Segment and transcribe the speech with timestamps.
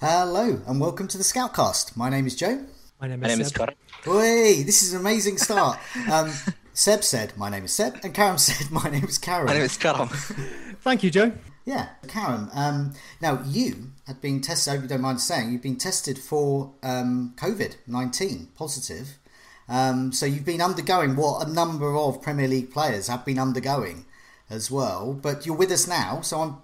[0.00, 1.96] Hello and welcome to the Scoutcast.
[1.96, 2.66] My name is Joe.
[3.00, 3.56] My name is, My name is Seb.
[3.56, 3.74] Karim.
[4.04, 5.78] Hey, this is an amazing start.
[6.12, 6.30] Um,
[6.74, 9.62] Seb said, "My name is Seb," and Karen said, "My name is Karen." My name
[9.62, 10.08] is Karam.
[10.82, 11.32] Thank you, Joe.
[11.64, 12.50] Yeah, Karen.
[12.52, 14.70] Um, now you had been tested.
[14.70, 19.18] I hope you don't mind saying you've been tested for um, COVID nineteen positive.
[19.66, 24.04] Um, so you've been undergoing what a number of Premier League players have been undergoing
[24.50, 25.14] as well.
[25.14, 26.56] But you're with us now, so I'm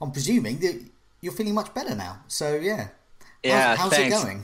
[0.00, 0.84] I'm presuming that
[1.26, 2.14] you're feeling much better now.
[2.28, 2.82] So yeah,
[3.42, 4.22] Yeah, how's, how's it thanks.
[4.24, 4.40] going?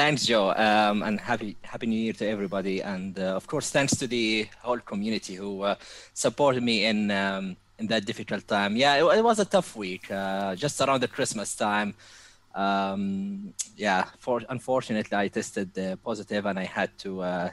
[0.00, 3.92] Thanks, Joe, um, and happy Happy New Year to everybody, and uh, of course, thanks
[4.00, 5.76] to the whole community who uh,
[6.24, 8.72] supported me in um, in that difficult time.
[8.76, 11.94] Yeah, it, it was a tough week, uh, just around the Christmas time.
[12.64, 17.48] Um, yeah, for unfortunately, I tested uh, positive, and I had to uh,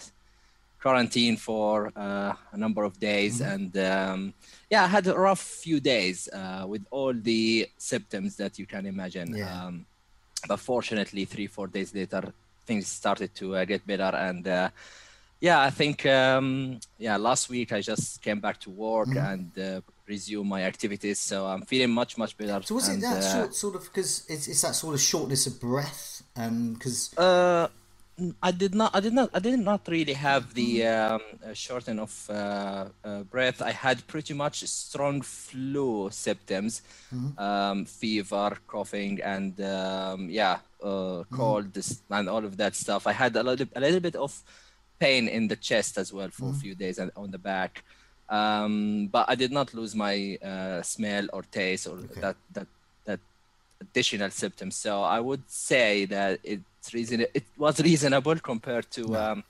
[0.81, 4.33] quarantine for uh, a number of days, and um,
[4.71, 8.85] yeah, I had a rough few days uh, with all the symptoms that you can
[8.85, 9.35] imagine.
[9.35, 9.65] Yeah.
[9.65, 9.85] Um,
[10.47, 12.23] but fortunately three four days later
[12.65, 14.69] things started to uh, get better and uh,
[15.39, 19.31] yeah i think um, yeah last week i just came back to work Mm-hmm.
[19.31, 23.03] and uh, resume my activities so i'm feeling much much better So was it and,
[23.03, 26.23] that uh, short, sort of because it's, it's that sort of shortness of breath?
[26.33, 27.67] Because uh,
[28.41, 28.93] I did not.
[28.93, 29.29] I did not.
[29.33, 32.33] I did not really have the um, uh, shorten of uh,
[33.03, 33.61] uh, breath.
[33.61, 36.81] I had pretty much strong flu symptoms,
[37.37, 43.07] um, fever, coughing, and um, yeah, uh, cold this- and all of that stuff.
[43.07, 44.31] I had a little, a little bit of
[44.99, 47.83] pain in the chest as well for a few days and on the back.
[48.29, 52.67] Um, but I did not lose my uh, smell or taste or that that
[53.05, 53.19] that
[53.81, 54.75] additional symptoms.
[54.75, 56.39] So I would say that
[56.81, 59.43] it's reason it was reasonable compared to um,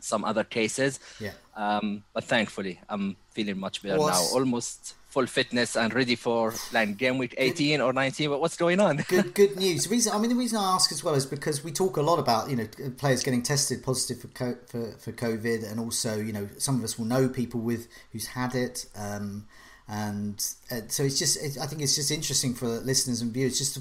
[0.00, 1.00] some other cases.
[1.18, 4.04] yeah, Um, but thankfully, I'm feeling much better now.
[4.34, 8.28] Almost full fitness and ready for like game week 18 or 19.
[8.28, 8.98] But what's going on?
[9.08, 9.84] good good news.
[9.84, 12.02] The reason I mean the reason I ask as well is because we talk a
[12.02, 12.66] lot about you know
[12.98, 16.84] players getting tested positive for co- for, for COVID, and also you know some of
[16.84, 18.84] us will know people with who's had it.
[18.94, 19.46] Um,
[19.90, 20.36] and
[20.70, 23.72] uh, so it's just it, I think it's just interesting for listeners and viewers just
[23.74, 23.80] to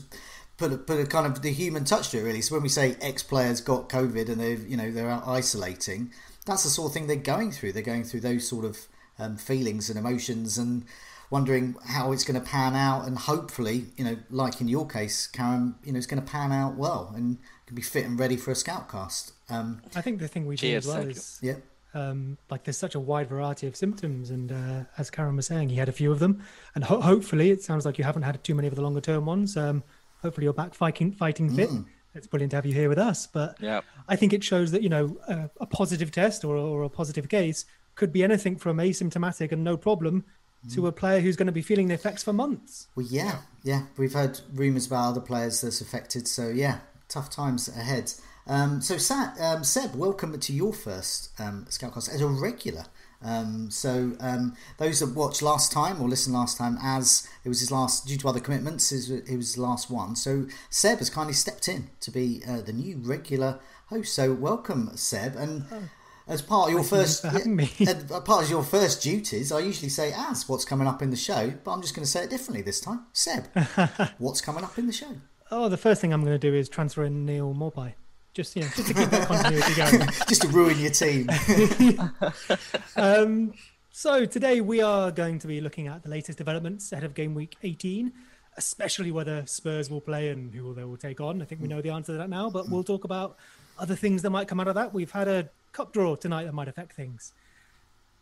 [0.57, 2.41] put a, put a kind of the human touch to it really.
[2.41, 6.12] So when we say ex players got COVID and they've you know they're isolating,
[6.45, 7.73] that's the sort of thing they're going through.
[7.73, 8.88] They're going through those sort of
[9.19, 10.85] um, feelings and emotions and
[11.29, 15.28] wondering how it's going to pan out and hopefully you know like in your case
[15.28, 18.38] Karen you know it's going to pan out well and can be fit and ready
[18.38, 21.56] for a scout cast um I think the thing we do as well is yeah
[21.94, 25.69] um, like there's such a wide variety of symptoms, and uh, as Karen was saying,
[25.69, 26.44] he had a few of them,
[26.75, 29.25] and ho- hopefully it sounds like you haven't had too many of the longer term
[29.25, 29.57] ones.
[29.57, 29.84] Um,
[30.22, 31.69] hopefully you're back fighting fighting fit.
[32.16, 33.81] It's brilliant to have you here with us, but Yeah.
[34.07, 37.29] I think it shows that you know a, a positive test or, or a positive
[37.29, 40.23] case could be anything from asymptomatic and no problem
[40.73, 42.88] to a player who's going to be feeling the effects for months.
[42.95, 47.69] well yeah yeah we've heard rumours about other players that's affected so yeah tough times
[47.69, 48.11] ahead
[48.47, 52.83] um so Sa- um, Seb welcome to your first um scout cast as a regular
[53.23, 57.59] um, so um, those that watched last time or listened last time, as it was
[57.61, 60.16] his last due to other commitments, is it was his last one.
[60.16, 64.13] So Seb has kindly stepped in to be uh, the new regular host.
[64.13, 65.66] So welcome, Seb, and
[66.27, 66.83] as part of your Oh.
[66.83, 67.72] First for having me.
[67.79, 71.09] and a part of your first duties, I usually say as what's coming up in
[71.09, 73.06] the show, but I'm just going to say it differently this time.
[73.13, 73.45] Seb,
[74.19, 75.16] what's coming up in the show?
[75.50, 77.94] Oh, the first thing I'm going to do is transfer in Neal Maupay.
[78.38, 80.09] Just you know, just to keep that continuity going.
[80.30, 81.28] Just to ruin your team.
[82.95, 83.54] Um,
[83.92, 87.34] so today we are going to be looking at the latest developments ahead of game
[87.34, 88.13] week 18,
[88.56, 91.42] especially whether Spurs will play and who they will take on.
[91.42, 91.78] I think we hmm.
[91.78, 92.74] know the answer to that now, but hmm.
[92.74, 93.38] we'll talk about
[93.80, 94.94] other things that might come out of that.
[94.94, 97.33] We've had a cup draw tonight that might affect things.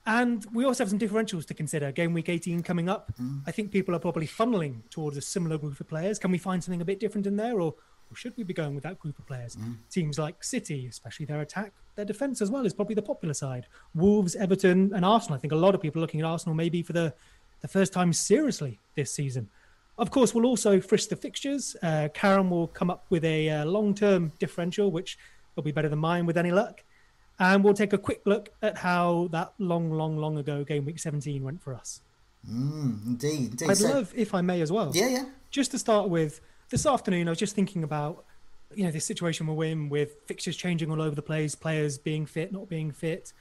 [0.06, 1.92] And we also have some differentials to consider.
[1.92, 3.12] Game week 18 coming up.
[3.18, 3.40] Hmm.
[3.46, 6.20] I think people are probably funneling towards a similar group of players.
[6.20, 7.76] Can we find something a bit different in there, or,
[8.12, 9.58] or should we be going with that group of players?
[9.90, 13.68] Teams like City, especially their attack, their defence as well, is probably the popular side.
[13.94, 15.36] Wolves, Everton, and Arsenal.
[15.38, 17.14] I think a lot of people are looking at Arsenal maybe for the,
[17.62, 19.50] the first time seriously this season.
[19.98, 21.76] Of course, we'll also frisk the fixtures.
[21.82, 25.18] Uh, Karen will come up with a uh, long term differential, which
[25.56, 26.84] It'll be better than mine with any luck.
[27.40, 31.00] And we'll take a quick look at how that long, long, long ago game week
[31.00, 32.02] 17 went for us.
[32.50, 33.70] Mm, indeed, indeed.
[33.70, 35.26] I'd So- love, if I may as well, yeah, yeah.
[35.52, 38.26] just to start with, this afternoon I was just thinking about,
[38.74, 42.26] you know, this situation we're in with fixtures changing all over the place, players being
[42.26, 43.34] fit, not being fit.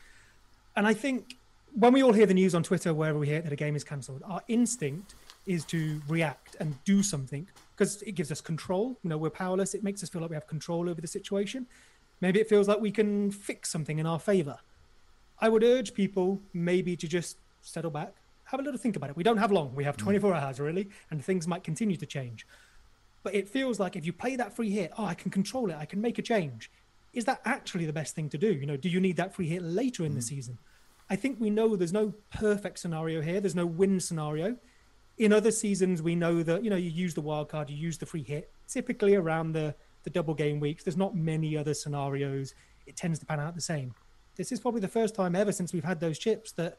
[0.76, 1.36] And I think
[1.74, 3.82] when we all hear the news on Twitter, wherever we hear that a game is
[3.82, 5.14] cancelled, our instinct
[5.46, 8.96] is to react and do something because it gives us control.
[9.02, 9.74] You know, we're powerless.
[9.74, 11.66] It makes us feel like we have control over the situation.
[12.20, 14.58] Maybe it feels like we can fix something in our favor.
[15.40, 19.16] I would urge people maybe to just settle back, have a little think about it.
[19.16, 19.74] We don't have long.
[19.74, 20.04] We have mm.
[20.04, 22.46] 24 hours really, and things might continue to change.
[23.24, 25.76] But it feels like if you play that free hit, oh, I can control it.
[25.76, 26.70] I can make a change.
[27.14, 28.52] Is that actually the best thing to do?
[28.52, 30.24] You know, do you need that free hit later in the mm.
[30.24, 30.58] season?
[31.08, 33.40] I think we know there's no perfect scenario here.
[33.40, 34.56] There's no win scenario.
[35.16, 37.98] In other seasons, we know that you know you use the wild card, you use
[37.98, 38.50] the free hit.
[38.68, 42.54] Typically around the the double game weeks, there's not many other scenarios.
[42.86, 43.94] It tends to pan out the same.
[44.36, 46.78] This is probably the first time ever since we've had those chips that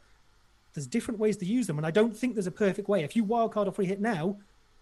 [0.74, 3.04] there's different ways to use them, and I don't think there's a perfect way.
[3.04, 4.38] If you wild card or free hit now,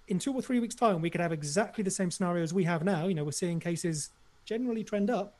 [0.07, 2.63] in two or three weeks' time, we could have exactly the same scenario as we
[2.65, 3.07] have now.
[3.07, 4.09] You know, we're seeing cases
[4.45, 5.37] generally trend up,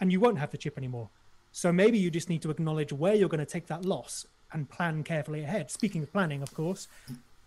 [0.00, 1.08] and you won't have the chip anymore.
[1.52, 4.68] So maybe you just need to acknowledge where you're going to take that loss and
[4.68, 5.70] plan carefully ahead.
[5.70, 6.88] Speaking of planning, of course,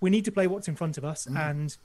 [0.02, 1.38] we need to play what's in front of us, mm.
[1.38, 1.78] and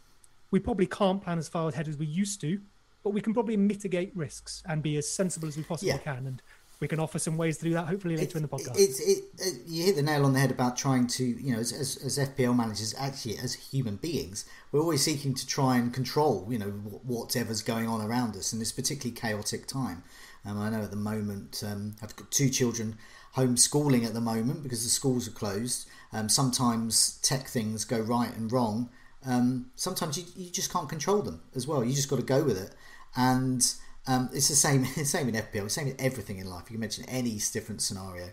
[0.51, 2.61] we probably can't plan as far ahead as we used to,
[3.03, 5.99] but we can probably mitigate risks and be as sensible as we possibly Yeah.
[5.99, 6.27] can.
[6.27, 6.43] And
[6.85, 8.79] we can offer some ways to do that hopefully later in the podcast.
[8.79, 11.73] It, it, you hit the nail on the head about trying to you know as,
[11.73, 16.47] as, as FPL managers actually as human beings we're always seeking to try and control
[16.51, 20.05] you know whatever's going on around us in this particularly chaotic time.
[20.45, 22.99] Um, I know at the moment um, I've got two children
[23.35, 25.89] homeschooling at the moment because the schools are closed.
[26.13, 28.91] Um, sometimes tech things go right and wrong.
[29.27, 31.83] Um, sometimes you, you just can't control them as well.
[31.83, 32.75] You just got to go with it
[33.17, 33.75] and
[34.07, 36.65] um, it's the same same in FPL, same in everything in life.
[36.69, 38.31] You can mention any different scenario,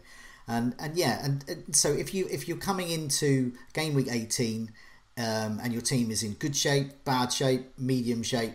[0.47, 4.71] and and yeah, and, and so if you if you're coming into game week 18
[5.17, 8.53] um, and your team is in good shape, bad shape, medium shape.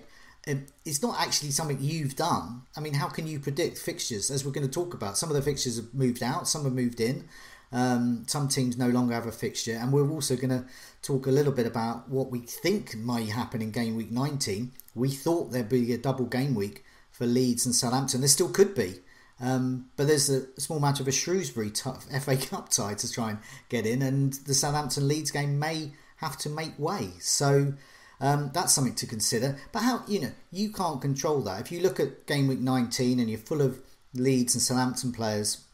[0.49, 2.63] um, It's not actually something you've done.
[2.77, 4.31] I mean, how can you predict fixtures?
[4.31, 6.73] As we're going to talk about, some of the fixtures have moved out, some have
[6.73, 7.29] moved in.
[7.73, 10.65] Um, some teams no longer have a fixture, and we're also going to
[11.03, 14.73] talk a little bit about what we think might happen in game week 19.
[14.95, 16.85] We thought there'd be a double game week
[17.17, 18.21] for Leeds and Southampton.
[18.21, 18.97] There still could be,
[19.41, 21.71] um, but there's a small match of a Shrewsbury
[22.21, 26.37] FA Cup tie to try and get in, and the Southampton Leeds game may have
[26.39, 27.11] to make way.
[27.21, 27.73] So
[28.21, 29.57] um, that's something to consider.
[29.73, 31.61] But how you know you can't control that.
[31.61, 33.81] If you look at game week 19 and you're full of
[34.13, 35.65] Leeds and Southampton players,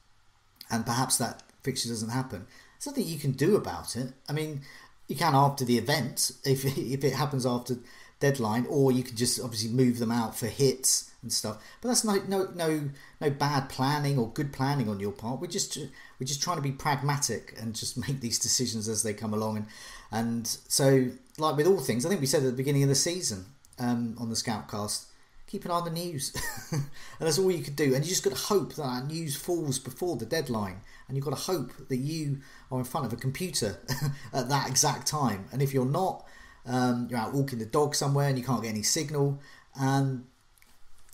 [0.71, 4.13] and perhaps that fixture doesn't happen, there's nothing you can do about it.
[4.29, 4.61] I mean,
[5.09, 7.79] you can after the event if if it happens after
[8.21, 11.63] deadline, or you can just obviously move them out for hits and stuff.
[11.81, 12.91] But that's no no no
[13.21, 15.41] no bad planning or good planning on your part.
[15.41, 19.15] We're just we're just trying to be pragmatic and just make these decisions as they
[19.15, 19.57] come along.
[19.57, 19.67] And
[20.11, 22.95] and so like with all things, I think we said at the beginning of the
[22.95, 23.47] season
[23.79, 25.07] um, on the Scoutcast.
[25.49, 26.35] Keep an eye on the news,
[26.73, 26.83] and
[27.19, 27.95] that's all you could do.
[27.95, 31.37] And you just got to hope that news falls before the deadline, and you've got
[31.37, 32.39] to hope that you
[32.71, 33.79] are in front of a computer
[34.33, 35.47] at that exact time.
[35.53, 36.27] And if you're not,
[36.65, 39.41] um, you're out walking the dog somewhere and you can't get any signal,
[39.75, 40.25] and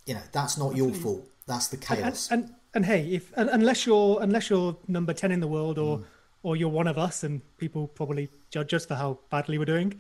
[0.09, 1.23] you know that's not your fault.
[1.47, 2.29] That's the and, chaos.
[2.31, 5.85] and and hey, if un- unless you're unless you're number ten in the world, Mm.
[5.87, 6.05] or
[6.43, 9.91] or you're one of us, and people probably judge us for how badly we're doing.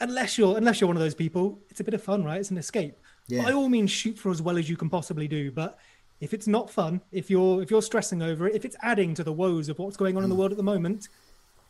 [0.00, 2.40] Unless you're unless you're one of those people, it's a bit of fun, right?
[2.40, 2.94] It's an escape.
[3.28, 3.44] Yeah.
[3.44, 5.50] By all means, shoot for as well as you can possibly do.
[5.52, 5.78] But
[6.20, 9.24] if it's not fun, if you're if you're stressing over it, if it's adding to
[9.24, 10.32] the woes of what's going on in Mm.
[10.34, 11.08] the world at the moment,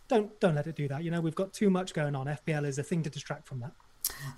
[0.08, 1.02] don't don't let it do that.
[1.04, 2.26] You know, we've got too much going on.
[2.26, 3.72] FPL is a thing to distract from that.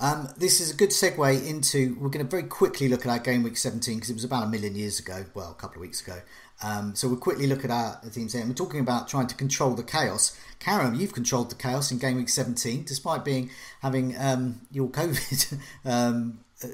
[0.00, 1.96] Um, this is a good segue into.
[2.00, 4.44] We're going to very quickly look at our game week 17 because it was about
[4.44, 5.24] a million years ago.
[5.34, 6.20] Well, a couple of weeks ago.
[6.62, 8.44] Um, so we'll quickly look at our teams here.
[8.46, 10.38] We're talking about trying to control the chaos.
[10.58, 13.50] Karen, you've controlled the chaos in game week 17, despite being
[13.82, 16.68] having um, your COVID, um, uh,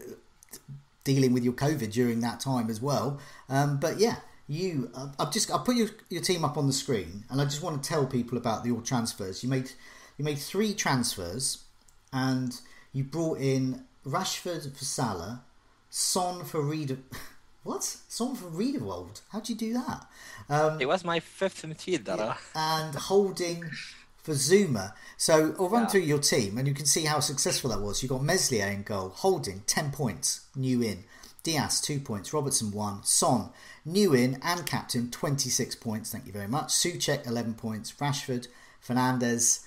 [1.04, 3.20] dealing with your COVID during that time as well.
[3.48, 4.16] Um, but yeah,
[4.46, 4.90] you.
[5.18, 7.82] I've just I put your, your team up on the screen, and I just want
[7.82, 9.42] to tell people about your transfers.
[9.42, 9.72] You made
[10.16, 11.64] you made three transfers
[12.12, 12.60] and
[12.92, 15.42] you brought in Rashford for Salah,
[15.90, 16.98] Son for Reader.
[17.64, 17.84] What?
[17.84, 19.20] Son for Riederwald?
[19.30, 20.04] How'd you do that?
[20.48, 22.36] Um, It was my fifth midfielder.
[22.56, 23.70] and Holding
[24.20, 24.94] for Zouma.
[25.16, 25.88] So I'll run Yeah.
[25.88, 28.02] through your team and you can see how successful that was.
[28.02, 31.04] You got Meslier in goal, Holding 10 points, new in.
[31.44, 33.50] Dias 2 points, Robertson 1, Son
[33.84, 36.70] new in and captain 26 points, thank you very much.
[36.72, 38.48] Soucek 11 points, Rashford,
[38.84, 39.60] Fernandes,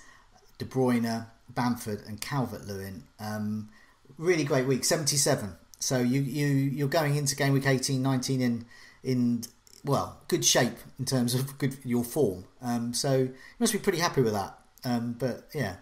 [0.58, 3.04] De Bruyne, Bamford and Calvert Lewin.
[3.18, 3.70] Um,
[4.18, 5.54] really great week, 77.
[5.78, 8.64] So you you you're going into game week 18, 19 in
[9.02, 9.44] in
[9.84, 12.44] well good shape in terms of good your form.
[12.62, 14.58] Um, so you must be pretty happy with that.
[14.84, 15.76] Um, but yeah,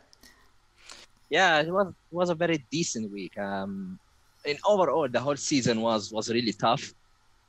[1.30, 3.38] yeah, it was it was a very decent week.
[3.38, 3.98] Um,
[4.44, 6.92] in overall, the whole season was was really tough,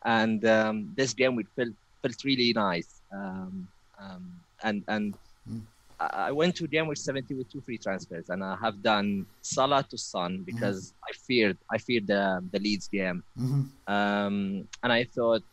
[0.04, 3.02] and um, this game we felt felt really nice.
[3.12, 3.68] Um,
[4.00, 5.14] um, and and
[5.50, 5.62] mm.
[6.00, 9.84] I went to game with 70 with two free transfers, and I have done Salah
[9.90, 10.94] to Son because mm.
[11.10, 13.64] I feared I feared the the Leeds game, mm-hmm.
[13.88, 15.44] um, and I thought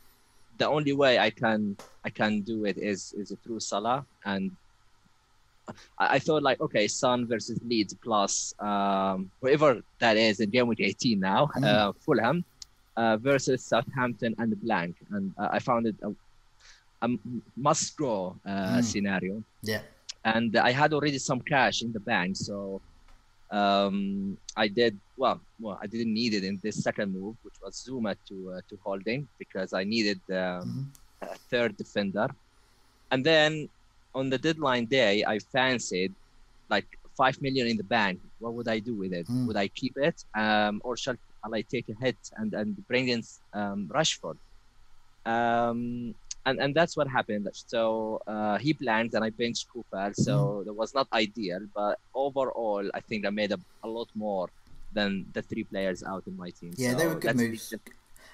[0.59, 4.51] the only way I can I can do it is is through Salah, and
[5.99, 10.67] I, I thought like okay, Son versus Leeds plus um, whoever that is in game
[10.67, 11.65] week 18 now, mm.
[11.65, 12.45] uh, Fulham
[12.97, 16.11] uh, versus Southampton and Blank, and uh, I found it a,
[17.07, 17.09] a
[17.57, 18.85] must draw uh, mm.
[18.85, 19.45] scenario.
[19.63, 19.83] Yeah
[20.25, 22.81] and I had already some cash in the bank, so
[23.51, 25.41] um, I did well.
[25.61, 28.79] Well, I didn't need it in this second move, which was Zouma to uh, to
[28.83, 30.83] holding because I needed um, mm-hmm.
[31.23, 32.29] a third defender,
[33.11, 33.69] and then
[34.15, 36.13] on the deadline day, I fancied
[36.69, 36.87] like
[37.17, 38.21] five million in the bank.
[38.39, 39.27] What would I do with it?
[39.27, 39.47] Mm.
[39.47, 41.17] Would I keep it, um, or shall
[41.53, 44.39] I take a hit and and bring in um, Rashford?
[45.27, 46.15] Um,
[46.47, 47.49] and and that's what happened.
[47.53, 50.13] So uh, he blanked, and I benched Cooper.
[50.15, 50.65] So mm-hmm.
[50.67, 54.49] that was not ideal, but overall, I think I made a, a lot more
[54.93, 56.73] than the three players out in my team.
[56.77, 57.75] Yeah, so they were good moves.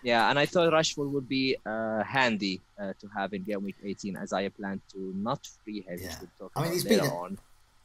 [0.02, 3.76] Yeah, and I thought Rashford would be uh, handy uh, to have in game week
[3.82, 5.98] 18, as I planned to not free him.
[6.00, 6.14] Yeah.
[6.54, 7.00] I mean, he's been.
[7.00, 7.38] A, on.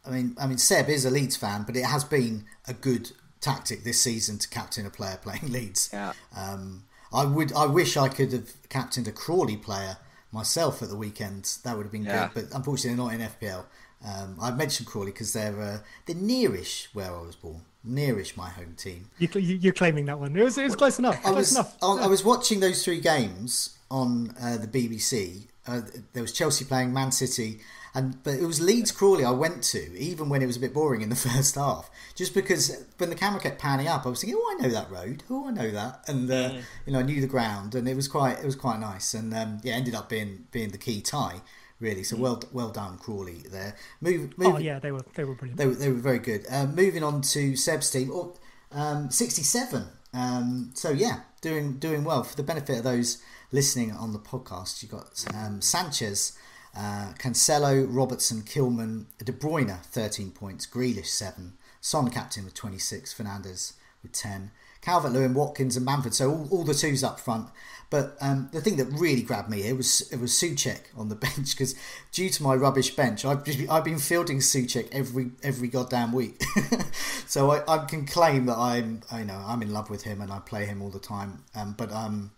[0.06, 3.12] I mean, I mean, Seb is a Leeds fan, but it has been a good
[3.42, 5.89] tactic this season to captain a player playing Leeds.
[5.92, 6.13] Yeah.
[6.36, 7.51] Um, I would.
[7.53, 9.98] I wish I could have captained a Crawley player
[10.34, 11.58] myself at the weekend.
[11.63, 12.30] That would have been yeah.
[12.34, 13.63] good, but unfortunately not in FPL.
[14.06, 18.50] Um, I mentioned Crawley because they're uh, they're nearish where I was born, nearish my
[18.50, 19.10] home team.
[19.18, 20.36] You, are claiming that one.
[20.36, 21.20] It was, it was close enough.
[21.20, 21.78] I close was, enough.
[21.82, 25.48] I, I, was watching those three games on uh, the BBC.
[25.66, 27.62] Uh, there was Chelsea playing Man City,
[27.96, 30.74] and but it was Leeds Crawley I went to, even when it was a bit
[30.74, 34.22] boring in the first half, just because when the camera kept panning up, I was
[34.22, 36.62] thinking, oh, I know that road, oh, I know that, and uh, mm.
[36.86, 39.34] you know, I knew the ground, and it was quite, it was quite nice, and
[39.34, 41.42] um, yeah, ended up being being the key tie.
[41.80, 42.20] Really, so mm.
[42.20, 43.44] well, well done, Crawley.
[43.52, 44.56] There, move, move.
[44.56, 45.58] Oh yeah, they were, they were brilliant.
[45.58, 46.46] They were, they were very good.
[46.50, 48.36] Uh, moving on to Seb's team, oh,
[48.72, 49.86] um, sixty-seven.
[50.14, 52.24] Um, so yeah, doing doing well.
[52.24, 53.22] For the benefit of those
[53.52, 56.38] listening on the podcast, you got um, Sanchez
[56.75, 63.74] uh, Cancelo, Robertson, Kilman, De Bruyne 13 points, Grealish 7, Son captain with 26, Fernandes
[64.01, 64.51] with 10,
[64.82, 66.13] Calvert Lewin, Watkins, and Bamford.
[66.13, 67.48] So all, all the twos up front.
[67.89, 71.15] But um, the thing that really grabbed me here was it was Soucek on the
[71.27, 71.75] bench because
[72.12, 76.42] due to my rubbish bench, I've I've been fielding Soucek every every goddamn week.
[77.27, 80.32] so I, I, can claim that I'm I know I'm in love with him and
[80.32, 81.44] I play him all the time.
[81.53, 82.32] Um, but um,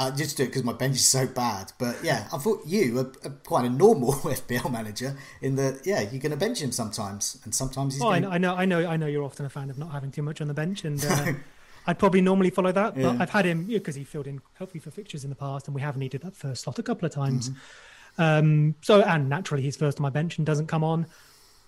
[0.00, 1.72] uh, just do it because my bench is so bad.
[1.78, 6.00] But yeah, I thought you are, are quite a normal FPL manager in that yeah
[6.00, 8.02] you're going to bench him sometimes, and sometimes he's.
[8.02, 8.24] Oh, going...
[8.24, 9.06] I know, I know, I know.
[9.06, 11.32] You're often a fan of not having too much on the bench, and uh,
[11.86, 12.94] I'd probably normally follow that.
[12.94, 13.16] But yeah.
[13.20, 15.82] I've had him because he filled in hopefully for fixtures in the past, and we
[15.82, 17.50] have needed that first slot a couple of times.
[17.50, 18.22] Mm-hmm.
[18.22, 21.06] Um, so and naturally he's first on my bench and doesn't come on.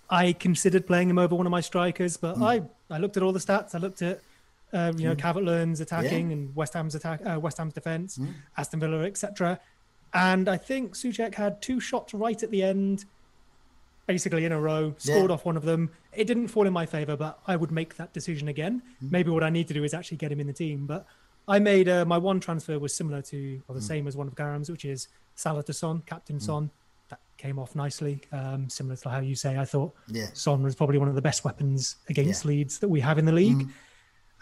[0.09, 2.43] I considered playing him over one of my strikers, but mm.
[2.43, 3.75] I I looked at all the stats.
[3.75, 4.21] I looked at
[4.73, 5.19] uh, you know, mm.
[5.19, 6.37] Calvert Lewin's attacking yeah.
[6.37, 8.33] and West Ham's attack, uh, West Ham's defense, mm.
[8.57, 9.59] Aston Villa, etc.
[10.13, 13.05] And I think Soucek had two shots right at the end,
[14.07, 15.33] basically in a row, scored yeah.
[15.33, 15.91] off one of them.
[16.13, 18.81] It didn't fall in my favour, but I would make that decision again.
[19.03, 19.11] Mm.
[19.11, 20.85] Maybe what I need to do is actually get him in the team.
[20.85, 21.05] But
[21.47, 23.87] I made uh, my one transfer was similar to, or the mm.
[23.87, 26.41] same as one of Karam's, which is Salah to Son, Captain mm.
[26.41, 26.69] Son.
[27.09, 29.57] That came off nicely, um, similar to how you say.
[29.57, 30.27] I thought yeah.
[30.33, 32.49] Son was probably one of the best weapons against yeah.
[32.49, 33.67] Leeds that we have in the league.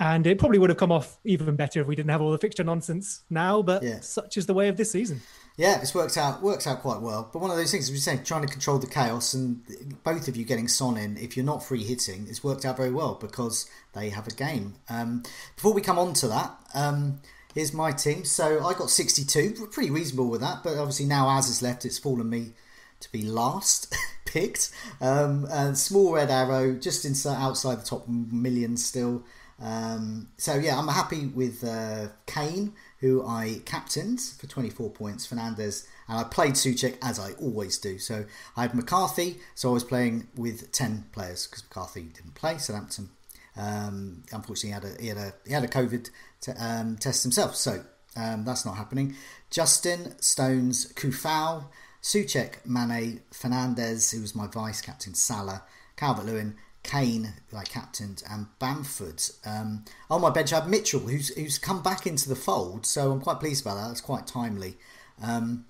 [0.02, 2.40] And it probably would have come off even better if we didn't have all the
[2.40, 3.62] fixture nonsense now.
[3.62, 4.00] But yeah.
[4.00, 5.22] such is the way of this season.
[5.58, 7.30] Yeah, it's worked out works out quite well.
[7.32, 9.62] But one of those things, as we say, trying to control the chaos, and
[10.04, 12.90] both of you getting Son in, if you're not free hitting, it's worked out very
[12.90, 14.74] well because they have a game.
[14.90, 15.22] Um,
[15.56, 17.22] before we come on to that, um,
[17.54, 18.26] here's my team.
[18.26, 20.64] So I got 62, pretty reasonable with that.
[20.64, 22.54] But obviously now as is left, it's fallen me
[23.02, 24.72] to be last picked.
[25.00, 29.24] Um, and small red arrow, just inside outside the top million still.
[29.62, 35.88] Um, so yeah, I'm happy with uh, Kane, who I captained for 24 points, Fernandes
[36.08, 38.00] and I played Soucek as I always do.
[38.00, 38.26] So
[38.58, 43.10] I had McCarthy, so I was playing with 10 players because McCarthy didn't play Southampton.
[43.56, 47.56] Um, unfortunately, had a he had a he had a COVID t- um, test himself,
[47.56, 47.84] so
[48.16, 49.16] um, that's not happening.
[49.50, 51.66] Justin Stones, Coufal,
[52.02, 55.64] Soucek, Mane, Fernandes, who was my vice captain, Salah,
[55.98, 59.22] Calvert Lewin, Kane, like captained, and Bamford.
[59.46, 63.12] Um, on my bench, I have Mitchell, who's who's come back into the fold, so
[63.12, 63.88] I'm quite pleased about that.
[63.88, 64.78] That's quite timely.
[65.22, 65.66] Um,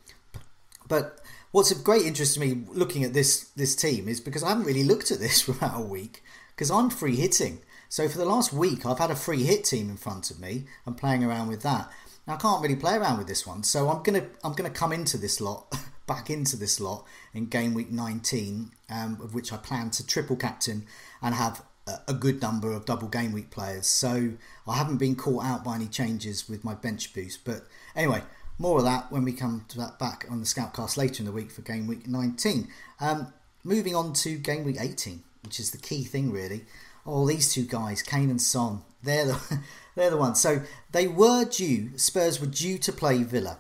[0.87, 1.19] but
[1.51, 4.65] what's of great interest to me looking at this this team is because I haven't
[4.65, 6.23] really looked at this for about a week
[6.55, 7.61] because I'm free hitting.
[7.89, 10.65] So for the last week, I've had a free hit team in front of me
[10.85, 11.91] and playing around with that.
[12.25, 14.93] Now I can't really play around with this one, so I'm gonna I'm gonna come
[14.93, 15.75] into this lot
[16.11, 20.35] back into this lot in game week 19, um, of which I plan to triple
[20.35, 20.85] captain
[21.21, 21.63] and have
[22.07, 23.87] a, good number of double game week players.
[23.87, 24.33] So
[24.67, 27.45] I haven't been caught out by any changes with my bench boost.
[27.45, 27.61] But
[27.95, 28.23] anyway,
[28.57, 31.31] more of that when we come to that back on the Scoutcast later in the
[31.31, 32.67] week for game week 19.
[32.99, 33.31] Um,
[33.63, 36.65] moving on to game week 18, which is the key thing really.
[37.05, 39.59] Oh, these two guys, Kane and Son, they're the
[39.95, 40.41] they're the ones.
[40.41, 41.97] So they were due.
[41.97, 43.59] Spurs were due to play Villa,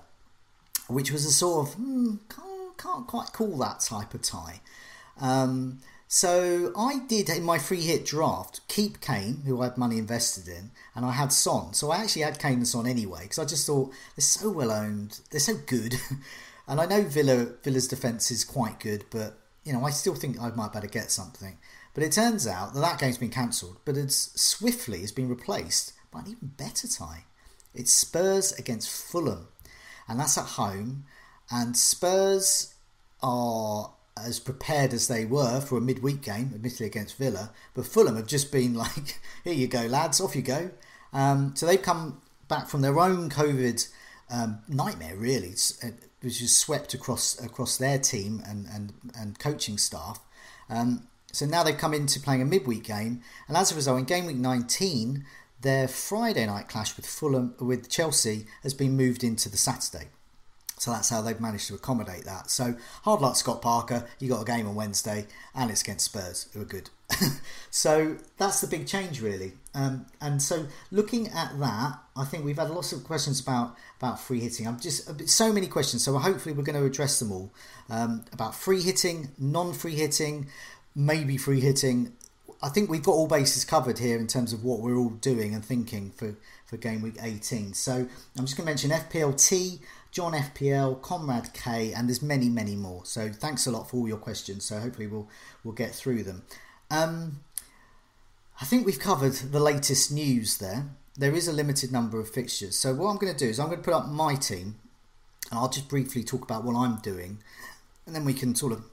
[0.91, 4.61] which was a sort of hmm, can't, can't quite call that type of tie.
[5.19, 5.79] Um,
[6.13, 10.47] so I did in my free hit draft keep Kane, who I had money invested
[10.47, 11.73] in, and I had Son.
[11.73, 14.71] So I actually had Kane and Son anyway because I just thought they're so well
[14.71, 15.95] owned, they're so good,
[16.67, 20.37] and I know Villa Villa's defense is quite good, but you know I still think
[20.37, 21.57] I might better get something.
[21.93, 25.93] But it turns out that that game's been cancelled, but it's swiftly has been replaced
[26.11, 27.23] by an even better tie.
[27.73, 29.47] It's Spurs against Fulham,
[30.07, 31.05] and that's at home.
[31.49, 32.73] And Spurs
[33.21, 37.51] are as prepared as they were for a midweek game, admittedly against Villa.
[37.73, 40.71] But Fulham have just been like, here you go, lads, off you go.
[41.13, 43.87] Um, so they've come back from their own COVID
[44.29, 45.55] um, nightmare, really,
[46.21, 50.19] which is swept across across their team and, and, and coaching staff.
[50.69, 54.05] Um, so now they've come into playing a midweek game, and as a result, in
[54.05, 55.25] game week 19,
[55.61, 60.07] their Friday night clash with Fulham with Chelsea has been moved into the Saturday.
[60.81, 62.49] So that's how they've managed to accommodate that.
[62.49, 64.07] So hard luck, Scott Parker.
[64.17, 66.89] You got a game on Wednesday, and it's against Spurs, who are good.
[67.69, 69.53] so that's the big change, really.
[69.75, 74.19] Um, and so looking at that, I think we've had lots of questions about about
[74.19, 74.67] free hitting.
[74.67, 76.03] I'm just so many questions.
[76.03, 77.53] So hopefully we're going to address them all
[77.87, 80.47] um, about free hitting, non-free hitting,
[80.95, 82.13] maybe free hitting.
[82.63, 85.55] I think we've got all bases covered here in terms of what we're all doing
[85.55, 87.73] and thinking for, for game week 18.
[87.73, 89.79] So I'm just going to mention FPLT.
[90.11, 93.05] John FPL, Comrade K, and there's many, many more.
[93.05, 94.65] So thanks a lot for all your questions.
[94.65, 95.29] So hopefully we'll
[95.63, 96.43] we'll get through them.
[96.89, 97.39] Um,
[98.59, 100.89] I think we've covered the latest news there.
[101.17, 102.75] There is a limited number of fixtures.
[102.75, 104.75] So what I'm going to do is I'm going to put up my team,
[105.49, 107.39] and I'll just briefly talk about what I'm doing,
[108.05, 108.83] and then we can sort of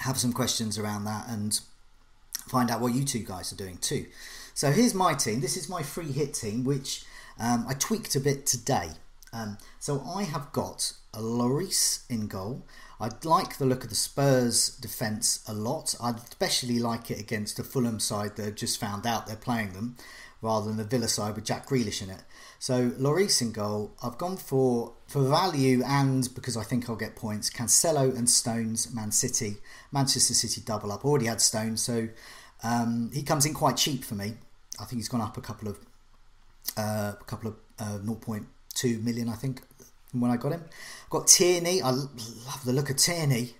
[0.00, 1.60] have some questions around that and
[2.50, 4.06] find out what you two guys are doing too.
[4.54, 5.40] So here's my team.
[5.40, 7.04] This is my free hit team, which
[7.38, 8.90] um, I tweaked a bit today.
[9.32, 12.66] Um, so I have got a Lloris in goal.
[13.00, 15.94] I like the look of the Spurs defence a lot.
[16.02, 19.72] I'd especially like it against the Fulham side that have just found out they're playing
[19.72, 19.96] them,
[20.42, 22.22] rather than the Villa side with Jack Grealish in it.
[22.58, 23.92] So Lloris in goal.
[24.02, 27.48] I've gone for for value and because I think I'll get points.
[27.48, 29.56] Cancelo and Stones, Man City,
[29.90, 31.04] Manchester City double up.
[31.04, 32.08] Already had Stones, so
[32.62, 34.34] um, he comes in quite cheap for me.
[34.78, 35.78] I think he's gone up a couple of
[36.76, 39.62] uh, a couple of uh, 0.2 million, I think,
[40.12, 40.64] when I got him.
[41.08, 41.82] Got Tierney.
[41.82, 43.54] I love the look of Tierney.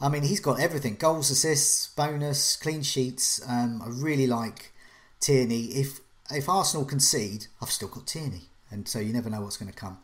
[0.00, 3.40] I mean, he's got everything: goals, assists, bonus, clean sheets.
[3.48, 4.72] Um, I really like
[5.20, 5.66] Tierney.
[5.66, 9.70] If if Arsenal concede, I've still got Tierney, and so you never know what's going
[9.72, 9.98] to come.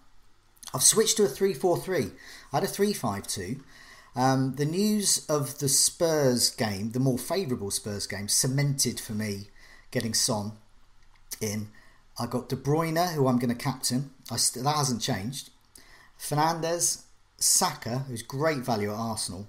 [0.73, 2.11] I've switched to a 3-4-3.
[2.53, 3.61] I had a 3-5-2.
[4.17, 9.49] Um, the news of the Spurs game, the more favourable Spurs game, cemented for me
[9.91, 10.53] getting Son
[11.41, 11.69] in.
[12.19, 14.11] I got De Bruyne, who I'm going to captain.
[14.37, 15.51] St- that hasn't changed.
[16.19, 17.03] Fernandes,
[17.39, 19.49] Saka, who's great value at Arsenal.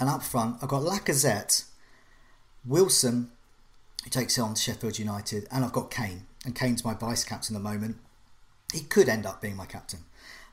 [0.00, 1.64] And up front, I've got Lacazette,
[2.64, 3.30] Wilson,
[4.02, 6.26] who takes on Sheffield United, and I've got Kane.
[6.44, 7.96] And Kane's my vice captain at the moment.
[8.72, 10.00] He could end up being my captain.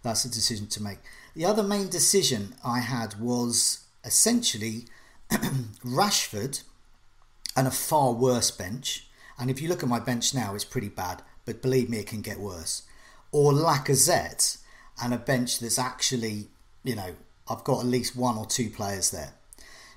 [0.04, 1.00] That's a decision to make.
[1.36, 4.86] The other main decision I had was essentially
[5.30, 6.63] Rashford
[7.58, 9.08] and a far worse bench.
[9.38, 12.08] And if you look at my bench now, it's pretty bad, but believe me, it
[12.08, 12.84] can get worse.
[13.34, 14.60] Or Lacazette
[15.04, 16.48] and a bench that's actually,
[16.86, 17.15] you know,
[17.50, 19.34] I've got at least one or two players there.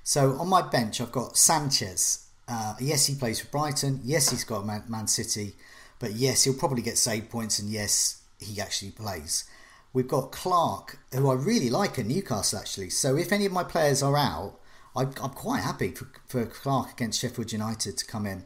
[0.02, 2.26] So on my bench, I've got Sanchez.
[2.48, 4.00] Uh, yes, he plays for Brighton.
[4.02, 5.54] Yes, he's got Man, Man City.
[6.00, 7.60] But yes, he'll probably get save points.
[7.60, 9.44] And yes, he actually plays.
[9.92, 12.90] We've got Clark, who I really like at Newcastle, actually.
[12.90, 14.58] So if any of my players are out,
[14.94, 18.44] I, I'm quite happy for, for Clark against Sheffield United to come in.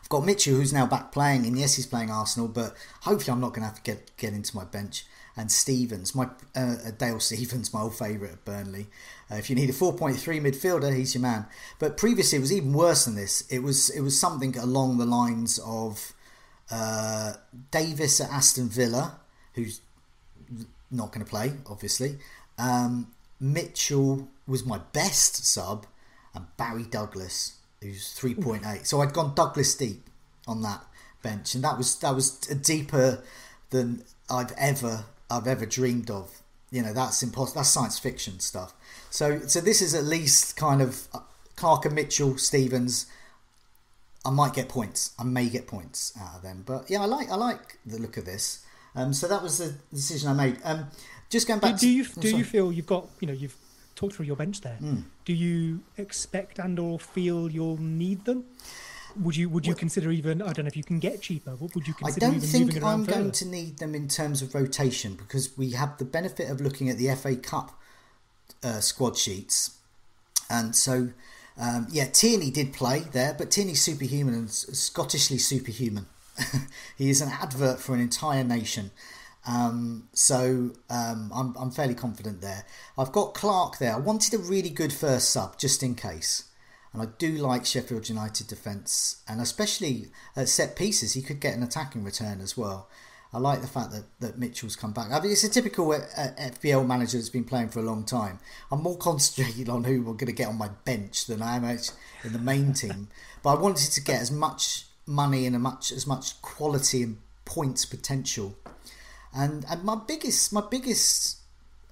[0.00, 3.40] I've got Mitchell, who's now back playing, and yes, he's playing Arsenal, but hopefully I'm
[3.40, 5.04] not going to have to get get into my bench.
[5.36, 8.86] And Stephens, my uh, Dale Stephens, my old favourite at Burnley.
[9.30, 11.46] Uh, if you need a 4.3 midfielder, he's your man.
[11.78, 13.42] But previously, it was even worse than this.
[13.50, 16.14] It was it was something along the lines of
[16.70, 17.34] uh,
[17.70, 19.20] Davis at Aston Villa,
[19.54, 19.80] who's
[20.90, 22.18] not going to play, obviously.
[22.58, 23.08] Um,
[23.40, 25.86] Mitchell was my best sub,
[26.34, 28.86] and Barry Douglas, who's three point eight.
[28.86, 30.08] So I'd gone Douglas deep
[30.46, 30.84] on that
[31.22, 33.22] bench, and that was that was deeper
[33.70, 36.42] than I've ever I've ever dreamed of.
[36.70, 37.60] You know, that's impossible.
[37.60, 38.74] That's science fiction stuff.
[39.10, 41.20] So so this is at least kind of uh,
[41.56, 43.06] Clark and Mitchell, Stephens.
[44.24, 45.12] I might get points.
[45.18, 48.16] I may get points out of them, but yeah, I like I like the look
[48.16, 48.64] of this.
[48.94, 50.58] Um, so that was the decision I made.
[50.64, 50.86] Um,
[51.30, 51.78] just going back.
[51.78, 53.56] Do, do you to, do you feel you've got you know you've
[53.94, 54.78] talked through your bench there?
[54.80, 55.04] Mm.
[55.24, 58.44] Do you expect and or feel you'll need them?
[59.20, 61.52] Would you would you well, consider even I don't know if you can get cheaper?
[61.52, 62.26] What would you consider?
[62.26, 63.18] I don't think I'm further?
[63.18, 66.88] going to need them in terms of rotation because we have the benefit of looking
[66.88, 67.78] at the FA Cup
[68.62, 69.78] uh, squad sheets,
[70.48, 71.10] and so.
[71.60, 76.06] Um, yeah, Tierney did play there, but Tierney's superhuman and Scottishly superhuman.
[76.96, 78.90] he is an advert for an entire nation.
[79.46, 82.64] Um, so um, I'm, I'm fairly confident there.
[82.96, 83.94] I've got Clark there.
[83.94, 86.44] I wanted a really good first sub just in case.
[86.92, 91.54] And I do like Sheffield United defence, and especially at set pieces, he could get
[91.54, 92.88] an attacking return as well.
[93.32, 95.10] I like the fact that, that Mitchell's come back.
[95.10, 98.38] I mean, it's a typical uh, FPL manager that's been playing for a long time.
[98.72, 101.64] I'm more concentrated on who we're going to get on my bench than I am
[101.64, 103.08] in the main team.
[103.40, 107.18] But I wanted to get as much money and a much as much quality and
[107.44, 108.56] points potential.
[109.34, 111.38] And and my biggest my biggest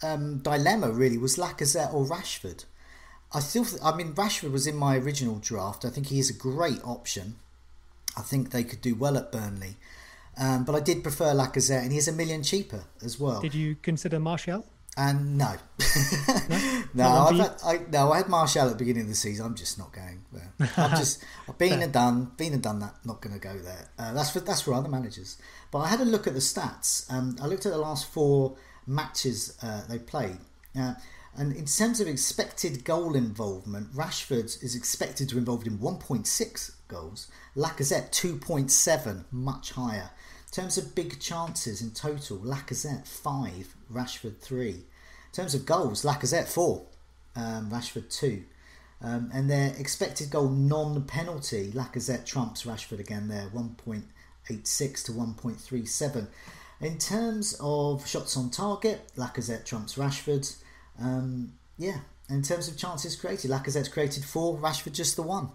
[0.03, 2.65] um, dilemma really was Lacazette or Rashford.
[3.33, 5.85] I still I mean Rashford was in my original draft.
[5.85, 7.37] I think he is a great option.
[8.17, 9.77] I think they could do well at Burnley.
[10.39, 13.41] Um, but I did prefer Lacazette, and he's a million cheaper as well.
[13.41, 14.67] Did you consider Martial?
[14.99, 19.09] And no, no, no, I've had, I, no, I had Martial at the beginning of
[19.09, 19.45] the season.
[19.45, 20.51] I'm just not going there.
[20.79, 22.95] I've just I've been and done, been and done that.
[23.05, 23.91] Not going to go there.
[23.99, 25.37] Uh, that's for that's for other managers.
[25.71, 27.13] But I had a look at the stats.
[27.13, 28.57] Um, I looked at the last four
[28.87, 30.39] matches uh, they played.
[30.79, 30.95] Uh,
[31.37, 36.71] and in terms of expected goal involvement, Rashford is expected to be involved in 1.6
[36.89, 37.31] goals.
[37.55, 40.11] Lacazette 2.7, much higher.
[40.57, 44.71] Terms of big chances in total, Lacazette 5, Rashford 3.
[44.71, 44.83] In
[45.31, 46.83] terms of goals, Lacazette 4,
[47.37, 48.43] um, Rashford 2.
[49.03, 56.27] Um, and their expected goal non penalty, Lacazette trumps Rashford again there, 1.86 to 1.37.
[56.81, 60.57] In terms of shots on target, Lacazette trumps Rashford.
[60.99, 61.99] Um, yeah,
[62.31, 65.51] in terms of chances created, Lacazette's created four, Rashford just the one.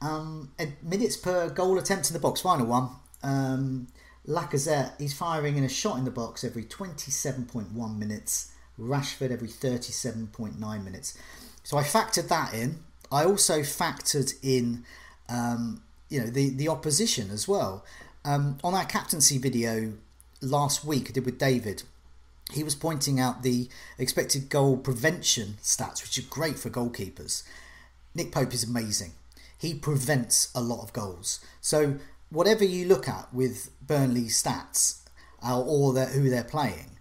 [0.00, 2.88] Um, minutes per goal attempt in the box, final one.
[3.22, 3.88] Um,
[4.28, 8.52] Lacazette, he's firing in a shot in the box every 27.1 minutes.
[8.78, 11.18] Rashford every 37.9 minutes.
[11.64, 12.80] So I factored that in.
[13.10, 14.84] I also factored in,
[15.28, 17.84] um, you know, the the opposition as well.
[18.24, 19.94] Um, on our captaincy video
[20.40, 21.82] last week, I did with David.
[22.52, 27.42] He was pointing out the expected goal prevention stats, which are great for goalkeepers.
[28.14, 29.12] Nick Pope is amazing.
[29.58, 31.40] He prevents a lot of goals.
[31.60, 31.96] So
[32.30, 35.00] whatever you look at with Burnley's stats
[35.46, 36.98] uh, or their, who they're playing,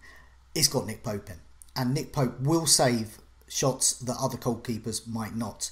[0.56, 1.38] it's got Nick Pope in.
[1.76, 5.72] And Nick Pope will save shots that other goalkeepers might not.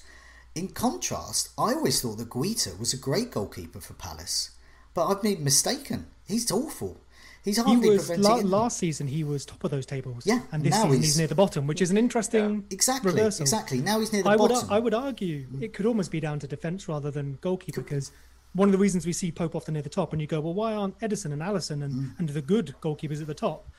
[0.54, 4.52] In contrast, I always thought that Guaita was a great goalkeeper for Palace,
[4.94, 6.08] but I've been mistaken.
[6.26, 7.02] He's awful.
[7.44, 10.26] He's hardly he was, la- last season he was top of those tables.
[10.26, 12.62] Yeah, and this season he's, he's, near the bottom, which is an interesting yeah.
[12.72, 13.44] exactly reversal.
[13.44, 13.80] exactly.
[13.80, 14.58] Now he's near the I bottom.
[14.58, 18.12] Would, I would argue it could almost be down to defence rather than goalkeeper because
[18.56, 20.54] one of the reasons we see Pope often near the top, and you go, well,
[20.54, 22.20] why aren't Ederson and Alisson and, mm.
[22.20, 23.70] and the good goalkeepers at the top?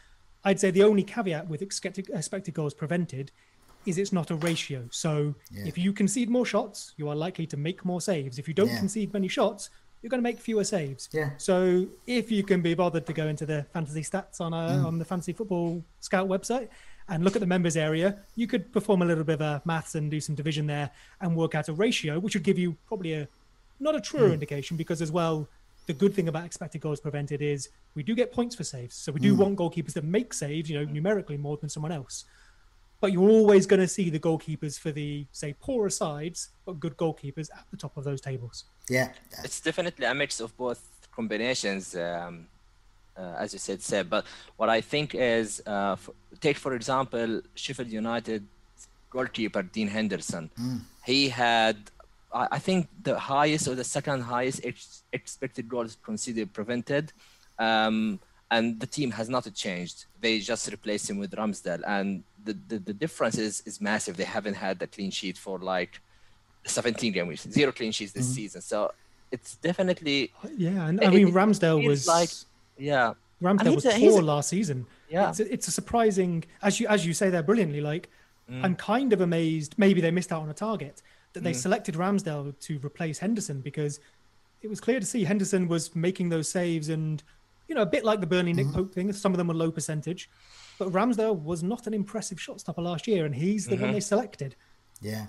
[0.45, 3.33] I'd say the only caveat with expected, expected goals prevented
[3.87, 4.85] is it's not a ratio.
[4.91, 5.65] So yeah.
[5.67, 8.39] if you concede more shots, you are likely to make more saves.
[8.39, 8.79] If you don't yeah.
[8.79, 9.71] concede many shots,
[10.03, 11.09] you're going to make fewer saves.
[11.13, 11.31] Yeah.
[11.39, 14.85] So if you can be bothered to go into the fantasy stats on a, mm.
[14.85, 16.69] on the Fantasy Football Scout website
[17.09, 19.95] and look at the members area, you could perform a little bit of a maths
[19.95, 23.15] and do some division there and work out a ratio, which would give you probably
[23.15, 23.29] a
[23.81, 24.35] not a truer mm.
[24.35, 25.49] indication because as well
[25.87, 29.13] the good thing about expected goals prevented is we do get points for saves so
[29.13, 29.39] we do mm.
[29.39, 32.25] want goalkeepers that make saves you know numerically more than someone else
[33.01, 36.97] but you're always going to see the goalkeepers for the say poorer sides but good
[36.97, 39.11] goalkeepers at the top of those tables yeah
[39.45, 40.83] it's definitely a mix of both
[41.15, 42.47] combinations um,
[43.17, 44.11] uh, as you said Seb.
[44.11, 44.25] but
[44.57, 48.45] what i think is uh, for, take for example sheffield united
[49.11, 50.81] goalkeeper dean henderson mm.
[51.05, 51.77] he had
[52.37, 57.13] I, I think the highest or the second highest ex- expected is considered prevented.
[57.59, 58.21] Um,
[58.51, 60.07] and the team has not changed.
[60.21, 64.17] They just replaced him with Ramsdale, and the, the, the difference is, is massive.
[64.17, 66.01] They haven't had the clean sheet for like
[66.65, 68.35] 17 game weeks, zero clean sheets this mm-hmm.
[68.35, 68.61] season.
[68.61, 68.93] So
[69.33, 70.87] it's definitely yeah.
[70.87, 72.31] And I mean, Ramsdale was like
[72.79, 74.87] yeah, Ramsdale was a, poor last season.
[75.09, 77.81] Yeah, it's a, it's a, surprising as you as you say there brilliantly.
[77.81, 78.09] Like
[78.49, 78.63] mm.
[78.65, 79.75] I'm kind of amazed.
[79.77, 81.03] Maybe they missed out on a target
[81.37, 81.57] that they mm.
[81.57, 84.01] selected Ramsdale to replace Henderson because
[84.63, 87.23] it was clear to see Henderson was making those saves and
[87.69, 88.77] you know, a bit like the Burnley Nick mm-hmm.
[88.77, 89.13] Pope thing.
[89.13, 90.31] Some of them were low percentage,
[90.79, 93.85] but Ramsdale was not an impressive shot stopper last year, and he's the mm-hmm.
[93.85, 94.57] one they selected.
[95.03, 95.27] Yeah.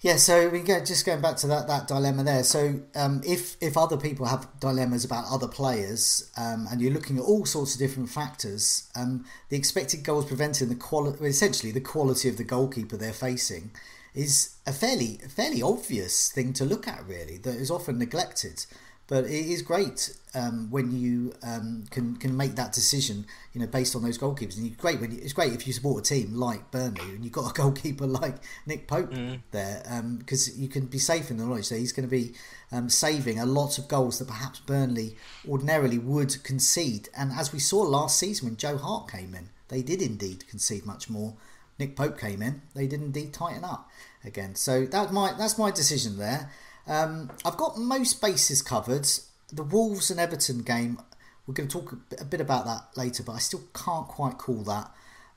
[0.00, 2.44] Yeah, so we go just going back to that, that dilemma there.
[2.44, 7.16] So um, if if other people have dilemmas about other players, um, and you're looking
[7.16, 11.80] at all sorts of different factors, um, the expected goals prevented, the quality, essentially the
[11.80, 13.70] quality of the goalkeeper they're facing,
[14.14, 17.06] is a fairly fairly obvious thing to look at.
[17.06, 18.66] Really, that is often neglected.
[19.06, 23.66] But it is great um, when you um, can can make that decision, you know,
[23.66, 24.56] based on those goalkeepers.
[24.56, 27.32] And great when you, it's great if you support a team like Burnley and you've
[27.34, 29.40] got a goalkeeper like Nick Pope mm.
[29.50, 29.82] there,
[30.18, 32.32] because um, you can be safe in the knowledge that he's going to be
[32.72, 37.10] um, saving a lot of goals that perhaps Burnley ordinarily would concede.
[37.14, 40.86] And as we saw last season when Joe Hart came in, they did indeed concede
[40.86, 41.34] much more.
[41.78, 43.90] Nick Pope came in, they did indeed tighten up
[44.24, 44.54] again.
[44.54, 46.50] So that's my that's my decision there.
[46.86, 49.08] Um, I've got most bases covered.
[49.52, 50.98] The Wolves and Everton game,
[51.46, 54.62] we're going to talk a bit about that later, but I still can't quite call
[54.64, 54.90] that.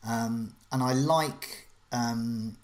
[0.07, 2.57] Um, and I like, um,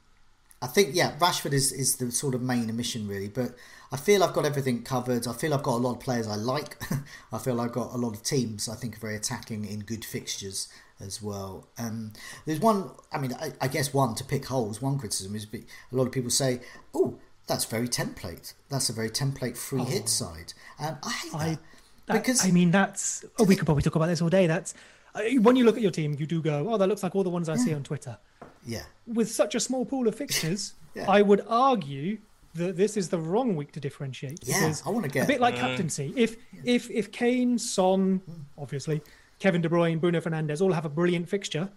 [0.62, 3.28] I think, yeah, Rashford is, is the sort of main emission, really.
[3.28, 3.56] But
[3.92, 5.28] I feel I've got everything covered.
[5.28, 6.82] I feel I've got a lot of players I like.
[7.32, 10.06] I feel I've got a lot of teams I think are very attacking in good
[10.06, 10.68] fixtures
[11.00, 11.68] as well.
[11.78, 12.14] Um,
[12.46, 15.96] there's one, I mean, I, I, guess one to pick holes, one criticism is a
[15.96, 16.60] lot of people say,
[16.94, 18.54] oh, that's very template.
[18.70, 19.86] That's a very template free oh.
[19.86, 20.54] hit side.
[20.80, 21.58] Um, I hate I,
[22.08, 23.26] that, because I mean that's.
[23.38, 24.48] Oh, we could probably talk about this all day.
[24.48, 24.74] That's
[25.40, 27.30] when you look at your team, you do go, oh, that looks like all the
[27.30, 27.64] ones I yeah.
[27.64, 28.18] see on Twitter.
[28.66, 28.84] Yeah.
[29.06, 31.10] With such a small pool of fixtures, yeah.
[31.10, 32.18] I would argue
[32.56, 34.40] that this is the wrong week to differentiate.
[34.44, 36.14] Yeah, I want to get a bit like captaincy.
[36.16, 38.22] If if if Kane, Son,
[38.58, 39.02] obviously,
[39.44, 41.70] Kevin De Bruyne, Bruno Fernandes all have a brilliant fixture,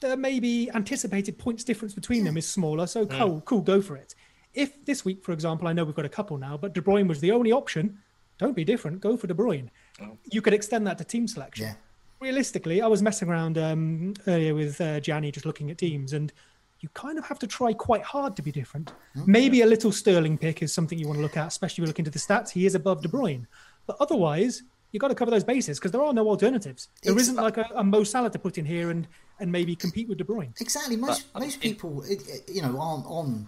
[0.00, 2.86] the maybe anticipated points difference between them is smaller.
[2.86, 4.14] So cool, cool, go for it.
[4.54, 7.06] If this week, for example, I know we've got a couple now, but De Bruyne
[7.06, 7.98] was the only option,
[8.38, 9.02] don't be different.
[9.02, 9.68] Go for De Bruyne.
[10.00, 10.16] Oh.
[10.32, 11.66] You could extend that to team selection.
[11.66, 11.74] Yeah.
[12.18, 16.32] Realistically, I was messing around um, earlier with uh, Gianni, just looking at teams, and
[16.80, 18.94] you kind of have to try quite hard to be different.
[19.14, 19.30] Mm-hmm.
[19.30, 21.88] Maybe a little Sterling pick is something you want to look at, especially if you
[21.88, 22.48] look into the stats.
[22.48, 23.46] He is above De Bruyne,
[23.86, 24.62] but otherwise,
[24.96, 26.88] you've got to cover those bases because there are no alternatives.
[27.02, 29.06] There not like a, a Mo Salah to put in here and
[29.38, 30.58] and maybe compete with De Bruyne.
[30.58, 30.96] Exactly.
[30.96, 32.02] Most but, most people,
[32.48, 33.46] you know, aren't on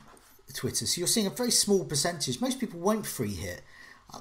[0.52, 0.84] Twitter.
[0.84, 2.38] So you're seeing a very small percentage.
[2.42, 3.62] Most people won't free hit.
[4.12, 4.20] Uh,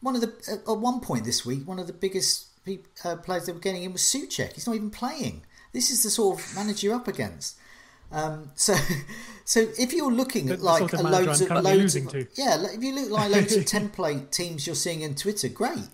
[0.00, 2.46] one of the uh, at one point this week, one of the biggest
[3.04, 4.54] uh, players they were getting in was Soucek.
[4.54, 5.42] He's not even playing.
[5.74, 7.58] This is the sort of manager you're up against.
[8.10, 8.74] Um, so,
[9.44, 12.94] so if you're looking at like sort of loads of loads of, yeah, if you
[12.94, 15.88] look like loads of template teams you're seeing in Twitter, great.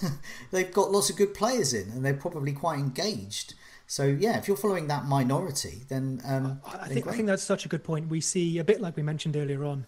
[0.50, 3.54] They've got lots of good players in, and they're probably quite engaged.
[3.86, 7.66] So yeah, if you're following that minority, then um, I think I think that's such
[7.66, 8.08] a good point.
[8.08, 9.86] We see a bit like we mentioned earlier on.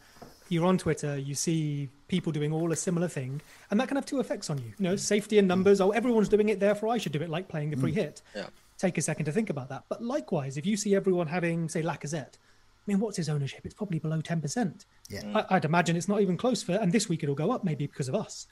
[0.50, 3.40] You're on Twitter, you see people doing all a similar thing,
[3.70, 4.74] and that can have two effects on you.
[4.78, 5.80] You know, safety and numbers.
[5.80, 7.30] Oh, everyone's doing it, therefore I should do it.
[7.30, 7.96] Like playing the free mm.
[7.96, 8.20] hit.
[8.36, 8.46] Yeah.
[8.76, 9.84] Take a second to think about that.
[9.88, 13.60] But likewise, if you see everyone having, say, Lacazette, I mean, what's his ownership?
[13.64, 14.84] It's probably below ten percent.
[15.08, 15.44] Yeah.
[15.48, 16.72] I, would imagine it's not even close for.
[16.72, 18.46] And this week it'll go up, maybe because of us.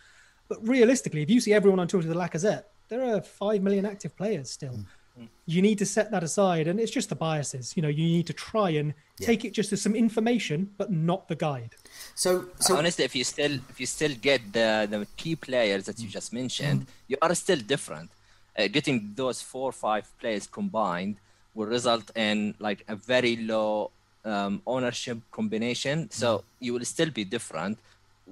[0.48, 3.86] But realistically, if you see everyone on Twitter with the Lacazette, there are five million
[3.86, 4.72] active players still.
[4.72, 4.86] Mm
[5.46, 8.26] you need to set that aside and it's just the biases you know you need
[8.26, 9.26] to try and yeah.
[9.26, 11.74] take it just as some information but not the guide
[12.14, 15.98] so so honestly if you still if you still get the the key players that
[16.00, 16.86] you just mentioned mm.
[17.08, 18.10] you are still different
[18.58, 21.16] uh, getting those four or five players combined
[21.54, 23.90] will result in like a very low
[24.24, 26.42] um, ownership combination so mm.
[26.60, 27.78] you will still be different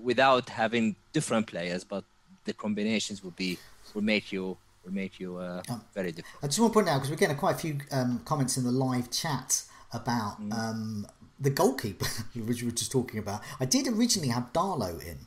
[0.03, 2.05] without having different players but
[2.45, 3.59] the combinations will be
[3.95, 5.81] will make you will make you uh, oh.
[5.95, 6.37] very different.
[6.43, 8.65] I just want to point out because we're getting quite a few um, comments in
[8.65, 10.53] the live chat about mm.
[10.53, 11.07] um,
[11.39, 13.43] the goalkeeper, which we were just talking about.
[13.59, 15.19] I did originally have Darlow in,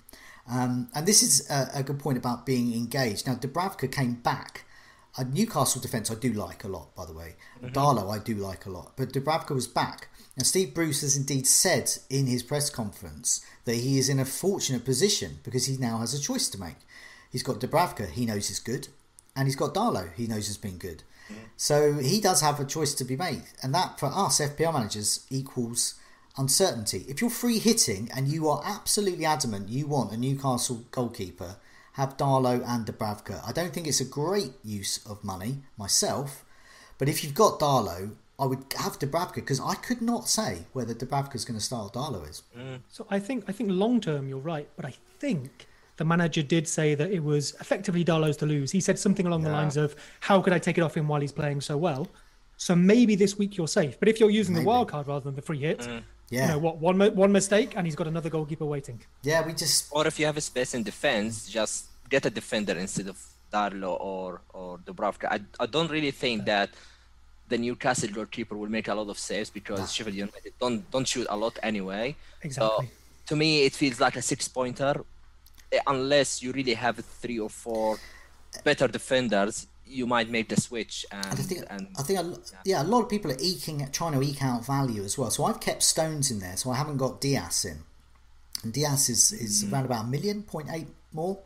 [0.50, 3.28] um, and this is a, a, good point about being engaged.
[3.28, 4.66] Now, Dubravka came back.
[5.17, 7.36] A Newcastle defence I do like a lot, by the way.
[7.62, 10.10] mm hmm Darlow I do like a lot, but Dubravka was back.
[10.36, 14.26] And Steve Bruce has indeed said in his press conference that he is in a
[14.26, 16.78] fortunate position because he now has a choice to make.
[17.32, 18.88] He's got Dubravka, he knows is good
[19.36, 21.04] and he's got Darlow, he knows has been good.
[21.56, 25.26] So he does have a choice to be made, and that for us FPL managers
[25.30, 25.95] equals
[26.38, 27.06] uncertainty.
[27.08, 31.56] If you're free hitting and you are absolutely adamant you want a Newcastle goalkeeper,
[31.94, 33.48] have Darlow and Dubravka.
[33.48, 36.46] I don't think it's a great use of money myself,
[36.98, 40.94] but if you've got Darlow, I would have Dubravka because I could not say whether
[40.94, 42.44] Dubravka is going to start Darlow is.
[42.58, 42.80] Mm.
[42.90, 46.68] So I think I think long term you're right, but I think the manager did
[46.68, 48.72] say that it was effectively Darlow's to lose.
[48.72, 49.50] He said something along yeah.
[49.50, 52.08] the lines of, "How could I take it off him while he's playing so well?"
[52.58, 54.00] So maybe this week you're safe.
[54.00, 54.64] But if you're using maybe.
[54.64, 56.04] the wild card rather than the free hit, mm.
[56.34, 56.76] Yeah, you know what?
[56.78, 59.00] One one mistake and he's got another goalkeeper waiting.
[59.22, 59.88] Yeah, we just.
[59.91, 63.17] Or if you have a space in defense, just get a defender instead of
[63.54, 65.26] Darlow or or Dubravka.
[65.36, 66.69] I I don't really think that
[67.50, 69.86] the Newcastle goalkeeper will make a lot of saves because nah.
[69.86, 72.15] Sheffield United don't don't shoot a lot anyway.
[72.41, 72.88] Exactly.
[72.88, 72.91] So
[73.28, 74.93] to me, it feels like a six pointer,
[75.72, 77.98] eh, unless you really have three or four
[78.63, 79.67] better defenders.
[79.86, 82.62] You might make the switch, and, and I think and, I think a, yeah.
[82.65, 82.84] yeah.
[82.84, 85.30] a lot of people are eking trying to eke out value as well.
[85.30, 87.80] So I've kept Stones in there, so I haven't got Dias in,
[88.63, 89.72] and Dias is is mm.
[89.72, 91.38] around about a million point eight more.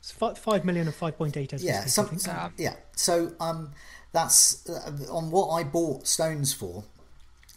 [0.00, 1.52] It's five, five million and five point eight.
[1.58, 2.74] Yeah, some, some, yeah.
[2.96, 3.72] So um,
[4.12, 6.84] that's uh, on what I bought Stones for.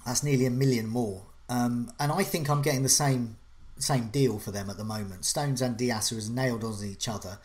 [0.05, 3.37] That's nearly a million more, um, and I think I'm getting the same
[3.79, 5.25] same deal for them at the moment.
[5.25, 7.39] Stones and Dias are as nailed on each other.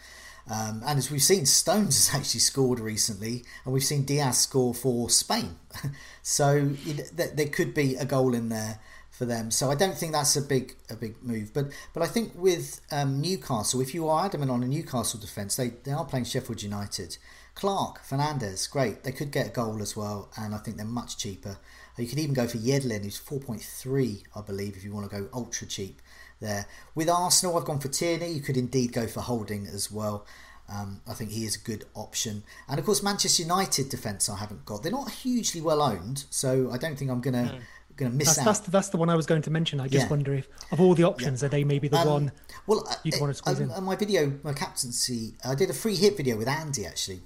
[0.51, 4.75] Um, and as we've seen, Stones has actually scored recently, and we've seen Dias score
[4.75, 5.57] for Spain.
[6.23, 6.77] so know,
[7.17, 9.51] th- there could be a goal in there for them.
[9.51, 11.53] So I don't think that's a big a big move.
[11.55, 15.57] But but I think with um, Newcastle, if you are adamant on a Newcastle defence,
[15.57, 17.19] they, they are playing Sheffield United.
[17.55, 19.05] Clark, Fernandez, great.
[19.05, 21.59] They could get a goal as well, and I think they're much cheaper.
[21.99, 25.29] You could even go for Yedlin, who's 4.3, I believe, if you want to go
[25.35, 26.01] ultra cheap
[26.43, 26.67] there.
[26.95, 28.29] With Arsenal, I've gone for Tierney.
[28.29, 30.27] You could indeed go for Holding as well.
[30.69, 32.45] Um, I think he is a good option.
[32.69, 34.83] And of course, Manchester United defence I haven't got.
[34.83, 37.53] They're not hugely well owned, so I don't think I'm going to.
[37.55, 37.61] Mm.
[37.95, 38.45] Going to miss that's, out.
[38.47, 39.79] That's, that's the one I was going to mention.
[39.79, 40.09] I just yeah.
[40.09, 41.47] wonder if, of all the options, yeah.
[41.47, 42.33] are they maybe the um, one
[42.67, 43.85] well, you'd uh, want to squeeze uh, in?
[43.85, 47.21] my video, my captaincy, I did a free hit video with Andy actually,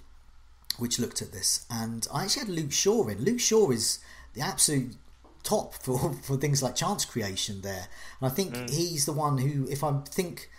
[0.76, 3.22] which looked at this, and I actually had Luke Shaw in.
[3.22, 4.00] Luke Shaw is
[4.34, 4.96] the absolute
[5.46, 7.88] top for for things like chance creation there,
[8.20, 8.70] and I think mm.
[8.70, 10.50] he's the one who, if I think.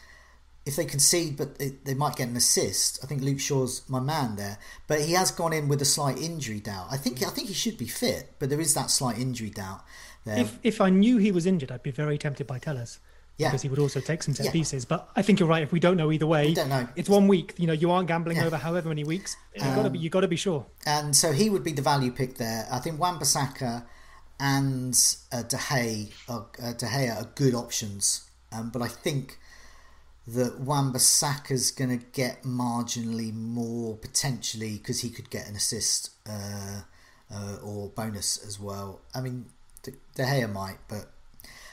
[0.65, 4.01] If they concede, but they, they might get an assist, I think Luke Shaw's my
[4.01, 4.57] man there.
[4.85, 6.87] But he has gone in with a slight injury doubt.
[6.91, 9.85] I think I think he should be fit, but there is that slight injury doubt
[10.25, 10.39] there.
[10.39, 12.99] If if I knew he was injured, I'd be very tempted by Telles
[13.37, 13.47] yeah.
[13.47, 14.51] because he would also take some set yeah.
[14.51, 14.85] pieces.
[14.85, 15.63] But I think you're right.
[15.63, 16.87] If we don't know either way, we don't know.
[16.95, 17.53] It's one week.
[17.57, 18.45] You know, you aren't gambling yeah.
[18.45, 19.37] over however many weeks.
[19.55, 19.99] You um, got to be.
[19.99, 20.65] You got to be sure.
[20.85, 22.67] And so he would be the value pick there.
[22.71, 23.83] I think Wan-Bissaka
[24.39, 24.97] and
[25.31, 28.29] uh, De Gea are, uh, De Gea are good options.
[28.51, 29.39] Um, but I think
[30.27, 36.11] that Wan is going to get marginally more potentially because he could get an assist
[36.29, 36.81] uh,
[37.33, 39.01] uh, or bonus as well.
[39.15, 39.45] I mean,
[39.83, 41.07] De, De Gea might, but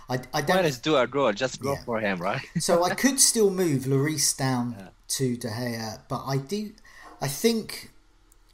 [0.08, 0.56] I, I don't.
[0.56, 1.84] Minus do a draw, just go yeah.
[1.84, 2.42] for him, right?
[2.58, 4.88] so I could still move Lloris down yeah.
[5.08, 6.72] to De Gea, but I do.
[7.20, 7.90] I think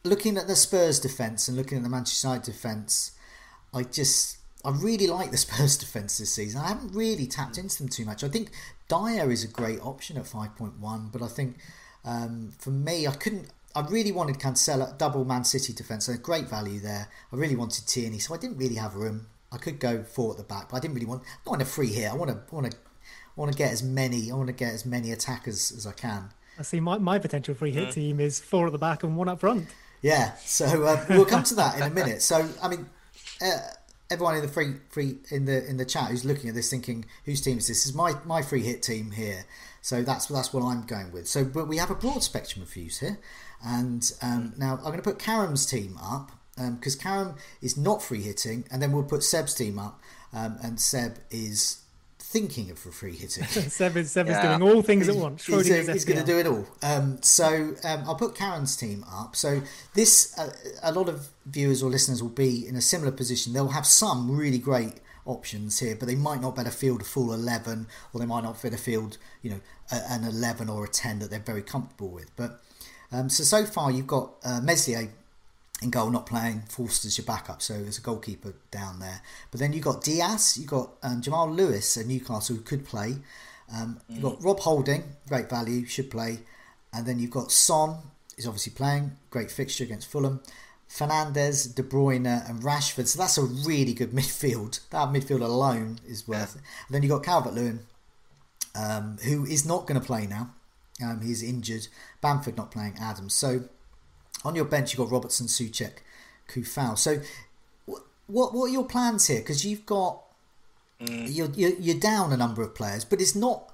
[0.05, 3.13] looking at the Spurs defence and looking at the Manchester United defence,
[3.73, 6.61] I just I really like the Spurs defence this season.
[6.61, 8.25] I haven't really tapped into them too much.
[8.25, 8.51] I think
[8.89, 11.57] Dier is a great option at five point one, but I think
[12.05, 13.49] um, for me, I couldn't.
[13.75, 17.09] I really wanted Cancelo double Man City defence, so great value there.
[17.33, 19.27] I really wanted Tierney, so I didn't really have room.
[19.53, 21.23] I could go four at the back, but I didn't really want.
[21.47, 22.11] I want a free hit.
[22.11, 22.77] I want to want to
[23.37, 24.31] want to get as many.
[24.31, 26.31] I want to get as many attackers as I can.
[26.59, 26.81] I see.
[26.81, 29.69] My, my potential free hit team is four at the back and one up front.
[30.03, 30.35] Yeah.
[30.45, 32.23] So uh, we'll come to that in a minute.
[32.23, 32.87] So I mean,
[33.41, 33.59] uh,
[34.11, 37.05] everyone in the free free in the in the chat who's looking at this, thinking
[37.25, 37.79] whose team is this?
[37.79, 39.45] this is my my free hit team here.
[39.83, 41.27] So that's that's what I'm going with.
[41.27, 43.19] So, but we have a broad spectrum of views here,
[43.65, 48.03] and um, now I'm going to put Karam's team up because um, Karam is not
[48.03, 50.01] free hitting, and then we'll put Seb's team up,
[50.33, 51.81] um, and Seb is
[52.31, 53.43] thinking of for free hitting.
[53.57, 54.03] Is, Seb yeah.
[54.03, 55.45] is doing all things at once.
[55.45, 56.65] He's, he's, he's going to do it all.
[56.81, 59.35] Um, so um, I'll put Karam's team up.
[59.35, 59.63] So
[59.95, 60.53] this, uh,
[60.85, 63.53] a lot of viewers or listeners will be in a similar position.
[63.53, 67.33] They'll have some really great options here, but they might not better field a full
[67.33, 71.19] 11 or they might not better field, you know, a, an 11 or a 10
[71.19, 72.35] that they're very comfortable with.
[72.37, 72.63] But
[73.11, 75.11] um, so, so far you've got uh, Meslier
[75.83, 76.63] in goal, not playing.
[76.69, 79.23] Forster's your backup, so there's a goalkeeper down there.
[79.51, 83.17] But then you've got Dias, you've got um, Jamal Lewis at Newcastle who could play.
[83.75, 86.41] Um, you've got Rob Holding, great value, should play.
[86.93, 87.97] And then you've got Son,
[88.37, 90.41] is obviously playing, great fixture against Fulham.
[90.89, 93.07] Fernandes, De Bruyne, and Rashford.
[93.07, 94.81] So that's a really good midfield.
[94.91, 96.63] That midfield alone is worth it.
[96.89, 97.81] And then you've got Calvert Lewin,
[98.75, 100.51] um, who is not going to play now.
[101.03, 101.87] Um, he's injured.
[102.21, 102.97] Bamford not playing.
[103.01, 103.35] Adams.
[103.35, 103.65] So
[104.45, 105.93] on your bench, you've got Robertson, Soucek,
[106.49, 106.97] Coufal.
[106.99, 107.21] So,
[108.27, 109.41] what what are your plans here?
[109.41, 110.23] Because you've got
[111.01, 111.27] mm.
[111.29, 113.73] you're, you're, you're down a number of players, but it's not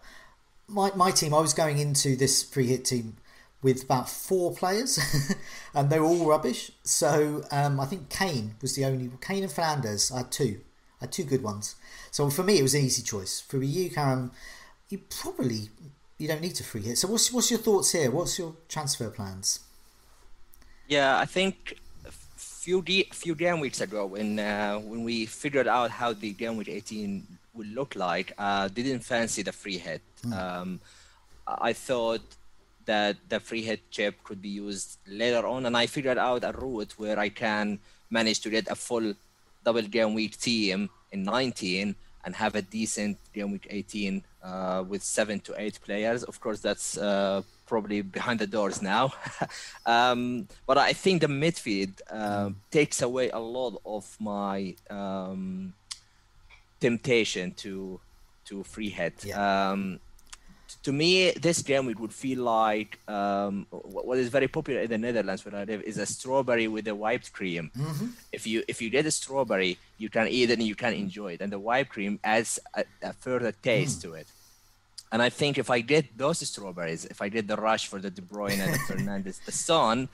[0.69, 1.35] my my team.
[1.35, 3.17] I was going into this free hit team
[3.63, 4.99] with about four players,
[5.75, 6.73] and they were all rubbish.
[6.83, 10.13] So um, I think Kane was the only Kane and Fernandes.
[10.13, 10.61] I had two.
[11.01, 11.75] I had two good ones.
[12.11, 13.41] So for me, it was an easy choice.
[13.41, 14.33] For you, Karam,
[14.89, 15.69] you probably
[16.19, 16.99] you don't need to free hit.
[16.99, 18.11] So what's what's your thoughts here?
[18.11, 19.61] What's your transfer plans?
[20.89, 25.67] Yeah, I think a few de- few game weeks ago when uh, when we figured
[25.67, 30.03] out how the game week 18 would look like, uh, didn't fancy the free hit.
[30.23, 30.33] Mm.
[30.33, 30.81] Um,
[31.47, 32.23] I thought
[32.85, 36.53] that the free hit chip could be used later on, and I figured out a
[36.53, 37.79] route where I can
[38.11, 39.15] manage to get a full
[39.65, 45.03] double game week team in 19 and have a decent game week 18 uh, with
[45.03, 46.23] seven to eight players.
[46.23, 49.13] Of course, that's uh, probably behind the doors now.
[49.87, 55.75] um, but I think the midfield uh, takes away a lot of my um,
[56.81, 58.01] temptation to
[58.47, 59.25] to free hit.
[59.25, 59.71] Yeah.
[59.71, 60.01] Um,
[60.83, 64.99] to me, this game it would feel like um, what is very popular in the
[64.99, 67.71] Netherlands where I live is a strawberry with a whipped cream.
[67.77, 68.07] Mm-hmm.
[68.33, 71.35] If you if you get a strawberry, you can eat it and you can enjoy
[71.35, 74.03] it, and the whipped cream adds a, a further taste mm.
[74.03, 74.29] to it.
[75.13, 78.23] And I think if I get those strawberries, if I get the Rashford the De
[78.23, 80.09] Bruyne and the Fernandes, the Son,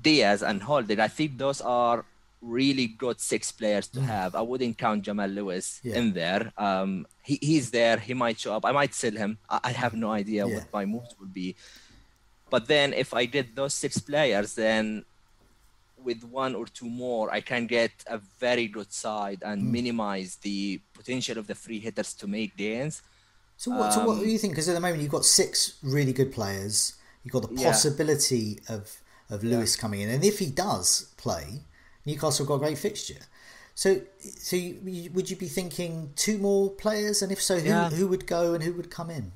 [0.00, 2.04] Dias, and Holding, I think those are
[2.40, 4.04] really good six players to mm.
[4.04, 4.34] have.
[4.34, 5.96] I wouldn't count Jamal Lewis yeah.
[5.96, 6.52] in there.
[6.56, 7.98] Um, he, he's there.
[7.98, 8.64] He might show up.
[8.64, 9.38] I might sell him.
[9.50, 10.54] I, I have no idea yeah.
[10.54, 11.56] what my moves would be.
[12.50, 15.04] But then if I did those six players, then
[16.02, 19.70] with one or two more, I can get a very good side and mm.
[19.70, 23.02] minimize the potential of the free hitters to make gains.
[23.58, 24.54] So what, um, so what do you think?
[24.54, 26.94] Because at the moment you've got six really good players.
[27.24, 28.76] You've got the possibility yeah.
[28.76, 29.80] of of Lewis yeah.
[29.82, 31.60] coming in, and if he does play,
[32.06, 33.20] Newcastle got a great fixture.
[33.74, 37.90] So, so you, would you be thinking two more players, and if so, who yeah.
[37.90, 39.32] who would go and who would come in?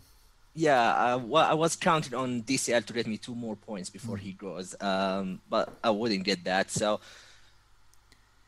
[0.54, 4.16] Yeah, uh, well, I was counting on DCL to get me two more points before
[4.16, 4.20] mm.
[4.20, 6.70] he goes, um, but I wouldn't get that.
[6.70, 7.00] So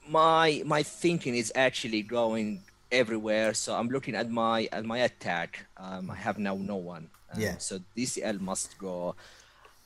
[0.08, 2.62] my my thinking is actually going
[2.94, 3.54] everywhere.
[3.54, 5.66] So I'm looking at my at my attack.
[5.76, 7.08] Um, I have now no one.
[7.32, 7.58] Um, yeah.
[7.58, 9.14] So DCL must go.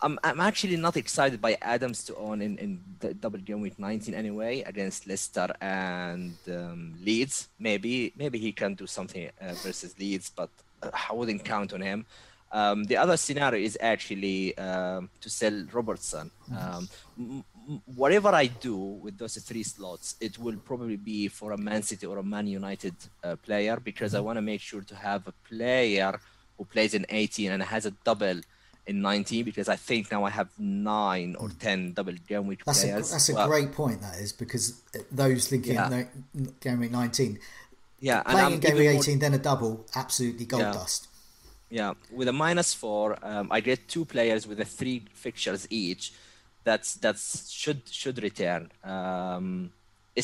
[0.00, 3.80] I'm, I'm actually not excited by Adams to own in, in the double game week
[3.80, 7.48] 19 anyway against Leicester and um, Leeds.
[7.58, 10.50] Maybe maybe he can do something uh, versus Leeds, but
[10.84, 12.06] uh, I wouldn't count on him.
[12.52, 16.30] Um, the other scenario is actually um, to sell Robertson.
[16.56, 16.88] Um,
[17.18, 17.44] m-
[17.84, 22.06] whatever I do with those three slots, it will probably be for a Man City
[22.06, 24.26] or a Man United uh, player because I mm-hmm.
[24.26, 26.18] want to make sure to have a player
[26.56, 28.40] who plays in 18 and has a double
[28.86, 32.82] in 19 because I think now I have nine or 10 double game week that's
[32.82, 33.10] players.
[33.10, 34.80] A, that's a great point, that is, because
[35.12, 36.04] those linking yeah.
[36.60, 37.38] game week 19.
[38.00, 39.20] Yeah, playing in game week 18, more...
[39.20, 40.72] then a double, absolutely gold yeah.
[40.72, 41.08] dust.
[41.70, 46.14] Yeah, with a minus four, um, I get two players with a three fixtures each.
[46.68, 47.24] That's that's
[47.60, 48.62] should should return.
[48.94, 49.70] Um,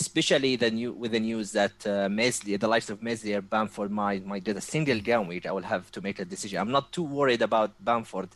[0.01, 4.23] especially the new with the news that uh, Meslier, the likes of Meslier, Bamford might
[4.31, 5.45] might get a single game week.
[5.47, 6.57] I will have to make a decision.
[6.63, 8.31] I'm not too worried about Bamford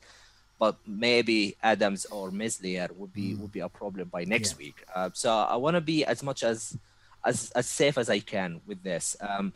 [0.59, 3.39] but maybe Adams or Meslier would be mm.
[3.41, 4.65] would be a problem by next yeah.
[4.65, 4.85] week.
[4.95, 6.77] Uh, so I want to be as much as
[7.25, 9.17] as as safe as I can with this.
[9.21, 9.53] Um,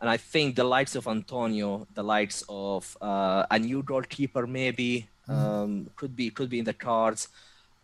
[0.00, 5.08] and I think the likes of Antonio, the likes of uh, a new goalkeeper, maybe
[5.28, 5.34] mm.
[5.34, 7.28] um, could be could be in the cards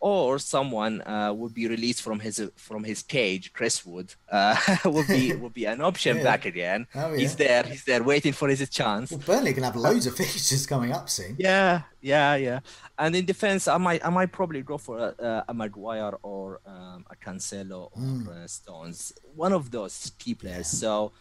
[0.01, 3.53] or someone uh, would be released from his from his cage.
[3.53, 6.23] Chris Wood uh, would be would be an option yeah.
[6.23, 6.87] back again.
[6.95, 7.19] Oh, yeah.
[7.19, 7.63] He's there.
[7.65, 9.11] He's there waiting for his chance.
[9.11, 11.37] Well, Burnley can have loads of fixtures coming up soon.
[11.39, 12.61] Yeah, yeah, yeah.
[12.99, 17.05] And in defense, I might I might probably go for a, a Maguire or um,
[17.11, 18.29] a Cancelo or mm.
[18.29, 19.13] uh, Stones.
[19.35, 20.73] One of those key players.
[20.75, 20.81] Yeah.
[20.81, 21.13] So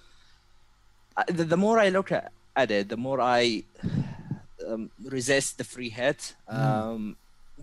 [1.16, 3.64] uh, the, the, more I look at, at it, the more I
[4.68, 6.36] um, resist the free hit.
[6.52, 7.16] Mm.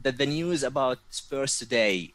[0.04, 2.12] Um, that the news about Spurs today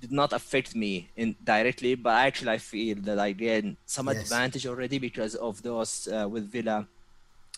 [0.00, 4.22] did not affect me in directly, but actually I feel that I gained some yes.
[4.22, 6.86] advantage already because of those uh, with Villa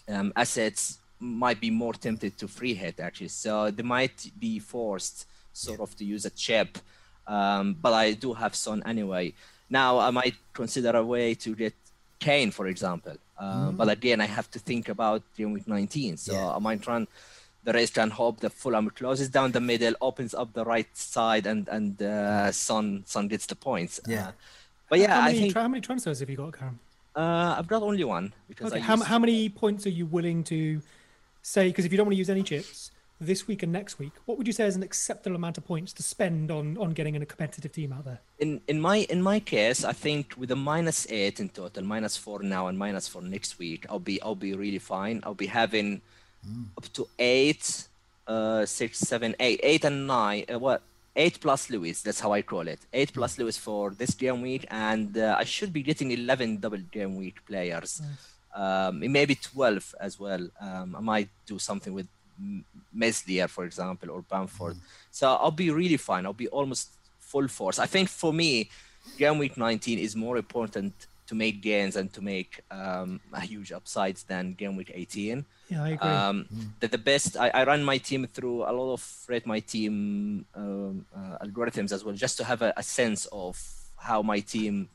[0.08, 3.28] um, assets might be more tempted to free hit actually.
[3.28, 5.82] So they might be forced sort yeah.
[5.82, 6.78] of to use a chip,
[7.26, 9.34] um, but I do have Son anyway.
[9.68, 11.74] Now I might consider a way to get
[12.20, 13.16] Kane, for example.
[13.38, 13.76] Uh, mm.
[13.76, 16.16] But again, I have to think about game week 19.
[16.16, 16.56] So yeah.
[16.56, 17.08] I might try and
[17.68, 21.46] the race can hope the Fulham closes down the middle, opens up the right side,
[21.46, 24.00] and and uh, Son Son gets the points.
[24.06, 24.28] Yeah.
[24.28, 24.32] Uh,
[24.88, 26.78] but yeah, how many, I think, how many transfers have you got, Karam?
[27.14, 28.80] Uh, I've got only one because okay.
[28.80, 30.80] how, how many points are you willing to
[31.42, 31.68] say?
[31.68, 32.90] Because if you don't want to use any chips,
[33.20, 35.92] this week and next week, what would you say is an acceptable amount of points
[35.92, 38.20] to spend on on getting in a competitive team out there?
[38.38, 42.16] In in my in my case, I think with a minus eight in total, minus
[42.16, 45.20] four now and minus four next week, I'll be I'll be really fine.
[45.24, 46.00] I'll be having
[46.48, 46.66] mm.
[46.76, 47.88] up to eight,
[48.26, 50.44] uh, six, seven, eight, eight and nine.
[50.52, 50.82] Uh, what?
[51.16, 52.02] Eight plus Lewis.
[52.02, 52.78] That's how I call it.
[52.92, 56.78] Eight plus Lewis for this game week, and uh, I should be getting eleven double
[56.78, 58.00] game week players.
[58.00, 58.34] Nice.
[58.54, 60.48] Um, maybe twelve as well.
[60.60, 62.06] Um, I might do something with
[62.92, 64.76] Meslier, for example, or Bamford.
[64.76, 64.80] Mm.
[65.10, 66.26] So I'll be really fine.
[66.26, 67.78] I'll be almost full force.
[67.78, 68.70] I think for me,
[69.18, 70.94] game week 19 is more important
[71.26, 75.44] to make gains and to make um, a huge upsides than game week 18.
[75.68, 76.08] Yeah, I agree.
[76.08, 76.68] Um, mm.
[76.80, 80.46] That the best, I, I, run my team through a lot of rate my team
[80.54, 83.60] um, uh, algorithms as well, just to have a, a sense of
[83.98, 84.88] how my team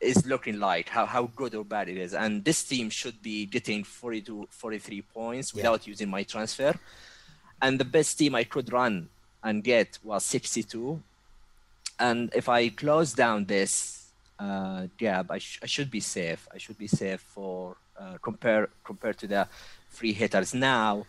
[0.00, 2.14] is looking like, how, how good or bad it is.
[2.14, 5.90] And this team should be getting 40 to 43 points without yeah.
[5.90, 6.74] using my transfer.
[7.60, 9.08] And the best team I could run
[9.42, 11.00] and get was 62.
[11.98, 16.46] And if I close down this uh, gap, I, sh- I should be safe.
[16.52, 19.48] I should be safe for uh, compare compared to the
[19.88, 20.54] free hitters.
[20.54, 21.06] Now,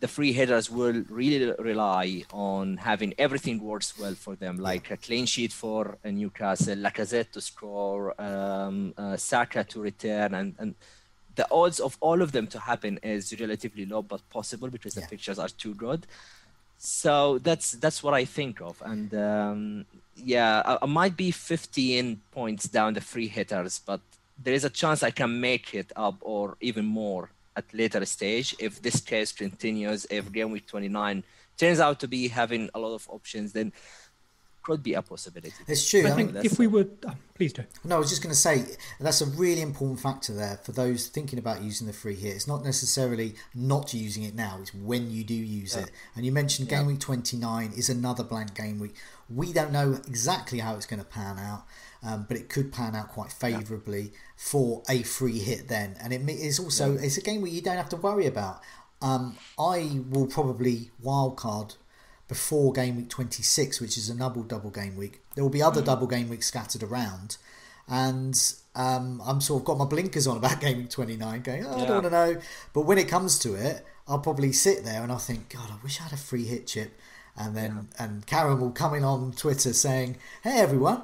[0.00, 4.96] the free hitters will really rely on having everything works well for them, like a
[4.96, 10.74] clean sheet for Newcastle, Lacazette to score, um, uh, Saka to return, and, and
[11.34, 15.02] the odds of all of them to happen is relatively low, but possible because the
[15.02, 16.06] pictures are too good.
[16.78, 22.20] So that's that's what I think of, and um, yeah, I, I might be 15
[22.32, 24.00] points down the free hitters, but
[24.42, 28.54] there is a chance I can make it up or even more at later stage.
[28.58, 31.24] If this case continues if game week 29
[31.56, 33.72] turns out to be having a lot of options then
[34.62, 35.52] could be a possibility.
[35.68, 37.62] It's true i, I think mean, if we would oh, please do.
[37.84, 38.64] No i was just going to say
[38.98, 42.34] that's a really important factor there for those thinking about using the free hit.
[42.34, 45.82] It's not necessarily not using it now it's when you do use yeah.
[45.82, 45.92] it.
[46.16, 46.88] And you mentioned game yeah.
[46.88, 48.96] week 29 is another blank game week.
[49.28, 51.64] We don't know exactly how it's going to pan out
[52.06, 54.08] um, but it could pan out quite favourably yeah.
[54.36, 55.96] for a free hit then.
[56.00, 57.00] And it is also yeah.
[57.02, 58.60] it's a game where you don't have to worry about.
[59.02, 61.74] Um, I will probably wildcard
[62.28, 65.20] before game week 26, which is a double double game week.
[65.34, 65.86] There will be other mm.
[65.86, 67.38] double game weeks scattered around,
[67.88, 68.40] and
[68.76, 71.82] um, I'm sort of got my blinkers on about game week 29, going, oh, yeah.
[71.82, 72.40] I don't want to know.
[72.72, 75.82] But when it comes to it, I'll probably sit there and I'll think, God, I
[75.82, 76.92] wish I had a free hit chip.
[77.36, 78.04] And then yeah.
[78.04, 81.02] and Karam will come in on Twitter saying, "Hey everyone,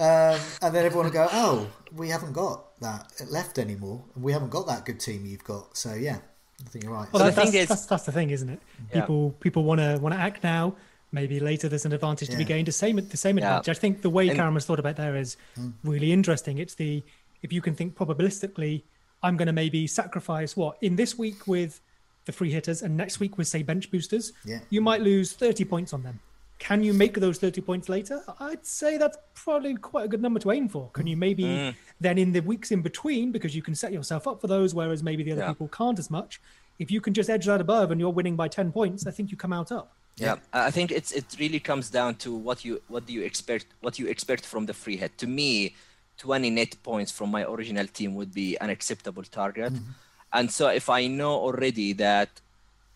[0.00, 4.32] um, and then everyone will go, "Oh, we haven't got that left anymore, and we
[4.32, 6.18] haven't got that good team you've got." So yeah,
[6.64, 7.12] I think you're right.
[7.12, 8.60] Well, that, that's, is, that's, that's, the thing, isn't it?
[8.92, 9.02] Yeah.
[9.02, 10.74] People people want to want to act now.
[11.12, 12.38] Maybe later there's an advantage to yeah.
[12.38, 12.68] be gained.
[12.68, 13.68] The same the same advantage.
[13.68, 13.72] Yeah.
[13.72, 15.72] I think the way and, Karam has thought about there is mm.
[15.84, 16.58] really interesting.
[16.58, 17.02] It's the
[17.42, 18.82] if you can think probabilistically,
[19.22, 21.80] I'm going to maybe sacrifice what in this week with
[22.24, 24.32] the free hitters and next week with say bench boosters.
[24.44, 24.60] Yeah.
[24.70, 26.20] You might lose 30 points on them
[26.60, 28.22] can you make those 30 points later?
[28.38, 30.90] I'd say that's probably quite a good number to aim for.
[30.90, 31.74] Can you maybe mm.
[32.00, 35.02] then in the weeks in between, because you can set yourself up for those, whereas
[35.02, 35.48] maybe the other yeah.
[35.48, 36.40] people can't as much,
[36.78, 39.30] if you can just edge that above and you're winning by 10 points, I think
[39.30, 39.96] you come out up.
[40.16, 43.66] Yeah, I think it's it really comes down to what you what do you expect
[43.80, 45.16] what you expect from the free hit.
[45.18, 45.74] To me,
[46.18, 49.72] 20 net points from my original team would be an acceptable target.
[49.72, 49.92] Mm-hmm.
[50.34, 52.28] And so if I know already that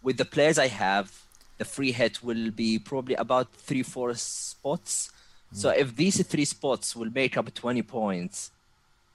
[0.03, 1.24] with the players I have,
[1.59, 5.11] the free hit will be probably about three, four spots.
[5.53, 5.57] Mm.
[5.57, 8.51] So if these three spots will make up 20 points,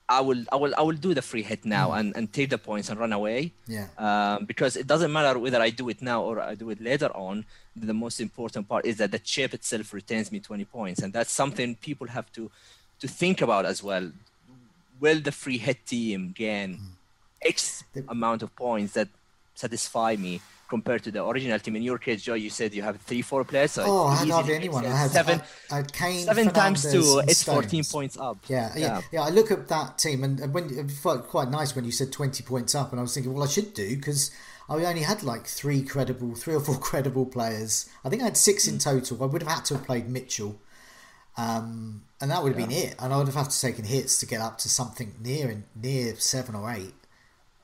[0.08, 2.00] I will, I will, I will do the free hit now mm.
[2.00, 3.52] and, and take the points and run away.
[3.66, 3.86] Yeah.
[3.96, 7.10] Um, because it doesn't matter whether I do it now or I do it later
[7.14, 7.44] on.
[7.76, 11.30] The most important part is that the chip itself retains me 20 points, and that's
[11.30, 12.50] something people have to,
[12.98, 14.10] to think about as well.
[14.98, 16.88] Will the free hit team gain mm.
[17.42, 19.08] X amount of points that
[19.54, 20.40] satisfy me?
[20.70, 21.74] Compared to the original team.
[21.74, 23.72] In your case, Joe, you said you have three, four players.
[23.72, 24.86] So oh, I had hardly anyone.
[24.86, 25.42] I had seven.
[25.68, 27.22] I, I Kane, seven Fernandes, times two.
[27.26, 27.56] It's Stones.
[27.56, 28.38] fourteen points up.
[28.46, 29.22] Yeah, yeah, yeah, yeah.
[29.22, 32.44] I look at that team, and, when it felt quite nice when you said twenty
[32.44, 34.30] points up, and I was thinking, well, I should do because.
[34.68, 37.90] I only had like three credible, three or four credible players.
[38.04, 38.78] I think I had six in hmm.
[38.78, 39.20] total.
[39.24, 40.60] I would have had to have played Mitchell,
[41.36, 42.66] um, and that would have yeah.
[42.66, 42.94] been it.
[43.00, 46.14] And I would have had to taken hits to get up to something near near
[46.14, 46.94] seven or eight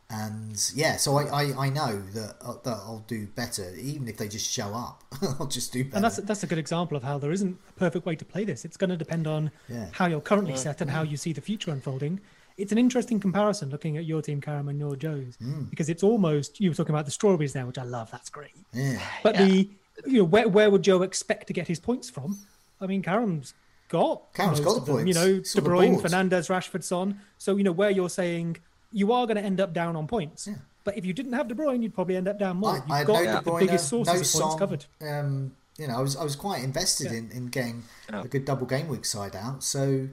[0.09, 4.17] and yeah, so I, I, I know that uh, that I'll do better, even if
[4.17, 5.03] they just show up.
[5.41, 5.97] I'll just do better.
[5.97, 8.45] And that's that's a good example of how there isn't a perfect way to play
[8.45, 8.65] this.
[8.65, 9.89] It's going to depend on yeah.
[9.91, 10.59] how you're currently yeah.
[10.59, 12.21] set and how you see the future unfolding.
[12.57, 15.69] It's an interesting comparison looking at your team, Karam, and your Joe's, mm.
[15.69, 18.11] because it's almost you were talking about the strawberries now, which I love.
[18.13, 18.55] That's great.
[18.73, 19.01] Yeah.
[19.25, 19.45] But yeah.
[19.45, 19.71] the
[20.07, 22.39] you know where where would Joe expect to get his points from?
[22.81, 23.55] I mean, Karam's
[23.89, 25.09] got Karam's got the points.
[25.09, 27.21] You know, De Bruyne, Fernandes, Rashford, Son.
[27.39, 28.59] So you know where you're saying
[28.93, 30.47] you are going to end up down on points.
[30.47, 30.55] Yeah.
[30.85, 32.71] But if you didn't have De Bruyne, you'd probably end up down more.
[32.71, 34.57] I, You've I had got no De the Bruyne, biggest sources no of Son, points
[34.59, 34.85] covered.
[35.01, 37.19] Um, you know, I was I was quite invested Yeah.
[37.19, 38.23] in, in getting Yeah.
[38.23, 39.65] a good double game week side out.
[39.65, 40.09] So,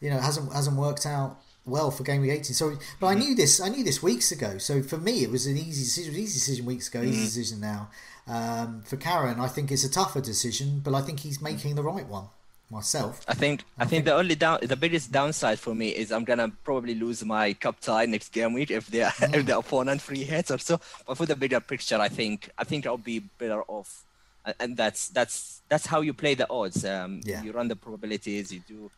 [0.00, 2.54] you know, it hasn't hasn't worked out well for game week eighteen.
[2.54, 4.58] So, but I knew this I knew this weeks ago.
[4.58, 6.04] So for me, it was an easy decision.
[6.04, 7.02] It was an easy decision weeks ago.
[7.02, 7.90] Easy decision now.
[8.28, 11.82] Um, for Karam, I think it's a tougher decision, but I think he's making the
[11.82, 12.26] right one.
[12.72, 16.24] Myself, I think I think the only down the biggest downside for me is I'm
[16.24, 19.02] gonna probably lose my cup tie next game week if the
[19.36, 20.80] if the opponent free hits or so.
[21.06, 24.04] But for the bigger picture, I think I think I'll be better off,
[24.46, 26.82] and, and that's that's that's how you play the odds.
[26.84, 27.42] Um, Yeah.
[27.42, 28.90] You run the probabilities, you do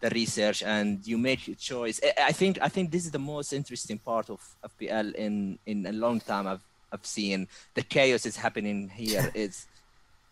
[0.00, 1.98] the research, and you make your choice.
[2.04, 4.38] I, I think I think this is the most interesting part of
[4.70, 6.46] FPL in in a long time.
[6.46, 9.32] I've I've seen the chaos is happening here.
[9.34, 9.66] it's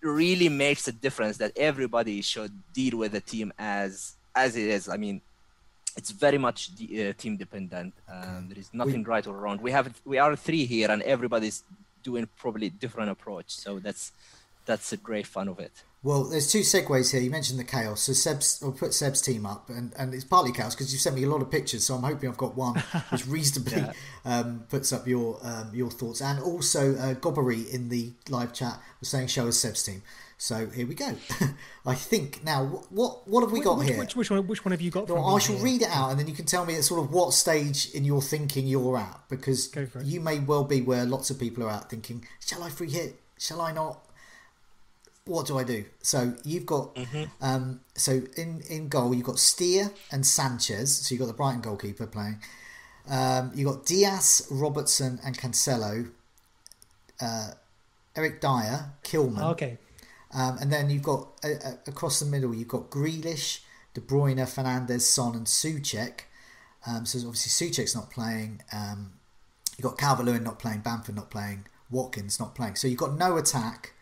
[0.02, 4.88] really makes a difference that everybody should deal with the team as as it is.
[4.88, 5.20] I mean,
[5.96, 7.94] it's very much de- uh, team dependent.
[8.10, 9.58] Um, there is nothing right or wrong.
[9.60, 11.64] We have we are three here, and everybody's
[12.02, 13.50] doing probably different approach.
[13.50, 14.12] So that's
[14.64, 15.82] that's the great fun of it.
[16.04, 17.20] Well, there's two segues here.
[17.20, 18.02] You mentioned the chaos.
[18.02, 21.14] So Seb's, I'll put Seb's team up, and, and it's partly chaos because you've sent
[21.14, 21.86] me a lot of pictures.
[21.86, 22.74] So I'm hoping I've got one
[23.10, 23.84] which reasonably
[24.24, 26.20] um, puts up your um, your thoughts.
[26.20, 30.02] And also, uh, Gobbery in the live chat was saying show us Seb's team.
[30.38, 31.14] So here we go.
[31.86, 33.98] I think now what what, what have we got which, here?
[33.98, 34.44] Which, which one?
[34.48, 35.08] Which one have you got?
[35.08, 35.64] Well, from I shall here?
[35.64, 38.04] read it out, and then you can tell me at sort of what stage in
[38.04, 40.06] your thinking you're at, because Go for it.
[40.06, 43.20] you may well be where lots of people are at, thinking, "Shall I free hit?
[43.38, 44.04] Shall I not?
[45.24, 46.96] What do I do?" So you've got,
[47.40, 50.96] um, so in in goal you've got Steer and Sanchez.
[50.96, 52.40] So you've got the Brighton goalkeeper playing.
[53.08, 56.10] Um, you've got Dias, Robertson, and Cancelo.
[57.20, 57.52] Uh,
[58.16, 59.52] Eric Dier, Kilman.
[59.52, 59.78] Okay.
[60.34, 63.60] Um, and then you've got uh, uh, across the middle, you've got Grealish,
[63.94, 66.20] De Bruyne, Fernandes, Son, and Soucek.
[66.86, 68.62] Um, so obviously Soucek's not playing.
[68.72, 69.12] Um,
[69.76, 72.76] you've got Calvert Lewin not playing, Bamford not playing, Watkins not playing.
[72.76, 73.92] So you've got no attack.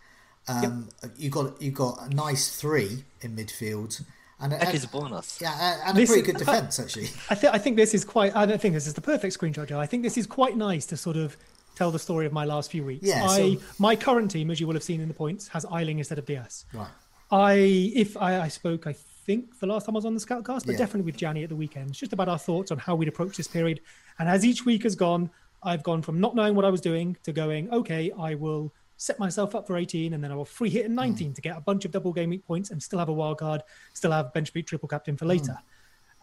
[0.50, 4.02] Um, You've got you've got a nice three in midfield,
[4.40, 5.38] and, That and- is a bonus.
[5.40, 7.08] yeah, and- and a This pretty good defence actually.
[7.28, 8.34] I, th- I think this is quite.
[8.34, 9.78] I don't think this is the perfect screenshot, Joe.
[9.80, 11.36] I think this is quite nice to sort of
[11.76, 13.06] tell the story of my last few weeks.
[13.06, 15.64] Yeah, I so- my current team, as you will have seen in the points, has
[15.72, 16.64] Ayling instead of Dias.
[16.72, 16.88] right.
[17.32, 17.54] I
[17.94, 18.92] if I, I spoke, I
[19.26, 20.78] think the last time I was on the Scoutcast, but Yeah.
[20.78, 23.46] definitely with Gianni at the weekend, just about our thoughts on how we'd approach this
[23.46, 23.80] period.
[24.18, 25.30] And as each week has gone,
[25.62, 29.18] I've gone from not knowing what I was doing to going, okay, I will set
[29.18, 30.96] myself up for 18 and then I will free hit in hmm.
[30.96, 33.38] 19 to get a bunch of double game week points and still have a wild
[33.38, 33.62] card,
[33.94, 35.30] still have bench beat triple captain for hmm.
[35.30, 35.58] later.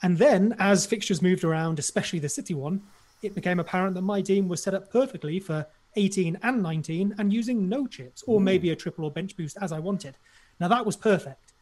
[0.04, 2.84] And then as fixtures moved around, especially the City one,
[3.24, 5.66] it became apparent that my team was set up perfectly for
[5.96, 8.46] 18 and 19 and using no chips or hmm.
[8.46, 10.16] maybe a triple or bench boost as I wanted.
[10.60, 11.54] Now that was perfect.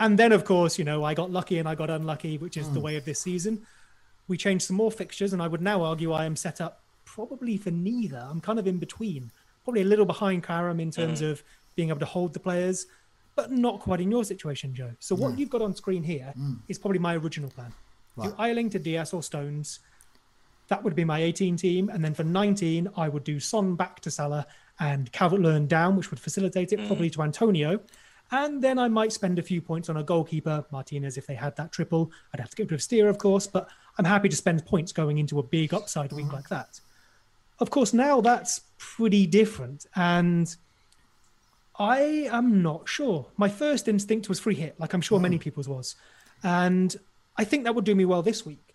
[0.00, 2.70] And then, of course, you know, I got lucky and I got unlucky, which is
[2.70, 3.64] the way of this season.
[4.28, 7.56] We changed some more fixtures, and I would now argue I am set up probably
[7.56, 8.24] for neither.
[8.30, 9.32] I'm kind of in between,
[9.68, 11.30] probably a little behind Karam in terms mm.
[11.30, 11.44] of
[11.76, 12.86] being able to hold the players,
[13.36, 14.92] but not quite in your situation, Joe.
[14.98, 15.38] So what mm.
[15.38, 16.56] you've got on screen here mm.
[16.68, 17.70] is probably my original plan.
[18.22, 19.80] Do Ayling to Dias or Stones.
[20.68, 21.90] That would be my 18 team.
[21.90, 24.46] And then for 19, I would do Son back to Salah
[24.80, 27.78] and Calvert Lewin down, which would facilitate it probably to Antonio.
[28.30, 31.54] And then I might spend a few points on a goalkeeper, Martinez, if they had
[31.56, 32.10] that triple.
[32.32, 34.92] I'd have to get rid of Steer, of course, but I'm happy to spend points
[34.92, 36.80] going into a big upside week like that.
[37.60, 39.86] Of course, now that's pretty different.
[39.94, 40.54] And
[41.78, 43.26] I am not sure.
[43.36, 45.42] My first instinct was free hit, like I'm sure many hmm.
[45.42, 45.94] people's was.
[46.42, 46.94] And
[47.36, 48.74] I think that would do me well this week.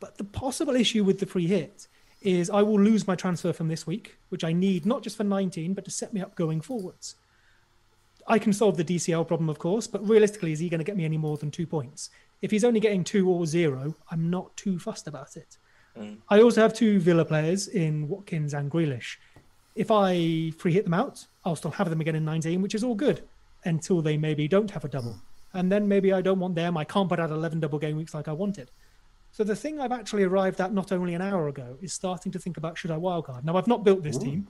[0.00, 1.88] But the possible issue with the free hit
[2.22, 5.24] is I will lose my transfer from this week, which I need not just for
[5.24, 7.14] 19, but to set me up going forwards.
[8.28, 10.96] I can solve the DCL problem, of course, but realistically, is he going to get
[10.96, 12.10] me any more than two points?
[12.42, 15.56] If he's only getting two or zero, I'm not too fussed about it.
[15.98, 16.18] Mm.
[16.28, 19.16] I also have two Villa players in Watkins and Grealish.
[19.74, 22.82] If I free hit them out, I'll still have them again in 19, which is
[22.82, 23.22] all good
[23.64, 25.16] until they maybe don't have a double.
[25.52, 26.76] And then maybe I don't want them.
[26.76, 28.70] I can't put out 11 double game weeks like I wanted.
[29.32, 32.38] So the thing I've actually arrived at not only an hour ago is starting to
[32.38, 33.44] think about should I wildcard.
[33.44, 34.48] Now I've not built this team.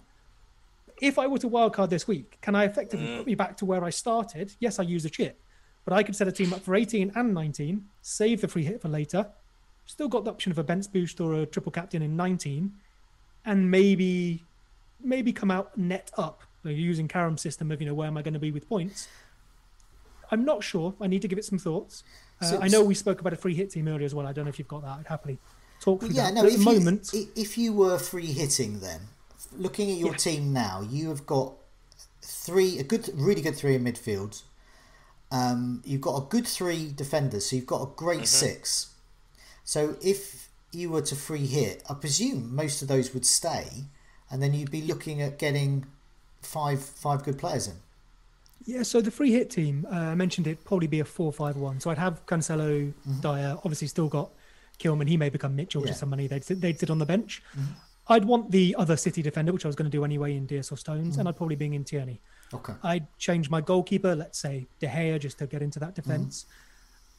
[1.01, 3.19] If I were to wildcard this week, can I effectively mm.
[3.19, 4.53] put me back to where I started?
[4.61, 5.41] Yes, I use a chip,
[5.85, 8.81] but I could set a team up for 18 and 19, save the free hit
[8.81, 9.27] for later,
[9.87, 12.73] still got the option of a bench boost or a triple captain in 19,
[13.45, 14.43] and maybe
[15.03, 18.23] maybe come out net up so using Karam's system of you know where am I
[18.23, 19.09] going to be with points.
[20.33, 20.95] I'm not sure.
[21.01, 22.03] I need to give it some thoughts.
[22.41, 24.27] Uh, So- I know we spoke about a free hit team earlier as well.
[24.27, 24.99] I don't know if you've got that.
[24.99, 25.39] I'd happily
[25.81, 26.35] talk through yeah, that.
[26.35, 26.41] no.
[26.43, 29.03] But at If the you, moment, if you were free hitting, then
[29.57, 30.17] looking at your Yeah.
[30.17, 31.53] team now, you have got
[32.23, 34.43] three, a good, really good three in midfield.
[35.31, 38.89] Um, you've got a good three defenders, so you've got a great six.
[39.67, 43.67] So if you were to free hit, I presume most of those would stay,
[44.31, 45.85] and then you'd be looking at getting
[46.41, 47.75] five five good players in.
[48.65, 51.57] Yeah, so the free hit team, uh, I mentioned it probably be a 4 5
[51.57, 51.81] 1.
[51.81, 53.21] So I'd have Cancelo, mm-hmm.
[53.21, 54.31] Dier, obviously still got
[54.81, 55.09] Kilman.
[55.09, 55.93] He may become Mitchell, Yeah.
[55.93, 57.43] some money they'd, sit- they'd sit on the bench.
[57.53, 57.73] Mm-hmm.
[58.09, 60.73] I'd want the other City defender, which I was going to do anyway in Dias
[60.73, 61.29] or Stones, and mm-hmm.
[61.29, 62.21] I'd probably bring in Tierney.
[62.53, 62.73] Okay.
[62.83, 66.47] I'd change my goalkeeper, let's say De Gea, just to get into that defence.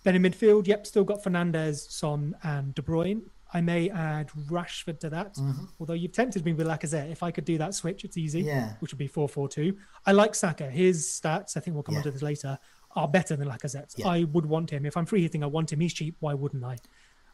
[0.07, 3.23] Then in midfield, yep, still got Fernandes, Son, and De Bruyne.
[3.53, 5.65] I may add Rashford to that, mm-hmm.
[5.81, 7.11] although you've tempted me with Lacazette.
[7.11, 8.75] If I could do that switch, it's easy, Yeah.
[8.79, 9.75] which would be 4 4 2.
[10.05, 10.71] I like Saka.
[10.71, 11.99] His stats, I think we'll come Yeah.
[11.99, 12.57] onto this later,
[12.95, 13.95] are better than Lacazette's.
[13.97, 14.07] Yeah.
[14.07, 14.85] I would want him.
[14.85, 15.81] If I'm free hitting, I want him.
[15.81, 16.15] He's cheap.
[16.21, 16.77] Why wouldn't I?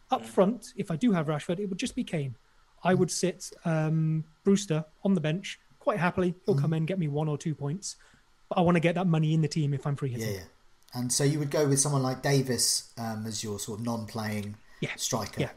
[0.09, 2.35] Up front, if I do have Rashford, it would just be Kane.
[2.83, 2.97] I mm.
[2.97, 6.33] would sit um, Brewster on the bench quite happily.
[6.47, 6.63] He'll mm-hmm.
[6.63, 7.97] come in, get me one or two points.
[8.49, 10.27] But I want to get that money in the team if I'm free hitting.
[10.27, 10.45] Yeah, yeah.
[10.93, 14.55] And so you would go with someone like Davis um, as your sort of non-playing
[14.79, 14.91] Yeah.
[14.95, 15.41] striker.
[15.41, 15.49] Yeah.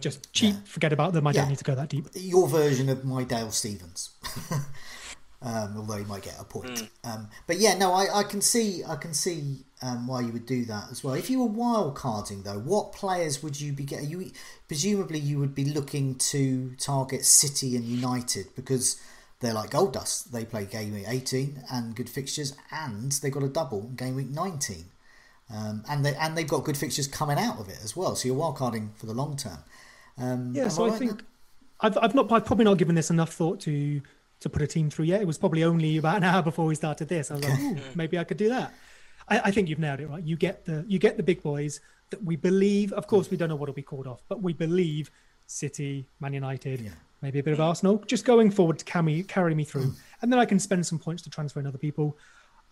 [0.00, 1.26] Just cheap, forget about them.
[1.26, 2.06] I don't need to go that deep.
[2.14, 4.10] Your version of my Dale Stephens.
[5.42, 6.88] um, although he might get a point.
[7.04, 10.46] Um, but yeah, no, I, I can see I can see um, why you would
[10.46, 11.14] do that as well.
[11.14, 14.08] If you were wild carding though, what players would you be getting?
[14.08, 14.30] You
[14.68, 19.00] presumably you would be looking to target City and United because
[19.42, 20.32] they're like gold dust.
[20.32, 24.30] They play game week eighteen and good fixtures, and they've got a double game week
[24.30, 24.86] nineteen.
[25.54, 28.16] Um, and they and they've got good fixtures coming out of it as well.
[28.16, 29.58] So you're wild carding for the long term.
[30.16, 31.26] Um, Yeah, so I right think there?
[31.80, 34.00] I've, I've not I've probably not given this enough thought to
[34.40, 35.20] to put a team through yet.
[35.20, 37.30] It was probably only about an hour before we started this.
[37.30, 38.72] I was like, Ooh, maybe I could do that.
[39.28, 40.22] I, I think you've nailed it right.
[40.22, 41.80] You get the you get the big boys
[42.10, 42.92] that we believe.
[42.92, 45.10] Of course, we don't know what will be called off, but we believe
[45.46, 46.80] City, Man United,
[47.22, 49.96] maybe a bit of Arsenal, just going forward to carry carry me through, hmm.
[50.20, 52.16] and then I can spend some points to transfer in other people.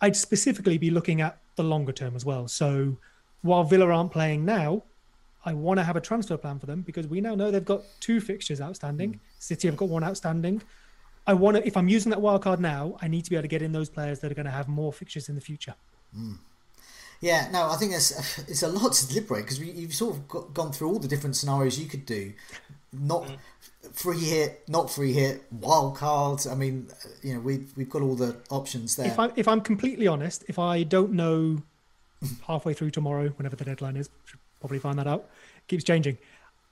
[0.01, 2.47] I'd specifically be looking at the longer term as well.
[2.47, 2.97] So
[3.43, 4.83] while Villa aren't playing now,
[5.45, 7.83] I want to have a transfer plan for them because we now know they've got
[7.99, 9.13] two fixtures outstanding.
[9.13, 9.19] Hmm.
[9.39, 10.61] City have got one outstanding.
[11.27, 13.43] I want to, if I'm using that wild card now, I need to be able
[13.43, 15.75] to get in those players that are going to have more fixtures in the future.
[16.13, 16.33] Hmm.
[17.21, 20.53] Yeah, no, I think it's it's a lot to deliberate because you've sort of got,
[20.55, 22.33] gone through all the different scenarios you could do.
[22.93, 23.25] Not
[23.93, 26.45] free hit, not free hit, wild cards.
[26.45, 26.89] I mean,
[27.23, 29.07] you know, we've we've got all the options there.
[29.07, 31.61] If I'm if I'm completely honest, if I don't know
[32.47, 35.29] halfway through tomorrow, whenever the deadline is, should probably find that out.
[35.67, 36.17] Keeps changing.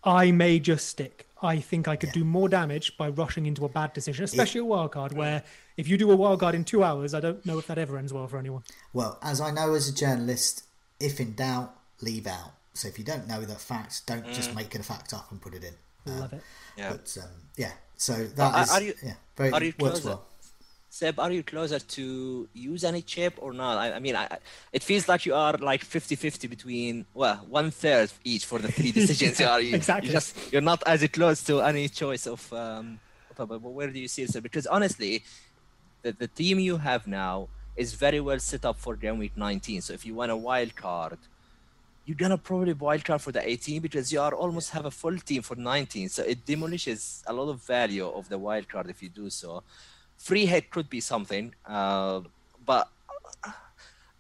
[0.04, 1.26] I may just stick.
[1.42, 4.66] I think I could do more damage by rushing into a bad decision, especially a
[4.66, 5.14] wild card.
[5.14, 5.42] Where
[5.78, 7.98] if you do a wild card in two hours, I don't know if that ever
[7.98, 8.64] ends well for anyone.
[8.92, 10.64] Well, as I know as a journalist,
[11.00, 12.52] if in doubt, leave out.
[12.74, 14.34] So if you don't know the fact, don't Mm.
[14.34, 15.74] just make it a fact up and put it in.
[16.06, 16.42] Love it.
[16.78, 16.92] Yeah.
[16.92, 20.08] But um, yeah, so that are- is are you- yeah very are you works closer?
[20.10, 20.26] well.
[20.92, 23.78] Seb, are you closer to use any chip or not?
[23.78, 24.40] I, I mean, I, I-
[24.74, 28.92] it feels like you are like 50-50 between, well, one third each for the three
[28.92, 29.62] decisions you are.
[29.68, 30.08] You, Exactly.
[30.10, 33.00] You just, you're not as close to any choice of, um,
[33.38, 34.32] of- but where do you see it?
[34.32, 34.42] Seb?
[34.42, 35.24] Because honestly,
[36.02, 39.82] the, the team you have now is very well set up for game week 19.
[39.82, 41.20] So if you want a wild card,
[42.10, 45.42] you're gonna probably wildcard for the 18 because you are almost have a full team
[45.44, 46.10] for 19.
[46.10, 49.62] So it demolishes a lot of value of the wildcard if you do so.
[50.18, 52.22] Free hit could be something, uh,
[52.66, 52.90] but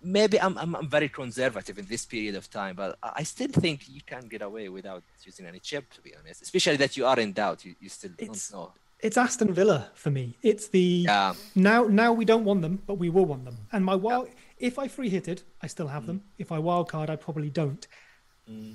[0.01, 2.75] maybe I'm, I'm I'm very conservative in this period of time.
[2.75, 6.41] But I still think you can get away without using any chip, to be honest.
[6.41, 7.65] Especially that you are in doubt.
[7.65, 8.73] You, you still It's- don't know.
[9.01, 10.25] It's Aston Villa for me.
[10.51, 11.33] It's the Yeah.
[11.55, 13.57] now now we don't want them, but we will want them.
[13.73, 14.27] And my wild,
[14.59, 16.21] if I free hitted, I still have them.
[16.37, 17.85] If I wild card, I probably don't.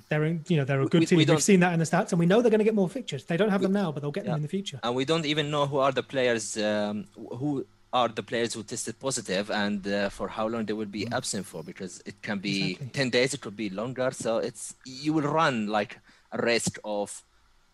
[0.09, 1.18] They're in, you know they're a good we- team.
[1.18, 2.89] we We've seen that in the stats, and we know they're going to get more
[2.89, 3.24] fixtures.
[3.24, 4.78] They don't have them now, but they'll get them in the future.
[4.85, 7.07] and we don't even know who are the players um,
[7.41, 11.05] who are the players who tested positive and uh, for how long they will be
[11.12, 12.89] absent for because it can be Exactly.
[12.93, 15.99] 10 days it could be longer so it's you will run like
[16.32, 17.22] a risk of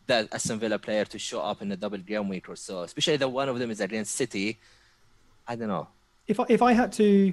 [0.06, 3.16] that Aston Villa player to show up in a double game week or so especially
[3.16, 4.58] that one of them is against City
[5.48, 5.88] I don't know
[6.26, 7.32] If I, if I had to,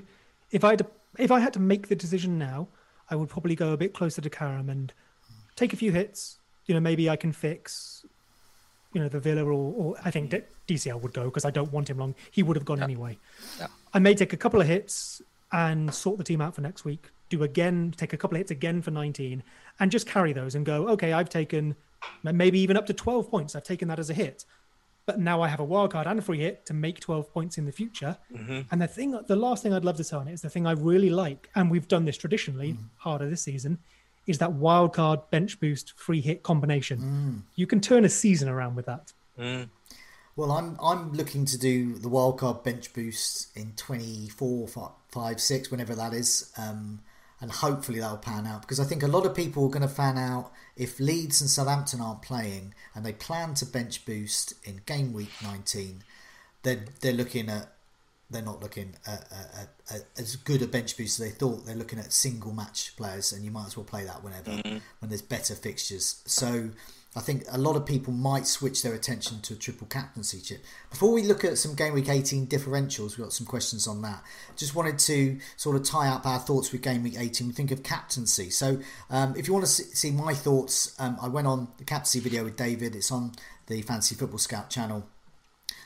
[0.51, 0.87] if I had to,
[1.17, 2.67] if I had to make the decision now,
[3.09, 4.93] I would probably go a bit closer to Karam and
[5.55, 6.39] take a few hits.
[6.65, 8.05] You know, maybe I can fix,
[8.93, 11.71] you know, the Villa or, or I think D- DCL would go because I don't
[11.71, 12.15] want him long.
[12.31, 13.17] He would have gone anyway.
[13.59, 13.67] Yeah.
[13.93, 15.21] I may take a couple of hits
[15.51, 17.09] and sort the team out for next week.
[17.29, 19.43] Do again, take a couple of hits again for 19,
[19.79, 20.87] and just carry those and go.
[20.89, 21.75] Okay, I've taken
[22.23, 23.55] maybe even up to 12 points.
[23.55, 24.45] I've taken that as a hit,
[25.07, 27.57] but now I have a wild card and a free hit to make 12 points
[27.57, 28.17] in the future.
[28.31, 28.61] Mm-hmm.
[28.69, 30.67] And the thing, the last thing I'd love to say on it is the thing
[30.67, 32.79] I really like, and we've done this traditionally mm.
[32.97, 33.79] harder this season,
[34.27, 36.99] is that wild card bench boost free hit combination.
[36.99, 37.41] Mm.
[37.55, 39.13] You can turn a season around with that.
[39.39, 39.69] Mm.
[40.35, 44.67] Well, I'm I'm looking to do the wild card bench boost in 24,
[45.07, 46.51] 5, 6, whenever that is.
[46.57, 46.99] Um,
[47.39, 49.87] and hopefully that'll pan out because I think a lot of people are going to
[49.87, 54.81] fan out if Leeds and Southampton aren't playing and they plan to bench boost in
[54.85, 56.03] game week 19.
[56.63, 57.73] They're they're looking at
[58.29, 61.65] they're not looking at, at, at, as good a bench boost as they thought.
[61.65, 64.77] They're looking at single match players, and you might as well play that whenever mm-hmm.
[64.99, 66.21] when there's better fixtures.
[66.25, 66.71] So
[67.15, 70.63] I think a lot of people might switch their attention to a triple captaincy chip.
[70.91, 74.23] Before we look at some game week 18 differentials, we've got some questions on that.
[74.55, 77.47] Just wanted to sort of tie up our thoughts with game week 18.
[77.47, 78.49] We think of captaincy.
[78.51, 78.79] So
[79.09, 82.43] um, if you want to see my thoughts, um, I went on the captaincy video
[82.43, 82.95] with David.
[82.95, 83.31] It's on
[83.65, 85.07] the Fantasy Football Scout channel.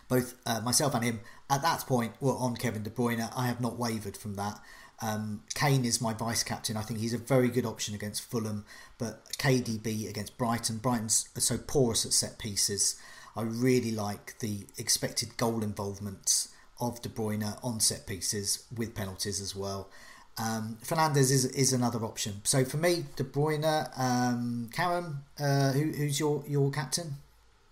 [0.09, 3.31] Both uh, myself and him at that point were on Kevin De Bruyne.
[3.35, 4.59] I have not wavered from that.
[5.01, 6.77] Um, Kane is my vice captain.
[6.77, 8.65] I think he's a very good option against Fulham,
[8.97, 10.77] but KDB against Brighton.
[10.77, 12.99] Brighton's so porous at set pieces.
[13.35, 16.47] I really like the expected goal involvement
[16.79, 19.89] of De Bruyne on set pieces with penalties as well.
[20.37, 22.41] Um, Fernandes is is another option.
[22.43, 27.15] So for me, De Bruyne, um, Karam, uh, who, who's your your captain?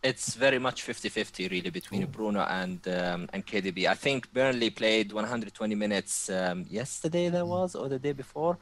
[0.02, 2.08] It's very much 50-50 really between Ooh.
[2.08, 3.86] Bruno and um, and KDB.
[3.86, 7.47] I think Burnley played 120 minutes um, yesterday there mm.
[7.50, 8.58] was or the day before,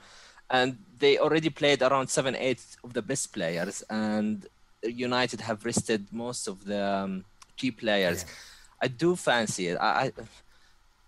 [0.50, 4.48] and they already played around seven eight of the best players, and
[4.84, 7.26] United have rested most of the um,
[7.56, 8.24] key players.
[8.24, 8.34] Yeah.
[8.84, 9.78] I do fancy it.
[9.78, 10.12] I, I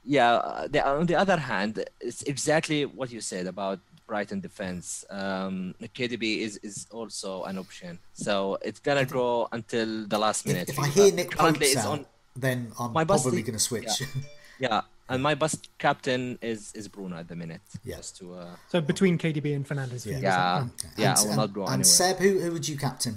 [0.06, 0.68] yeah.
[0.70, 5.06] The, on the other hand, it's exactly what you said about Brighton defense.
[5.10, 8.00] Um, KDB is, is also an option.
[8.14, 10.68] So it's gonna go until the last minute.
[10.68, 12.06] If, if I hear Nick Pope's out, on,
[12.36, 14.02] then I'm probably gonna switch.
[14.02, 14.08] Yeah.
[14.60, 14.82] yeah.
[15.10, 17.62] and my best captain is is Bruno at the minute.
[17.86, 18.12] Yes.
[18.18, 20.06] To, uh, so between KDB and Fernandes.
[20.06, 21.84] Yeah, yeah, yeah and, I will not go And anywhere.
[21.84, 23.16] Seb, who who would you captain?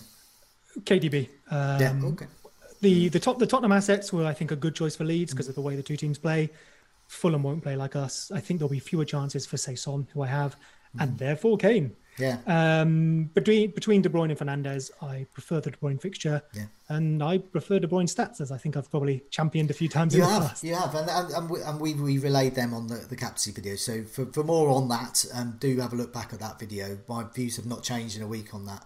[0.80, 1.28] KDB.
[1.50, 2.00] Um, yeah.
[2.12, 2.26] Okay.
[2.82, 5.46] The the top the Tottenham assets were I think a good choice for Leeds because
[5.46, 5.50] mm.
[5.50, 6.50] of the way the two teams play.
[7.12, 8.30] Fulham won't play like us.
[8.34, 10.56] I think there'll be fewer chances for say Son, who I have,
[10.98, 11.96] and therefore Kane.
[12.18, 12.38] Yeah.
[12.46, 16.42] Um, between between De Bruyne and Fernandes, I prefer the De Bruyne fixture.
[16.52, 16.66] Yeah.
[16.88, 20.14] And I prefer De Bruyne stats, as I think I've probably championed a few times.
[20.14, 23.16] You have, you have, and and, we, and we, we relayed them on the the
[23.16, 23.76] captaincy video.
[23.76, 26.98] So for, for more on that, um, do have a look back at that video.
[27.08, 28.84] My views have not changed in a week on that.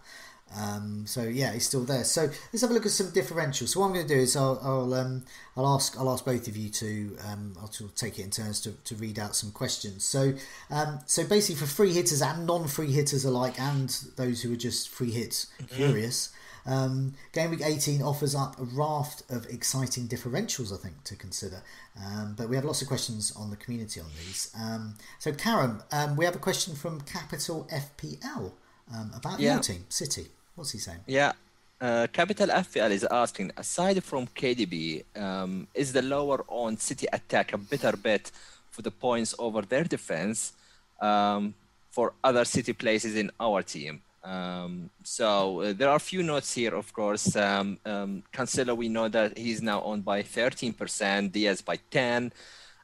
[0.55, 2.05] Um, so yeah, he's still there.
[2.05, 2.23] So
[2.53, 3.69] let's have a look at some differentials.
[3.69, 5.25] So what I'm going to do is I'll I'll, um,
[5.57, 8.73] I'll ask I'll ask both of you to um, I'll take it in turns to,
[8.73, 10.05] to read out some questions.
[10.05, 10.35] So
[10.71, 14.89] um, so basically for free hitters and non-free hitters alike, and those who are just
[14.89, 15.75] free hits mm-hmm.
[15.75, 16.33] curious.
[16.69, 21.63] Um, Game Week 18 offers up a raft of exciting differentials, I think, to consider.
[22.05, 24.51] Um, but we have lots of questions on the community on these.
[24.61, 28.51] Um, so, Karam, um, we have a question from Capital FPL
[28.95, 29.55] um, about yeah.
[29.55, 30.27] your team, City.
[30.55, 31.01] What's he saying?
[31.07, 31.33] Yeah.
[31.81, 37.53] Uh, Capital FPL is asking, aside from KDB, um, is the lower on City attack
[37.53, 38.31] a better bet
[38.71, 40.53] for the points over their defense
[41.01, 41.55] um,
[41.91, 44.01] for other City places in our team?
[44.25, 47.37] Um, so uh, there are a few notes here, of course.
[47.37, 52.33] Um, um, Cancelo, we know that he's now owned by 13%, Dias by 10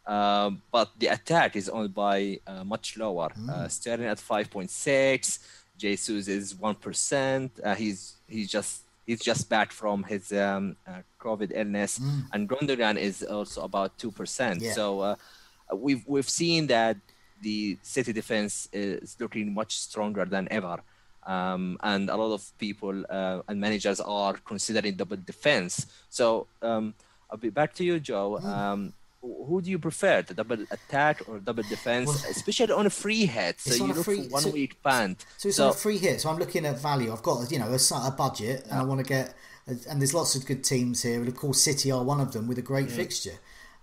[0.06, 3.30] uh, but the attack is owned by uh, much lower.
[3.38, 3.48] Mm.
[3.48, 5.38] Uh, Sterling at 5.6,
[5.82, 7.50] Jesus is one percent.
[7.58, 8.00] Uh, he's
[8.34, 8.72] he's just
[9.06, 12.22] he's just back from his um, uh, COVID illness, mm.
[12.32, 14.62] and Gundogan is also about two percent.
[14.62, 14.78] Yeah.
[14.78, 15.16] So uh,
[15.74, 16.96] we've we've seen that
[17.46, 20.76] the City defense is looking much stronger than ever,
[21.26, 25.86] um, and a lot of people uh, and managers are considering double defense.
[26.08, 26.94] So um,
[27.28, 28.38] I'll be back to you, Joe.
[28.38, 28.92] Mm.
[29.22, 33.24] Who do you prefer, the double attack or double defense, well, especially on a free
[33.24, 33.60] hit?
[33.60, 35.24] So you look free, for one so, week band.
[35.36, 36.20] So it's so, on a free hit.
[36.20, 37.12] So I'm looking at value.
[37.12, 39.34] I've got you know a, a budget, and I want to get.
[39.66, 42.48] And there's lots of good teams here, and of course City are one of them
[42.48, 43.38] with a great fixture.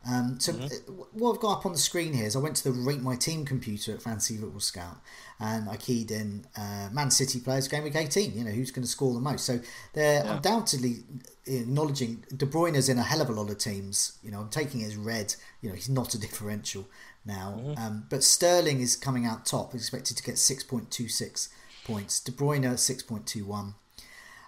[0.07, 0.93] Um, so mm-hmm.
[1.11, 3.15] what I've got up on the screen here is I went to the rate my
[3.15, 4.97] team computer at Fantasy Football Scout,
[5.39, 8.37] and I keyed in uh, Man City players game week 18.
[8.37, 9.45] You know who's going to score the most.
[9.45, 9.59] So
[9.93, 10.35] they're yeah.
[10.35, 11.03] undoubtedly
[11.45, 14.17] acknowledging De Bruyne's in a hell of a lot of teams.
[14.23, 15.35] You know I'm taking his red.
[15.61, 16.87] You know he's not a differential
[17.25, 17.81] now, mm-hmm.
[17.81, 21.49] um, but Sterling is coming out top, expected to get 6.26
[21.85, 22.19] points.
[22.21, 23.73] De Bruyne 6.21.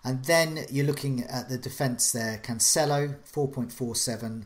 [0.03, 2.39] And then you're looking at the defence there.
[2.43, 4.45] Cancelo 4.47,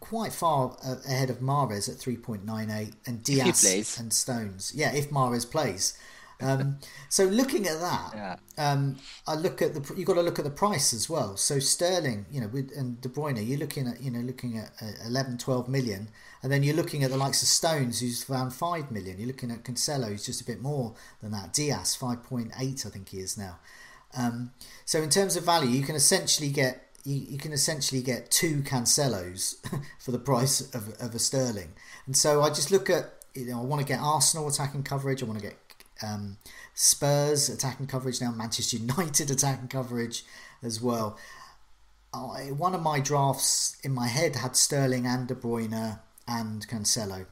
[0.00, 0.76] quite far
[1.06, 4.72] ahead of Mahrez at 3.98 and Dias and Stones.
[4.74, 5.98] Yeah, if Mahrez plays.
[6.40, 6.78] Um,
[7.08, 8.36] so looking at that, yeah.
[8.56, 8.96] um,
[9.26, 9.94] I look at the.
[9.96, 11.36] you've got to look at the price as well.
[11.36, 14.70] So Sterling, you know, with, and De Bruyne, you're looking at you know looking at
[14.80, 16.08] uh, 11, 12 million,
[16.42, 19.18] and then you're looking at the likes of Stones, who's around five million.
[19.18, 21.52] You're looking at Cancelo, who's just a bit more than that.
[21.52, 23.58] Dias, five point eight, I think he is now.
[24.16, 24.52] Um,
[24.84, 28.62] so in terms of value, you can essentially get you, you can essentially get two
[28.62, 29.56] Cancelos
[29.98, 31.72] for the price of, of a Sterling.
[32.06, 35.22] And so I just look at, you know, I want to get Arsenal attacking coverage.
[35.22, 35.56] I want to get
[36.02, 36.38] Um,
[36.74, 40.24] Spurs attacking coverage now, Manchester United attacking coverage
[40.62, 41.18] as well.
[42.12, 47.26] I, one of my drafts in my head had Sterling and De Bruyne and Cancelo,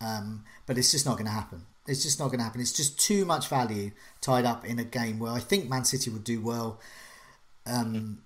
[0.00, 1.66] um, but it's just not going to happen.
[1.86, 2.60] It's just not going to happen.
[2.60, 3.90] It's just too much value
[4.20, 6.80] tied up in a game where I think Man City would do well.
[7.66, 8.22] Um,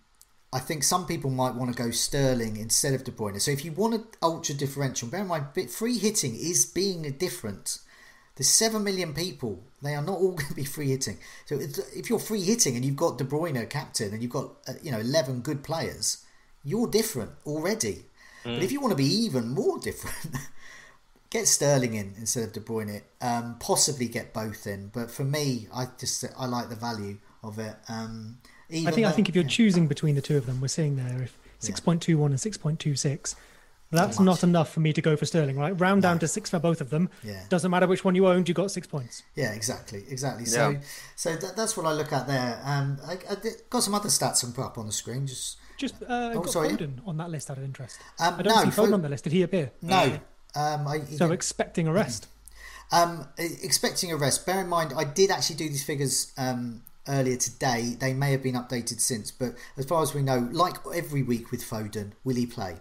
[0.57, 3.38] I think some people might want to go Sterling instead of De Bruyne.
[3.42, 7.78] So if you want an ultra differential, bear in mind, free hitting is being different.
[8.34, 9.62] There's seven million people.
[9.82, 11.18] They are not all going to be free hitting.
[11.44, 11.59] So
[11.94, 14.90] if you're free hitting and you've got De Bruyne captain and you've got uh, you
[14.90, 16.24] know eleven good players,
[16.64, 18.07] you're different already.
[18.42, 18.54] Mm.
[18.54, 20.36] But if you want to be even more different,
[21.28, 23.02] get Sterling in instead of De Bruyne.
[23.20, 24.88] Um, possibly get both in.
[24.88, 27.76] But for me, I just I like the value of it.
[27.90, 28.38] Um,
[28.68, 29.50] I think though, I think if you're yeah.
[29.50, 32.40] choosing between the two of them, we're seeing there if six point two one and
[32.40, 33.36] six point two six.
[33.92, 35.78] That's not enough for me to go for Sterling, right?
[35.80, 36.08] Round no.
[36.08, 37.08] down to six for both of them.
[37.22, 37.42] Yeah.
[37.48, 39.22] Doesn't matter which one you owned, you got six points.
[39.34, 40.44] Yeah, exactly, exactly.
[40.44, 40.80] So, yeah.
[41.14, 42.60] so that, that's what I look at there.
[42.64, 43.36] Um, I, I
[43.70, 45.26] got some other stats and put up on the screen.
[45.26, 46.70] Just, just uh, oh, got sorry.
[46.70, 47.98] Foden on that list out of interest.
[48.18, 49.24] Um, I don't no, see Foden on the list.
[49.24, 49.70] Did he appear?
[49.82, 50.18] No.
[50.56, 52.24] Um, I, so expecting arrest.
[52.24, 52.28] rest.
[52.92, 54.46] Um, expecting arrest.
[54.46, 57.96] Bear in mind, I did actually do these figures um, earlier today.
[57.98, 61.50] They may have been updated since, but as far as we know, like every week
[61.50, 62.76] with Foden, will he play?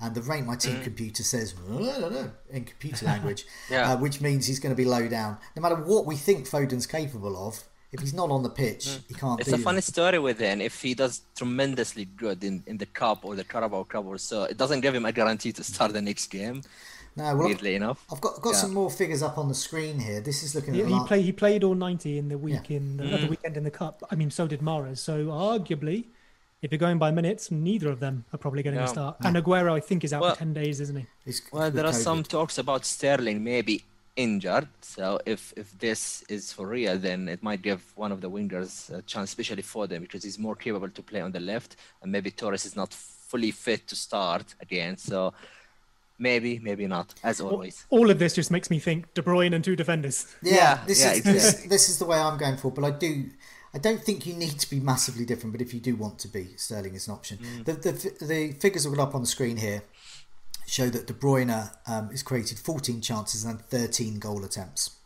[0.00, 0.82] And the rate my team mm.
[0.82, 3.92] computer says, I don't know, in computer language, yeah.
[3.92, 5.38] uh, which means he's going to be low down.
[5.56, 9.02] No matter what we think Foden's capable of, if he's not on the pitch, mm.
[9.08, 9.40] he can't.
[9.40, 10.60] It's a funny story with him.
[10.60, 14.44] If he does tremendously good in, in the cup or the Carabao Cup or so,
[14.44, 16.62] it doesn't give him a guarantee to start the next game.
[17.16, 18.60] No, well, weirdly I've, enough, I've got got yeah.
[18.60, 20.20] some more figures up on the screen here.
[20.20, 20.78] This is looking.
[20.78, 21.24] at he played.
[21.24, 22.78] He played all ninety in the week yeah.
[22.78, 23.20] in the, mm.
[23.20, 24.02] the weekend in the cup.
[24.10, 24.98] I mean, so did Mahrez.
[24.98, 26.06] So arguably,
[26.60, 29.16] if you're going by minutes, neither of them are probably going to start.
[29.20, 31.06] And Aguero, I think, is out well, for ten days, isn't he?
[31.24, 32.02] He's, well, there are COVID.
[32.02, 33.84] some talks about Sterling maybe
[34.16, 34.66] injured.
[34.80, 38.92] So if if this is for real, then it might give one of the wingers
[38.92, 42.10] a chance, especially for them, because he's more capable to play on the left, and
[42.10, 44.96] maybe Torres is not fully fit to start again.
[44.96, 45.32] So
[46.18, 47.86] Maybe, maybe not, as always.
[47.90, 50.32] All of this just makes me think De Bruyne and two defenders.
[50.42, 51.32] Yeah, yeah this yeah, is exactly.
[51.32, 52.70] this, this, is the way I'm going for.
[52.70, 53.30] But I do,
[53.74, 55.52] I don't think you need to be massively different.
[55.52, 57.38] But if you do want to be, Sterling is an option.
[57.38, 57.64] Mm.
[57.64, 59.82] The, the the figures that are up on the screen here
[60.66, 64.96] show that De Bruyne um, has created 14 chances and 13 goal attempts.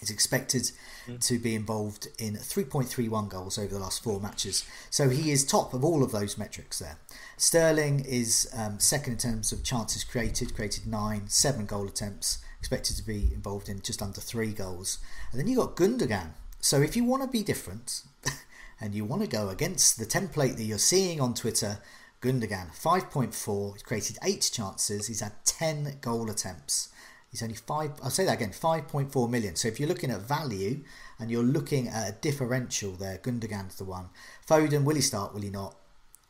[0.00, 0.70] He's expected
[1.06, 1.26] mm.
[1.26, 4.64] to be involved in 3.31 goals over the last four matches.
[4.90, 6.98] So he is top of all of those metrics there.
[7.38, 12.96] Sterling is um, second in terms of chances created, created nine, seven goal attempts, expected
[12.96, 14.98] to be involved in just under three goals.
[15.30, 16.30] And then you've got Gundogan.
[16.60, 18.02] So if you want to be different
[18.80, 21.78] and you want to go against the template that you're seeing on Twitter,
[22.20, 26.88] Gundogan, 5.4, created eight chances, he's had 10 goal attempts.
[27.36, 29.56] He's only five, I'll say that again, 5.4 million.
[29.56, 30.80] So if you're looking at value
[31.18, 34.08] and you're looking at a differential there, Gundogan's the one.
[34.48, 35.76] Foden, will he start, will he not?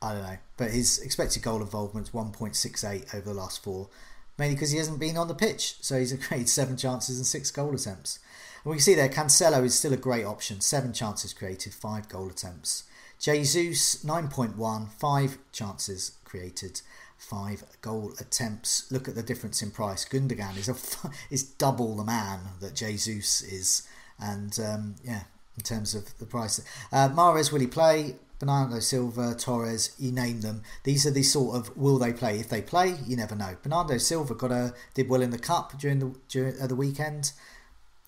[0.03, 0.39] I don't know.
[0.57, 3.89] But his expected goal involvement 1.68 over the last four,
[4.37, 5.77] mainly because he hasn't been on the pitch.
[5.81, 8.19] So he's created seven chances and six goal attempts.
[8.65, 10.61] And we can see there, Cancelo is still a great option.
[10.61, 12.83] Seven chances created, five goal attempts.
[13.21, 16.81] Jesus, 9.1, five chances created,
[17.19, 18.91] five goal attempts.
[18.91, 20.05] Look at the difference in price.
[20.05, 23.89] Gundogan is a is double the man that Jesus is,
[24.19, 25.23] and um, yeah,
[25.57, 26.61] in terms of the price.
[26.93, 28.17] Uh, Mahrez will he play?
[28.39, 30.63] Bernardo Silva, Torres, you name them.
[30.85, 32.39] These are the sort of will they play?
[32.39, 33.57] If they play, you never know.
[33.63, 37.33] Bernardo Silva got a did well in the cup during the during uh, the weekend.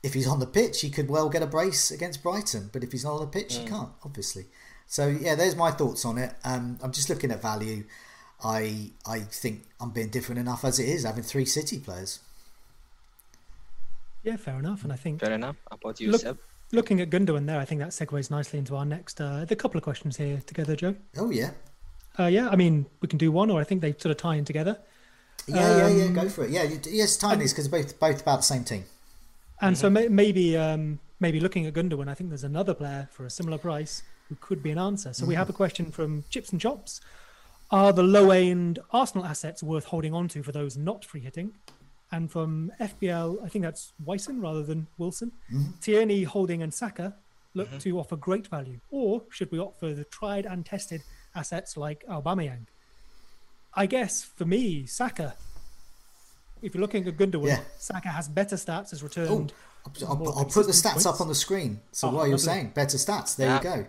[0.03, 2.71] If he's on the pitch, he could well get a brace against Brighton.
[2.73, 3.63] But if he's not on the pitch, mm.
[3.63, 4.47] he can't, obviously.
[4.87, 6.35] So yeah, there's my thoughts on it.
[6.45, 7.85] Um, I'm just looking at value.
[8.43, 12.21] I I think I'm being different enough as it is having three City players.
[14.23, 14.85] Yeah, fair enough.
[14.85, 15.57] And I think fair enough.
[15.71, 16.39] How about you, look, Seb?
[16.71, 19.21] Looking at Gundogan there, I think that segues nicely into our next.
[19.21, 20.95] Uh, the couple of questions here together, Joe.
[21.17, 21.51] Oh yeah.
[22.19, 24.37] Uh, yeah, I mean we can do one, or I think they sort of tie
[24.37, 24.79] in together.
[25.47, 26.09] Yeah, um, yeah, yeah.
[26.09, 26.51] Go um, for it.
[26.51, 28.85] Yeah, yes, tie these because both both about the same team.
[29.61, 29.81] And mm-hmm.
[29.81, 33.31] so may, maybe um, maybe looking at Gundogan, I think there's another player for a
[33.31, 35.13] similar price who could be an answer.
[35.13, 35.29] So mm-hmm.
[35.29, 37.01] we have a question from Chips and Chops.
[37.71, 41.53] Are the low end Arsenal assets worth holding on to for those not free hitting?
[42.11, 45.33] And from FBL, I think that's Wyson rather than Wilson.
[45.53, 45.71] Mm-hmm.
[45.83, 47.15] Tierney, Holding, and Saka
[47.53, 47.79] look mm-hmm.
[47.79, 48.81] to offer great value.
[48.91, 51.03] Or should we opt for the tried and tested
[51.35, 52.67] assets like Aubameyang?
[53.75, 55.35] I guess for me, Saka.
[56.63, 57.61] If you're looking at Gundogan, yeah.
[57.79, 59.53] Saka has better stats, as returned.
[59.87, 61.07] Oh, I'll, I'll put the stats points.
[61.07, 61.81] up on the screen.
[61.93, 63.37] So oh, what you're saying, better stats.
[63.37, 63.59] There yeah.
[63.59, 63.87] you go.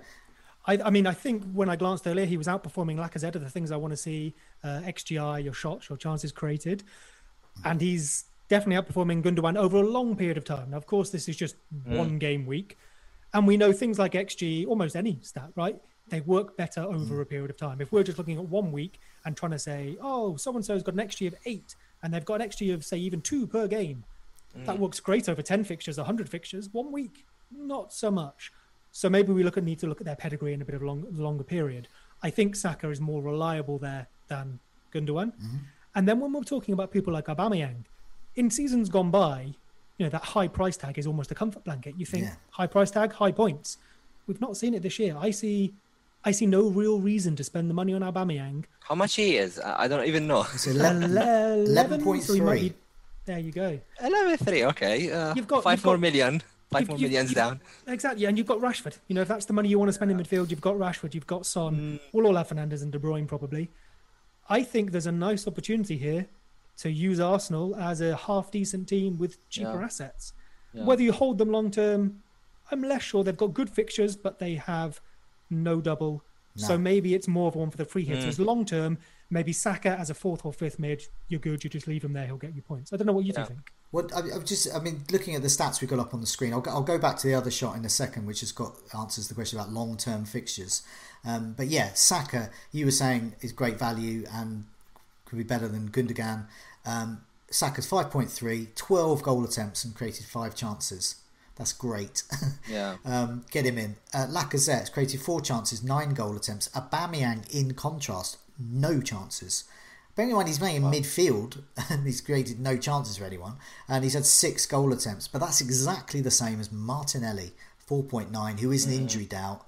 [0.70, 3.50] I, I, mean, I think when I glanced earlier, he was outperforming Lacazette of the
[3.50, 6.84] things I want to see: uh, XGI, your shots, your chances created
[7.66, 10.72] and he's definitely outperforming Gundogan over a long period of time.
[10.72, 11.98] Now, of course, this is just mm.
[11.98, 12.78] one game week,
[13.34, 15.80] and we know things like XG, almost any stat, right?
[16.08, 17.22] They work better over mm.
[17.22, 17.82] a period of time.
[17.82, 20.84] If we're just looking at one week and trying to say, oh, so and so's
[20.84, 23.68] got an XG of eight, and they've got an XG of say even two per
[23.68, 24.04] game,
[24.56, 24.80] that mm.
[24.80, 26.70] works great over ten fixtures, hundred fixtures.
[26.72, 28.52] One week, not so much.
[28.92, 30.82] So maybe we look at need to look at their pedigree in a bit of
[30.82, 31.88] a long, longer period.
[32.24, 34.60] I think Saka is more reliable there than
[34.94, 35.32] Gundogan.
[35.96, 37.86] And then when we're talking about people like Aubameyang,
[38.36, 39.54] in seasons gone by,
[39.98, 41.96] you know that high price tag is almost a comfort blanket.
[41.98, 42.36] You think Yeah.
[42.52, 43.78] high price tag, high points.
[44.28, 45.16] We've not seen it this year.
[45.20, 45.74] I see,
[46.24, 48.66] I see no real reason to spend the money on Aubameyang.
[48.82, 49.60] How much he is?
[49.60, 50.46] I I don't even know.
[50.54, 52.22] It's 11, 11.3.
[52.22, 52.70] So he might 11.3.
[52.70, 52.74] be-
[53.26, 53.80] There you go.
[54.02, 55.12] 11.3, okay.
[55.12, 56.42] Uh, You've got- five you've more got- million.
[56.70, 57.62] Five You've- more you've- millions you've- down.
[57.88, 58.98] Exactly, and you've got Rashford.
[59.08, 61.14] You know, if that's the money you want to spend in midfield, you've got Rashford,
[61.16, 61.76] you've got Son.
[61.76, 62.00] Mm.
[62.14, 63.70] We'll all have Fernandes and De Bruyne probably.
[64.50, 66.28] I think there's a nice opportunity here
[66.78, 69.86] to use Arsenal as a half decent team with cheaper Yeah.
[69.86, 70.34] assets.
[70.74, 70.86] Yeah.
[70.86, 72.22] Whether you hold them long term,
[72.72, 73.24] I'm less sure.
[73.24, 75.02] They've got good fixtures, but they have
[75.50, 76.24] no double.
[76.56, 78.08] So maybe it's more of one for the free Mm.
[78.10, 78.38] hitters.
[78.40, 78.98] Long term,
[79.30, 81.64] maybe Saka as a fourth or fifth mid, you're good.
[81.64, 82.92] You just leave him there; he'll get you points.
[82.92, 83.46] I don't know what you two Yeah.
[83.48, 83.72] think.
[83.92, 86.54] What I've just, I mean, looking at the stats we got up on the screen,
[86.54, 88.76] I'll go, I'll go back to the other shot in a second, which has got
[88.98, 90.84] answers the question about long term fixtures.
[91.26, 94.66] Um, but yeah, Saka, you were saying is great value and
[95.26, 96.46] could be better than Gundogan.
[96.86, 101.16] Um, Saka's 5.3, 12 goal attempts and created five chances.
[101.56, 102.24] That's great.
[102.70, 102.98] Yeah.
[103.04, 103.96] um, get him in.
[104.14, 106.70] Uh, Lacazette's created four chances, nine goal attempts.
[106.70, 109.64] Aubameyang, in contrast, no chances.
[110.20, 113.54] Bearing in mind he's playing in midfield and he's created no chances for anyone,
[113.88, 115.30] and he's had six goal attempts.
[115.30, 117.54] But that's exactly the same as Martinelli,
[117.90, 119.66] 4.9, who is an injury doubt,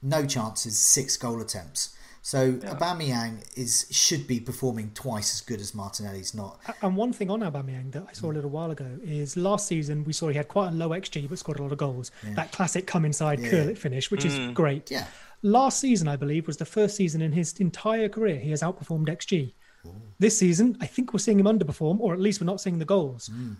[0.00, 1.94] no chances, six goal attempts.
[2.22, 6.58] So Aubameyang is should be performing twice as good as Martinelli's not.
[6.80, 8.36] And one thing on Aubameyang that I saw a mm.
[8.36, 11.38] little while ago is last season we saw he had quite a low XG but
[11.38, 12.10] scored a lot of goals.
[12.34, 13.50] That classic come inside Yeah.
[13.50, 14.54] curl it finish, which is mm.
[14.54, 14.90] great.
[14.90, 15.04] Yeah.
[15.42, 19.08] Last season, I believe, was the first season in his entire career he has outperformed
[19.08, 19.52] XG.
[20.18, 22.84] This season, I think we're seeing him underperform, or at least we're not seeing the
[22.84, 23.28] goals.
[23.32, 23.52] Hmm.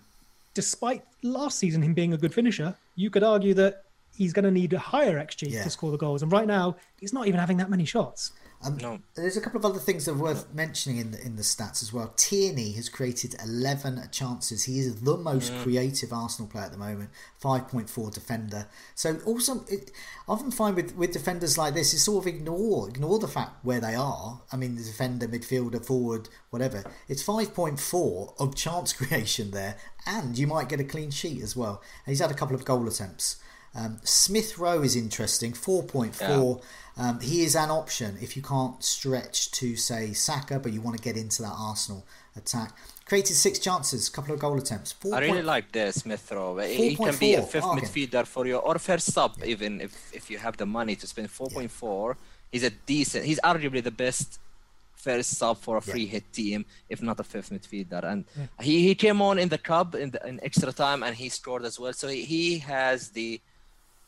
[0.53, 3.83] Despite last season him being a good finisher, you could argue that
[4.15, 5.63] he's going to need a higher XG Yeah.
[5.63, 6.21] to score the goals.
[6.21, 8.31] And right now, he's not even having that many shots.
[8.65, 8.99] Um, No.
[9.15, 11.81] There's a couple of other things that are worth mentioning in the, in the stats
[11.81, 12.13] as well.
[12.15, 14.63] Tierney has created 11 chances.
[14.63, 17.09] He is the most creative Arsenal player at the moment.
[17.41, 18.67] 5.4 defender.
[18.95, 19.91] So also, it,
[20.27, 23.63] I often find with, with defenders like this, is sort of ignore ignore the fact
[23.63, 24.41] where they are.
[24.51, 26.83] I mean, the defender, midfielder, forward, whatever.
[27.07, 31.81] It's 5.4 of chance creation there, and you might get a clean sheet as well.
[32.05, 33.37] And he's had a couple of goal attempts.
[33.75, 36.61] Um, Smith Rowe is interesting, 4.4.
[36.95, 40.95] Um, he is an option if you can't stretch to, say, Saka, but you want
[40.97, 42.05] to get into that Arsenal
[42.35, 42.75] attack.
[43.05, 44.93] Created six chances, couple of goal attempts.
[45.11, 46.57] I really like the Smith Rowe.
[46.59, 47.47] He can be a 4.4.
[47.47, 47.81] fifth Okay.
[47.81, 51.27] midfielder for you or first sub even if if you have the money to spend
[51.29, 52.15] 4.4.
[52.51, 53.25] He's a decent.
[53.25, 54.39] He's arguably the best
[54.95, 58.03] first sub for a free hit team, if not a fifth midfielder.
[58.05, 58.25] And
[58.61, 61.65] he, he came on in the cup in, the, in extra time and he scored
[61.65, 61.91] as well.
[61.93, 63.41] So he, he has the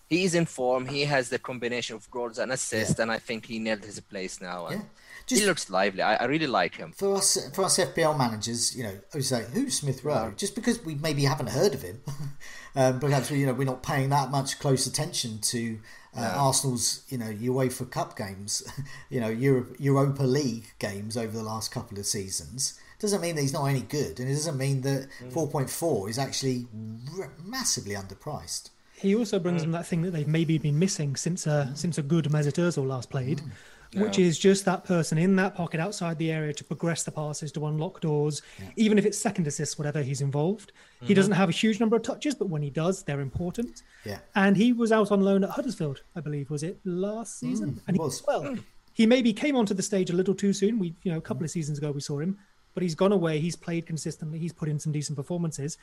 [0.08, 0.86] he is in form.
[0.88, 4.40] He has the combination of goals and assists, and I think he nailed his place
[4.42, 4.68] now.
[4.68, 4.86] And Yeah.
[5.28, 6.04] Just- he looks lively.
[6.04, 6.92] I, I really like him.
[6.92, 10.32] for us for us FPL managers, you know, we say who's Smith Rowe?
[10.38, 12.02] Just because we maybe haven't heard of him,
[12.76, 15.80] um, perhaps we, you know we're not paying that much close attention to
[16.16, 18.62] uh, Arsenal's you know UEFA Cup games,
[19.10, 22.80] you know Europe, Europa League games over the last couple of seasons.
[23.00, 26.08] Doesn't mean that he's not any good, and it doesn't mean that four point four
[26.08, 26.68] is actually
[27.18, 28.70] r- massively underpriced.
[28.98, 32.04] He also brings them that thing that they've maybe been missing since uh, since a
[32.04, 33.42] good Mesut Ozil last played,
[33.94, 34.02] mm.
[34.02, 37.52] which is just that person in that pocket outside the area to progress the passes,
[37.54, 38.42] to unlock doors,
[38.78, 40.72] even if it's second assists, whatever he's involved.
[41.02, 41.14] He mm-hmm.
[41.16, 43.84] doesn't have a huge number of touches, but when he does, they're important.
[44.06, 44.20] Yeah.
[44.36, 47.82] And he was out on loan at Huddersfield, I believe, was it last mm, season?
[47.88, 48.24] and he, was.
[48.26, 48.56] well,
[48.94, 50.80] he maybe came onto the stage a little too soon.
[50.80, 51.46] We, you know, a couple mm.
[51.46, 52.38] of seasons ago we saw him,
[52.74, 53.40] but he's gone away.
[53.40, 54.40] He's played consistently.
[54.40, 55.78] He's put in some decent performances,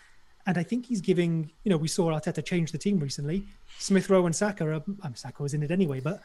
[0.47, 1.51] and I think he's giving.
[1.65, 3.45] You know, we saw Arteta change the team recently.
[3.79, 4.67] Smith Rowe and Saka.
[4.67, 6.23] Are, um, Saka was in it anyway, but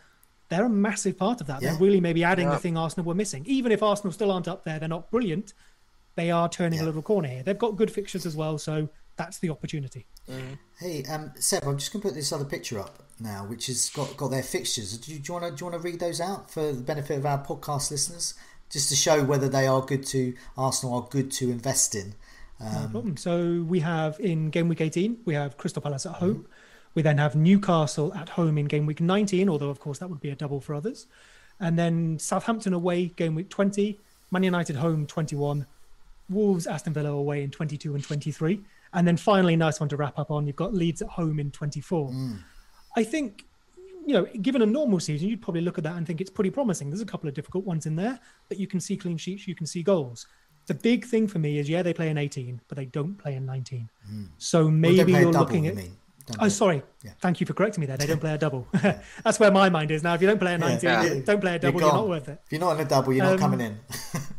[0.49, 1.61] they're a massive part of that.
[1.61, 1.71] Yeah.
[1.71, 2.53] They're really maybe adding Yeah.
[2.55, 3.43] the thing Arsenal were missing.
[3.47, 5.53] Even if Arsenal still aren't up there, they're not brilliant.
[6.15, 6.85] They are turning Yeah.
[6.85, 7.43] a little corner here.
[7.43, 10.05] They've got good fixtures as well, so that's the opportunity.
[10.79, 13.89] Hey, um, Seb, I'm just going to put this other picture up now, which has
[13.89, 14.97] got, got their fixtures.
[14.97, 16.81] Do you, do you want to do you want to read those out for the
[16.81, 18.33] benefit of our podcast listeners,
[18.69, 22.13] just to show whether they are good to Arsenal are good to invest in?
[22.59, 23.17] No problem.
[23.17, 26.47] So we have in game week 18, we have Crystal Palace at home.
[26.95, 30.19] We then have Newcastle at home in game week 19, although of course that would
[30.19, 31.07] be a double for others.
[31.59, 33.99] And then Southampton away game week 20,
[34.31, 35.65] Man United home 21,
[36.29, 38.61] Wolves, Aston Villa away in 22 and 23.
[38.93, 40.47] And then finally, nice one to wrap up on.
[40.47, 42.09] You've got Leeds at home in 24.
[42.09, 42.39] Mm.
[42.95, 43.45] I think,
[44.05, 46.49] you know, given a normal season, you'd probably look at that and think it's pretty
[46.49, 46.89] promising.
[46.89, 48.19] There's a couple of difficult ones in there,
[48.49, 50.25] but you can see clean sheets, you can see goals.
[50.67, 53.35] The big thing for me is, yeah, they play in 18, but they don't play
[53.35, 53.89] in 19.
[54.05, 54.23] Hmm.
[54.37, 55.75] So maybe play a you're double, looking at.
[55.75, 55.95] mean?
[56.27, 56.83] Don't Oh, sorry.
[57.03, 57.11] Yeah.
[57.21, 57.95] Thank you for correcting me there.
[57.95, 58.67] They don't play a double.
[59.23, 60.13] That's where my mind is now.
[60.13, 61.21] If you don't play a 19, Yeah.
[61.23, 61.99] don't play a double, you're, gone.
[61.99, 62.41] not worth it.
[62.45, 63.79] If you're not in a double, you're not Um, coming in.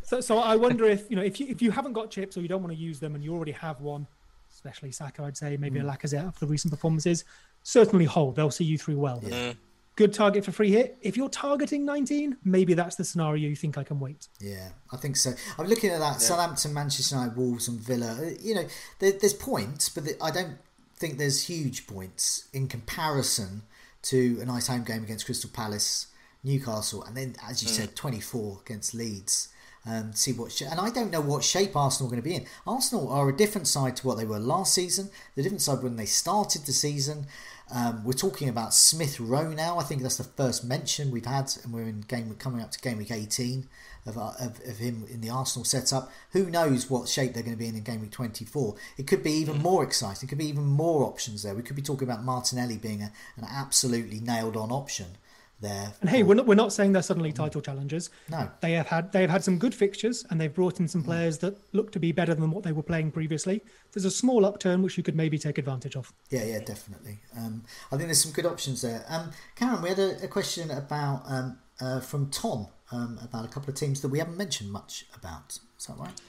[0.03, 2.41] So, so I wonder if you know if you if you haven't got chips or
[2.41, 4.07] you don't want to use them and you already have one,
[4.51, 5.87] especially Saka, I'd say maybe hmm.
[5.87, 7.27] a Lacazette after the recent performances,
[7.63, 8.37] certainly hold.
[8.37, 9.19] They'll see you through well.
[9.19, 9.51] Hmm.
[9.99, 10.97] Good target for free hit.
[11.03, 14.29] If you're targeting 19, maybe that's the scenario you think I can wait.
[14.41, 15.33] Yeah, I think so.
[15.59, 18.17] I'm looking at that Southampton, Manchester United, Wolves, and Villa.
[18.17, 18.67] Uh, You know,
[19.01, 20.57] there, there's points, but I don't
[20.95, 23.63] think there's huge points in comparison
[24.03, 26.07] to a nice home game against Crystal Palace,
[26.45, 29.49] Newcastle, and then, as you said, 24 against Leeds.
[29.89, 32.35] Um, see what sh- and I don't know what shape Arsenal are going to be
[32.35, 32.47] in.
[32.67, 35.09] Arsenal are a different side to what they were last season.
[35.35, 37.27] The different side when they started the season.
[37.75, 39.79] Um, we're talking about Smith Rowe now.
[39.79, 42.71] I think that's the first mention we've had, and we're in game We're coming up
[42.71, 43.69] to game week 18
[44.07, 46.11] of, uh, of, of him in the Arsenal setup.
[46.33, 48.75] Who knows what shape they're going to be in in game week 24?
[48.97, 50.27] It could be even more exciting.
[50.27, 51.55] It could be even more options there.
[51.55, 55.19] We could be talking about Martinelli being a, an absolutely nailed on option
[55.61, 55.93] there.
[56.01, 58.11] And hey, we're not we're not saying they're suddenly title challengers.
[58.31, 58.51] No.
[58.61, 61.39] They have had they have had some good fixtures and they've brought in some players
[61.39, 63.63] that look to be better than what they were playing previously.
[63.93, 66.13] There's a small upturn which you could maybe take advantage of.
[66.31, 67.21] Yeah, yeah, definitely.
[67.37, 69.05] Um, I think there's some good options there.
[69.09, 73.49] Um, Karam, we had a, a question about um, uh, from Tom um, about a
[73.49, 75.59] couple of teams that we haven't mentioned much about.
[75.79, 76.21] Is that right?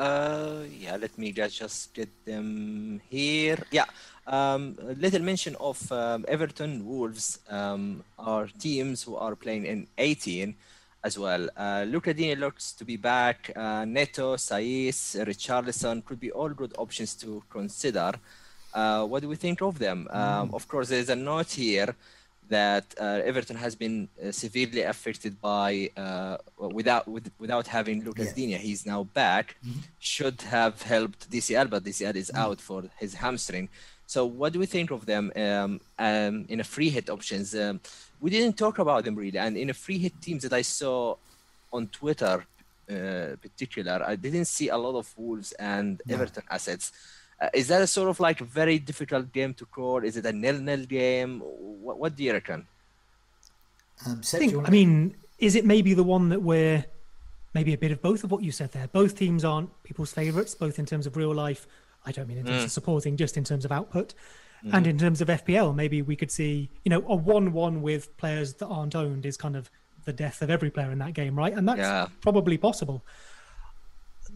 [0.00, 3.58] Uh, yeah, let me just just get them here.
[3.70, 3.84] Yeah,
[4.26, 9.86] um, a little mention of um, Everton, Wolves um, are teams who are playing in
[9.98, 10.54] 18
[11.04, 11.50] as well.
[11.54, 13.50] Uh, Luca Digne looks to be back.
[13.54, 18.12] Uh, Neto, Saiss, Richarlison could be all good options to consider.
[18.72, 20.08] Uh, what do we think of them?
[20.10, 21.94] Um, of course, there's a note here
[22.50, 26.36] that uh, Everton has been uh, severely affected by uh,
[26.78, 28.34] without with, without having Lucas Yeah.
[28.38, 28.58] Digne.
[28.68, 29.56] He's now back.
[29.98, 33.68] Should have helped DCL, but DCL is out for his hamstring.
[34.06, 37.54] So what do we think of them um, um, in a free hit options?
[37.54, 37.80] Um,
[38.20, 41.14] we didn't talk about them really, and in a free hit teams that I saw
[41.72, 42.44] on Twitter,
[42.90, 46.90] uh, particular, I didn't see a lot of Wolves and Everton assets.
[47.40, 50.04] Uh, is that a sort of like a very difficult game to call?
[50.04, 51.40] Is it a nil-nil game?
[51.40, 52.66] What, what do you reckon?
[54.06, 56.84] Um, Seb, I think, you want I mean, is it maybe the one that we're
[57.54, 58.88] maybe a bit of both of what you said there?
[58.88, 61.66] Both teams aren't people's favourites, both in terms of real life.
[62.04, 64.14] I don't mean in terms of supporting, just in terms of output.
[64.72, 68.14] And in terms of FPL, maybe we could see, you know, a 1 1 with
[68.18, 69.70] players that aren't owned is kind of
[70.04, 71.54] the death of every player in that game, right?
[71.54, 72.08] And that's Yeah.
[72.20, 73.02] probably possible.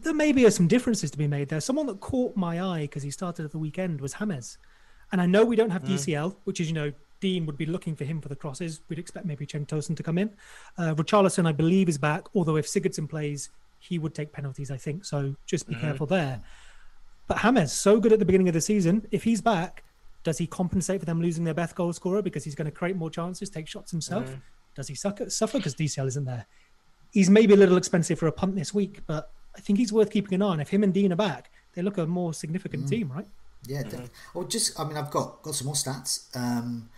[0.01, 1.61] There maybe are some differences to be made there.
[1.61, 4.57] Someone that caught my eye because he started at the weekend was James.
[5.11, 5.89] And I know we don't have mm.
[5.89, 6.91] DCL, which is, you know,
[7.21, 8.81] Digne would be looking for him for the crosses.
[8.89, 10.31] We'd expect maybe Cenk Tosun to come in.
[10.77, 13.49] Uh, Richarlison, I believe, is back, although if Sigurdsson plays,
[13.79, 15.05] he would take penalties, I think.
[15.05, 15.81] So just be mm-hmm.
[15.81, 16.41] careful there.
[17.27, 19.07] But James, so good at the beginning of the season.
[19.11, 19.83] If he's back,
[20.23, 22.95] does he compensate for them losing their best goal scorer because he's going to create
[22.95, 24.25] more chances, take shots himself?
[24.25, 24.39] Mm-hmm.
[24.75, 26.45] Does he suck suffer because DCL isn't there?
[27.11, 30.11] He's maybe a little expensive for a punt this week, but I think he's worth
[30.11, 30.59] keeping an eye on.
[30.59, 33.27] If him and Digne are back, they look a more significant team, right?
[33.67, 34.09] Yeah, definitely.
[34.33, 36.35] Or just, I mean, I've got got some more stats.
[36.35, 36.89] Um,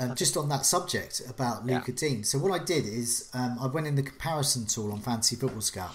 [0.00, 2.22] um, just on that subject about Luca Digne.
[2.22, 5.60] So what I did is um, I went in the comparison tool on Fantasy Football
[5.60, 5.90] Scout,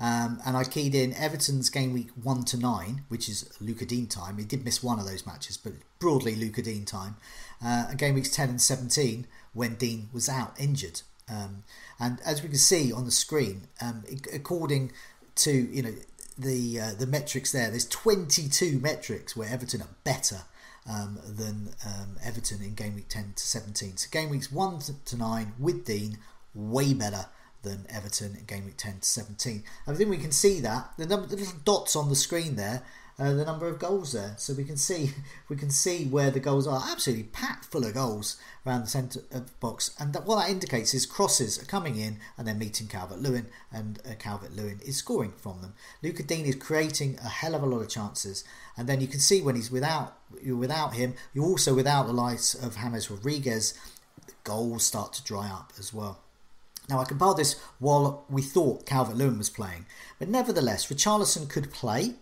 [0.00, 4.06] um, and I keyed in Everton's game week one to nine, which is Luca Digne
[4.06, 4.38] time.
[4.38, 7.16] He did miss one of those matches, but broadly Luca Digne time.
[7.64, 11.02] Uh, and game weeks ten and seventeen when Digne was out injured.
[11.30, 11.62] Um,
[11.98, 14.92] and as we can see on the screen, um, according
[15.36, 15.94] to you know
[16.38, 20.42] the uh, the metrics there, there's 22 metrics where Everton are better
[20.90, 23.96] um, than um, Everton in game week 10 to 17.
[23.96, 26.18] So game weeks 1 to- 9 with Digne,
[26.54, 27.26] way better
[27.62, 29.62] than Everton in game week 10 to 17.
[29.86, 32.82] I think we can see that the number, the little dots on the screen there,
[33.16, 35.12] uh, the number of goals there, so we can see
[35.48, 36.82] we can see where the goals are.
[36.90, 38.36] Absolutely packed full of goals
[38.66, 41.96] around the centre of the box, and that, what that indicates is crosses are coming
[41.96, 45.74] in and they're meeting Calvert Lewin, and uh, Calvert Lewin is scoring from them.
[46.02, 48.42] Luca Digne is creating a hell of a lot of chances,
[48.76, 52.12] and then you can see when he's without you're without him, you're also without the
[52.12, 53.74] likes of James Rodriguez.
[54.26, 56.18] The goals start to dry up as well.
[56.88, 59.86] Now, I compiled this while we thought Calvert Lewin was playing,
[60.18, 62.14] but nevertheless, Richarlison could play.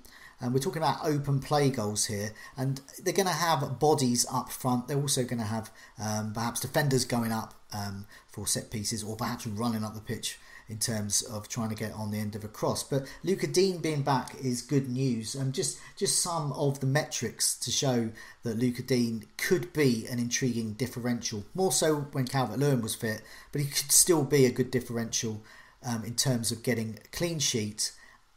[0.42, 4.50] And we're talking about open play goals here, and they're going to have bodies up
[4.50, 4.88] front.
[4.88, 5.70] They're also going to have
[6.02, 10.38] um, perhaps defenders going up um, for set pieces, or perhaps running up the pitch
[10.68, 12.82] in terms of trying to get on the end of a cross.
[12.82, 15.34] But Luca Digne being back is good news.
[15.34, 18.10] And just just some of the metrics to show
[18.42, 21.44] that Luca Digne could be an intriguing differential.
[21.54, 25.42] More so when Calvert Lewin was fit, but he could still be a good differential
[25.84, 27.92] um, in terms of getting clean sheet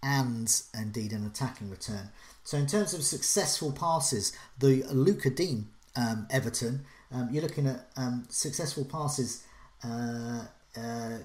[0.05, 2.09] and indeed an attacking return.
[2.43, 5.65] So in terms of successful passes, the Lucas Digne
[5.95, 9.43] um, Everton, um, you're looking at um, successful passes.
[9.83, 10.45] Uh,
[10.77, 11.19] uh,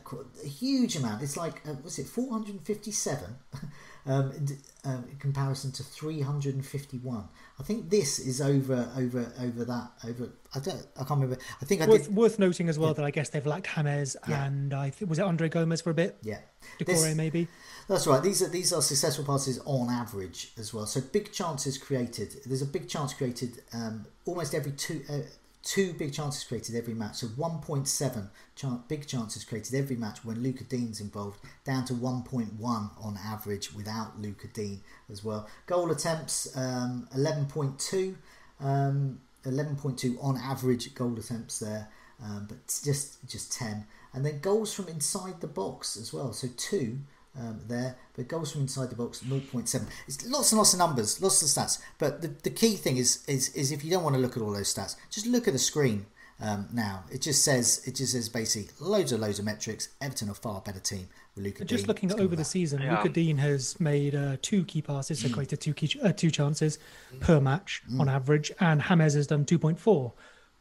[0.45, 1.23] a huge amount.
[1.23, 3.25] It's like uh, what's it, 457
[4.07, 7.29] um, in, um, in, comparison to 351.
[7.61, 10.31] I think this is over over over that over.
[10.55, 10.87] I don't.
[10.97, 11.37] I can't remember.
[11.61, 12.17] I think I worth, did.
[12.17, 12.95] Worth noting as well yeah.
[12.95, 14.47] that I guess they've lacked James yeah.
[14.47, 16.17] and I think was it Andre Gomes for a bit.
[16.23, 16.39] Yeah,
[16.81, 17.49] Doucouré maybe.
[17.87, 18.23] That's right.
[18.23, 20.87] These are these are successful passes on average as well.
[20.87, 22.35] So big chances created.
[22.47, 25.03] There's a big chance created um, almost every two.
[25.09, 25.19] Uh,
[25.63, 27.17] two big chances created every match.
[27.17, 32.61] So 1.7 ch- big chances created every match when Lucas Digne's involved, down to 1.1
[32.61, 34.81] on average without Lucas Digne
[35.11, 35.49] as well.
[35.67, 38.15] Goal attempts um, 11.2,
[38.61, 41.89] um, 11.2 on average goal attempts there,
[42.23, 43.87] um, but just just 10.
[44.13, 46.33] And then goals from inside the box as well.
[46.33, 47.01] So two
[47.39, 49.87] um, there, but goals from inside the box 0.7.
[50.07, 51.81] It's lots and lots of numbers, lots of stats.
[51.99, 54.43] But the, the key thing is, is is if you don't want to look at
[54.43, 56.07] all those stats, just look at the screen
[56.41, 57.05] um, now.
[57.11, 59.89] It just says it just says basically loads and loads of metrics.
[60.01, 61.65] Everton are far better team with Luca.
[61.65, 61.89] Just Digne.
[61.89, 62.97] looking over the season, yeah.
[62.97, 65.35] Luca Digne has made uh, two key passes, so mm.
[65.35, 66.79] created two key, uh, two chances
[67.15, 67.21] mm.
[67.21, 68.01] per match mm.
[68.01, 70.13] on average, and James has done 2.4.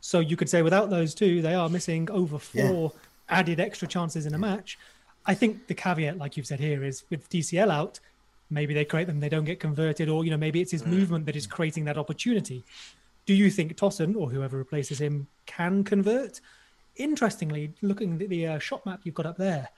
[0.01, 3.37] So you could say without those two, they are missing over four yeah.
[3.37, 4.77] added extra chances in a match.
[5.29, 7.99] I think the caveat, like you've said here, is with DCL out,
[8.49, 10.87] maybe they create them, they don't get converted, or you know maybe it's his mm.
[10.87, 12.63] movement that is creating that opportunity.
[13.27, 16.41] Do you think Tosun or whoever replaces him can convert?
[16.95, 19.69] Interestingly, looking at the uh, shot map you've got up there,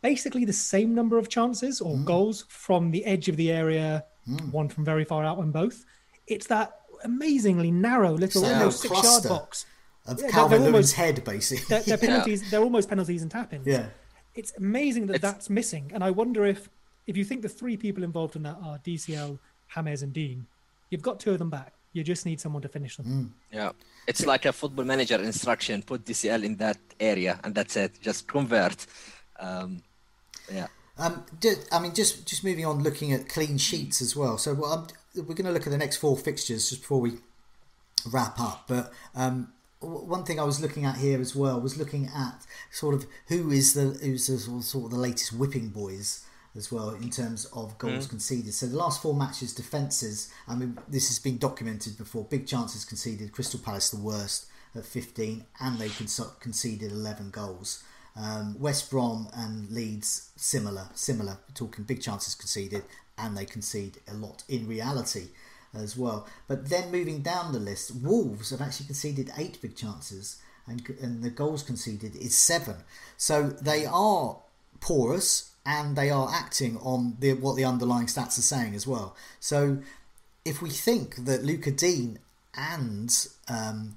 [0.00, 2.04] basically the same number of chances or mm.
[2.04, 4.52] goals from the edge of the area, mm.
[4.52, 5.84] one from very far out, and both.
[6.28, 9.66] It's that amazingly narrow little almost six yard box
[10.06, 11.64] of yeah, Calvert Lewin's head, basically.
[11.68, 12.44] They're, they're penalties.
[12.44, 12.50] Yeah.
[12.50, 13.66] They're almost penalties and tappings.
[13.66, 13.88] Yeah
[14.34, 15.22] it's amazing that it's...
[15.22, 15.90] that's missing.
[15.94, 16.68] And I wonder if,
[17.06, 19.38] if you think the three people involved in that are DCL,
[19.74, 20.44] James, and Digne,
[20.90, 21.72] you've got two of them back.
[21.92, 23.06] You just need someone to finish them.
[23.06, 23.30] Mm.
[23.56, 23.70] Yeah,
[24.08, 28.00] it's like a football manager instruction: put DCL in that area, and that's it.
[28.00, 28.84] Just convert.
[29.38, 29.80] Um,
[30.52, 30.66] yeah.
[30.98, 31.24] Um,
[31.70, 34.38] I mean, just just moving on, looking at clean sheets as well.
[34.38, 37.18] So well, we're going to look at the next four fixtures just before we
[38.12, 38.64] wrap up.
[38.66, 39.52] But um,
[39.84, 43.50] one thing I was looking at here as well was looking at sort of who
[43.50, 46.24] is the who's the, sort of the latest whipping boys
[46.56, 48.10] as well in terms of goals mm.
[48.10, 48.54] conceded.
[48.54, 50.32] So the last four matches, defences.
[50.46, 52.24] I mean, this has been documented before.
[52.24, 53.32] Big chances conceded.
[53.32, 55.88] Crystal Palace the worst at 15, and they
[56.40, 57.82] conceded 11 goals.
[58.16, 61.38] Um, West Brom and Leeds similar, similar.
[61.48, 62.84] We're talking big chances conceded,
[63.18, 65.28] and they concede a lot in reality
[65.74, 66.26] as well.
[66.48, 71.22] But then moving down the list, Wolves have actually conceded eight big chances, and and
[71.22, 72.76] the goals conceded is seven.
[73.16, 74.38] So they are
[74.80, 79.16] porous and they are acting on the, what the underlying stats are saying as well.
[79.40, 79.78] So
[80.44, 82.18] if we think that Lucas Digne
[82.54, 83.96] and um,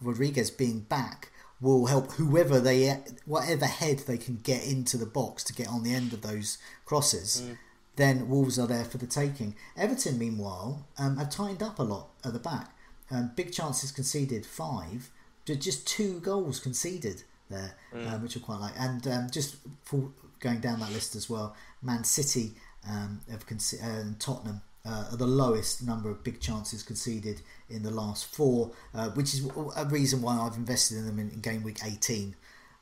[0.00, 1.30] Rodriguez being back
[1.60, 5.84] will help whoever they whatever head they can get into the box to get on
[5.84, 7.42] the end of those crosses.
[7.44, 7.58] Mm
[7.96, 9.54] then Wolves are there for the taking.
[9.76, 12.74] Everton, meanwhile, um, have tightened up a lot at the back.
[13.10, 15.10] Um, big chances conceded, five.
[15.44, 18.12] Just two goals conceded there, mm.
[18.12, 18.74] um, which are quite like.
[18.78, 20.10] And um, just for
[20.40, 22.52] going down that list as well, Man City
[22.88, 27.82] um, have conce- uh, Tottenham uh, are the lowest number of big chances conceded in
[27.82, 31.40] the last four, uh, which is a reason why I've invested in them in, in
[31.40, 32.34] game week 18.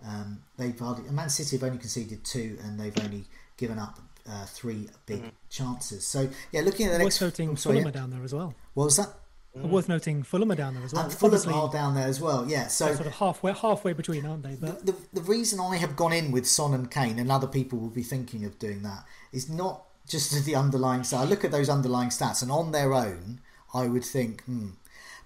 [0.07, 3.25] Um, they've hardly, Man City have only conceded two, and they've only
[3.57, 3.99] given up
[4.31, 5.29] uh, three big mm-hmm.
[5.49, 6.07] chances.
[6.07, 7.21] So yeah, looking at the next.
[7.21, 8.55] Worth noting, oh, Fulham are down there as well.
[8.75, 9.09] What was that?
[9.57, 9.69] Mm.
[9.69, 11.05] Worth noting, Fulham are down there as well.
[11.05, 12.49] And Fulham Obviously, are down there as well.
[12.49, 14.55] Yeah, so sort of halfway halfway between, aren't they?
[14.55, 17.49] But the, the, the reason I have gone in with Son and Kane, and other
[17.49, 21.19] people will be thinking of doing that, is not just the underlying stats.
[21.19, 23.41] I look at those underlying stats, and on their own,
[23.75, 24.71] I would think, hmm.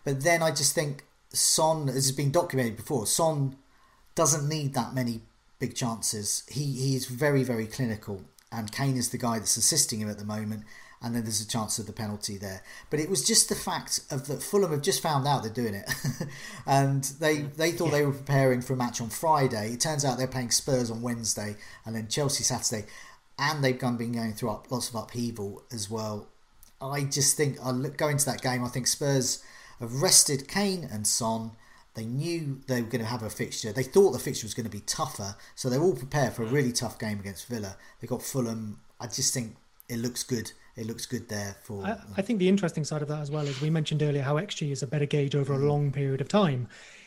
[0.04, 3.56] But then I just think Son, as has been documented before, Son
[4.14, 5.22] doesn't need that many
[5.58, 6.44] big chances.
[6.48, 8.22] He he is very very clinical
[8.54, 10.64] and Kane is the guy that's assisting him at the moment.
[11.02, 12.62] And then there's a chance of the penalty there.
[12.88, 15.74] But it was just the fact of that Fulham have just found out they're doing
[15.74, 15.92] it,
[16.66, 17.54] and they mm.
[17.56, 17.98] they thought yeah.
[17.98, 19.72] they were preparing for a match on Friday.
[19.72, 22.86] It turns out they're playing Spurs on Wednesday, and then Chelsea Saturday,
[23.38, 26.28] and they've gone been going through up, lots of upheaval as well.
[26.80, 28.64] I just think I look go into that game.
[28.64, 29.42] I think Spurs
[29.80, 31.50] have rested Kane and Son.
[31.94, 33.72] They knew they were going to have a fixture.
[33.72, 36.46] They thought the fixture was going to be tougher, so they're all prepared for a
[36.46, 36.78] really mm.
[36.78, 37.76] tough game against Villa.
[38.00, 38.80] They got Fulham.
[39.00, 39.56] I just think
[39.88, 40.50] it looks good.
[40.76, 41.84] It looks good there for.
[41.84, 44.34] I, I think the interesting side of that as well is we mentioned earlier how
[44.34, 45.68] XG is a better gauge over a mm.
[45.68, 46.66] long period of time.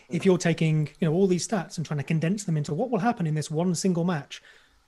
[0.09, 0.15] Mm.
[0.15, 2.89] If you're taking you know all these stats and trying to condense them into what
[2.89, 4.41] will happen in this one single match,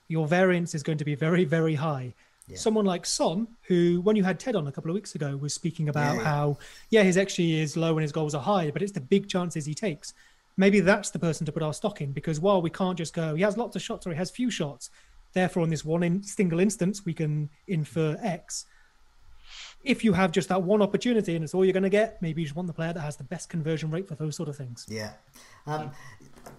[0.07, 2.13] your variance is going to be very very high.
[2.49, 2.57] Yeah.
[2.57, 5.53] Someone like Son, who, when you had Ted on a couple of weeks ago, was
[5.53, 6.57] speaking about yeah, how,
[6.89, 9.65] yeah, his XG is low and his goals are high, but it's the big chances
[9.65, 10.13] he takes.
[10.57, 13.35] Maybe that's the person to put our stock in because while we can't just go,
[13.35, 14.89] he has lots of shots or he has few shots,
[15.33, 18.65] therefore, in this one in, single instance, we can infer X.
[19.83, 22.41] If you have just that one opportunity and it's all you're going to get, maybe
[22.41, 24.57] you just want the player that has the best conversion rate for those sort of
[24.57, 24.85] things.
[24.89, 25.13] Yeah.
[25.65, 25.91] Um,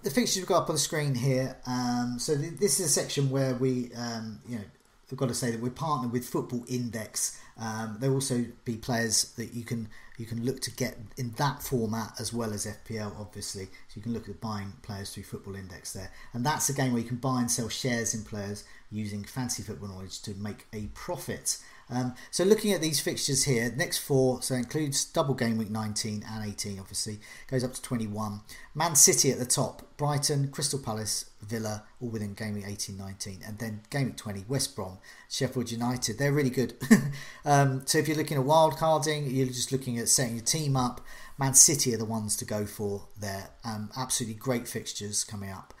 [0.03, 1.57] the fixtures we've got up on the screen here.
[1.67, 4.63] Um, so th- this is a section where we, um, you know,
[5.11, 7.39] we've got to say that we're partnered with Football Index.
[7.59, 11.31] Um, there will also be players that you can you can look to get in
[11.37, 13.65] that format as well as FPL, obviously.
[13.65, 16.93] So you can look at buying players through Football Index there, and that's a game
[16.93, 20.67] where you can buy and sell shares in players using fancy football knowledge to make
[20.73, 21.57] a profit.
[21.91, 26.23] Um, so looking at these fixtures here, next four, so includes double game week 19
[26.27, 28.41] and 18, obviously, goes up to 21.
[28.73, 33.39] Man City at the top, Brighton, Crystal Palace, Villa, all within game week 18, 19.
[33.45, 34.99] And then game week 20, West Brom,
[35.29, 36.17] Sheffield United.
[36.17, 36.75] They're really good.
[37.45, 40.77] um, so if you're looking at wild carding, you're just looking at setting your team
[40.77, 41.01] up.
[41.37, 43.49] Man City are the ones to go for there.
[43.65, 45.73] Um, absolutely great fixtures coming up.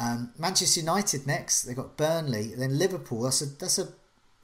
[0.00, 1.62] Um, Manchester United next.
[1.62, 3.22] They've got Burnley, then Liverpool.
[3.22, 3.88] That's a that's a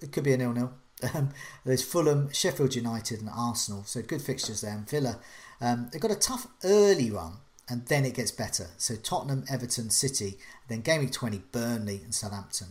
[0.00, 0.72] it could be a nil nil.
[1.14, 1.30] Um,
[1.64, 3.84] there's Fulham, Sheffield United, and Arsenal.
[3.84, 4.74] So good fixtures there.
[4.74, 5.18] And Villa,
[5.60, 7.34] um, they've got a tough early run,
[7.68, 8.68] and then it gets better.
[8.76, 10.38] So Tottenham, Everton, City,
[10.68, 12.68] then game week 20, Burnley and Southampton.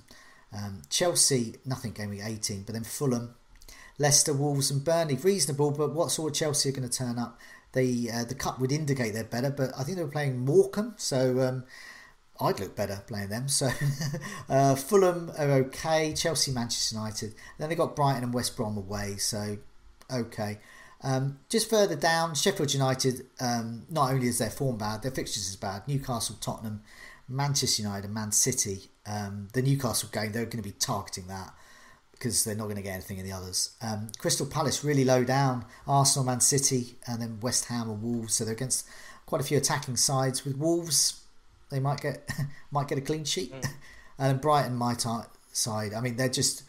[0.54, 3.36] Um, Chelsea, nothing game week 18, but then Fulham,
[3.98, 5.16] Leicester, Wolves, and Burnley.
[5.16, 7.40] Reasonable, but what sort of Chelsea are going to turn up?
[7.74, 10.96] They uh, the cup would indicate they're better, but I think they were playing Morecambe,
[10.98, 11.64] so um,
[12.40, 13.48] I'd look better playing them.
[13.48, 13.70] So
[14.50, 16.14] uh, Fulham are okay.
[16.14, 17.36] Chelsea, Manchester United.
[17.58, 19.16] Then they got Brighton and West Brom away.
[19.18, 19.58] So
[20.12, 20.60] okay.
[21.04, 23.26] Um, just further down, Sheffield United.
[23.40, 25.88] Um, not only is their form bad, their fixtures is bad.
[25.88, 26.82] Newcastle, Tottenham,
[27.28, 28.90] Manchester United, and Man City.
[29.06, 31.54] Um, the Newcastle game, they're going to be targeting that
[32.12, 33.76] because they're not going to get anything in the others.
[33.82, 35.66] Um, Crystal Palace really low down.
[35.88, 38.34] Arsenal, Man City, and then West Ham and Wolves.
[38.34, 38.88] So they're against
[39.28, 40.44] quite a few attacking sides.
[40.44, 41.22] With Wolves,
[41.70, 42.30] they might get
[42.72, 43.54] might get a clean sheet.
[43.54, 43.70] Mm.
[44.20, 45.10] and Brighton, my t-
[45.52, 46.64] side, I mean, they're just.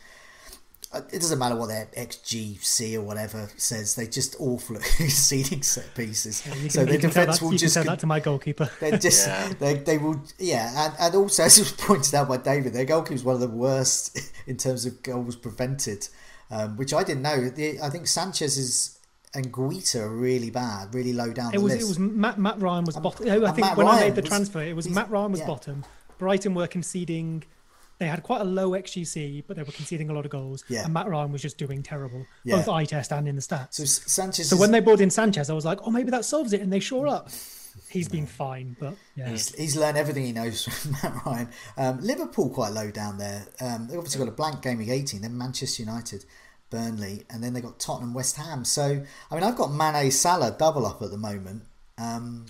[0.91, 5.63] Uh, it doesn't matter what their XGC or whatever says; They're just awful at conceding
[5.63, 6.43] set pieces.
[6.47, 8.71] Yeah, can, so their defense will you just can that to my goalkeeper.
[8.81, 9.53] They just yeah.
[9.59, 13.15] they, they will yeah, and, and also as was pointed out by David, their goalkeeper
[13.15, 16.09] is one of the worst in terms of goals prevented,
[16.51, 17.51] um, which I didn't know.
[17.51, 18.98] The, I think Sanchez is
[19.35, 21.55] and Guaita are really bad, really low down.
[21.55, 21.85] It was list.
[21.85, 23.29] it was Matt, Matt Ryan was bottom.
[23.29, 25.47] I think when Ryan I made the was, transfer, it was Matt Ryan was yeah.
[25.47, 25.85] bottom.
[26.19, 27.45] Brighton were conceding.
[27.99, 30.65] They had quite a low XGC, but they were conceding a lot of goals.
[30.69, 30.85] Yeah.
[30.85, 32.57] And Matt Ryan was just doing terrible, yeah.
[32.57, 33.75] both eye test and in the stats.
[33.75, 34.49] So Sanchez.
[34.49, 34.61] So is...
[34.61, 36.81] when they brought in Sanchez, I was like, oh, maybe that solves it, and they
[36.81, 37.29] shore up.
[37.91, 39.29] He's been fine, but yeah.
[39.31, 41.49] He's, he's learned everything he knows from Matt Ryan.
[41.77, 43.47] Um, Liverpool quite low down there.
[43.61, 45.23] Um, they obviously got a blank game week 18.
[45.23, 46.25] Then Manchester United.
[46.71, 48.65] Burnley, and then they got Tottenham, West Ham.
[48.65, 51.63] So I mean, I've got Mane Salah double up at the moment.
[51.97, 52.47] Um,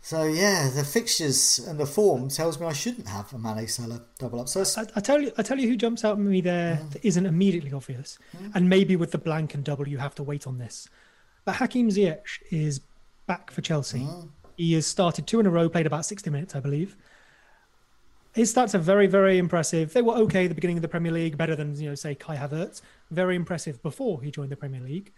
[0.00, 4.02] so yeah, the fixtures and the form tells me I shouldn't have a Mane Salah
[4.18, 4.48] double up.
[4.48, 6.92] So I, I, tell you, I tell you who jumps out at me there mm.
[6.92, 8.54] that isn't immediately obvious, mm.
[8.54, 10.88] and maybe with the blank and double you have to wait on this.
[11.44, 12.80] But Hakim Ziyech is
[13.26, 14.00] back for Chelsea.
[14.00, 14.28] Mm.
[14.56, 16.96] He has started two in a row, played about sixty minutes, I believe
[18.38, 19.92] his stats are very, very impressive.
[19.92, 22.14] They were okay at the beginning of the Premier League, better than you know, say
[22.14, 22.82] Kai Havertz.
[23.10, 25.12] Very impressive before he joined the Premier League.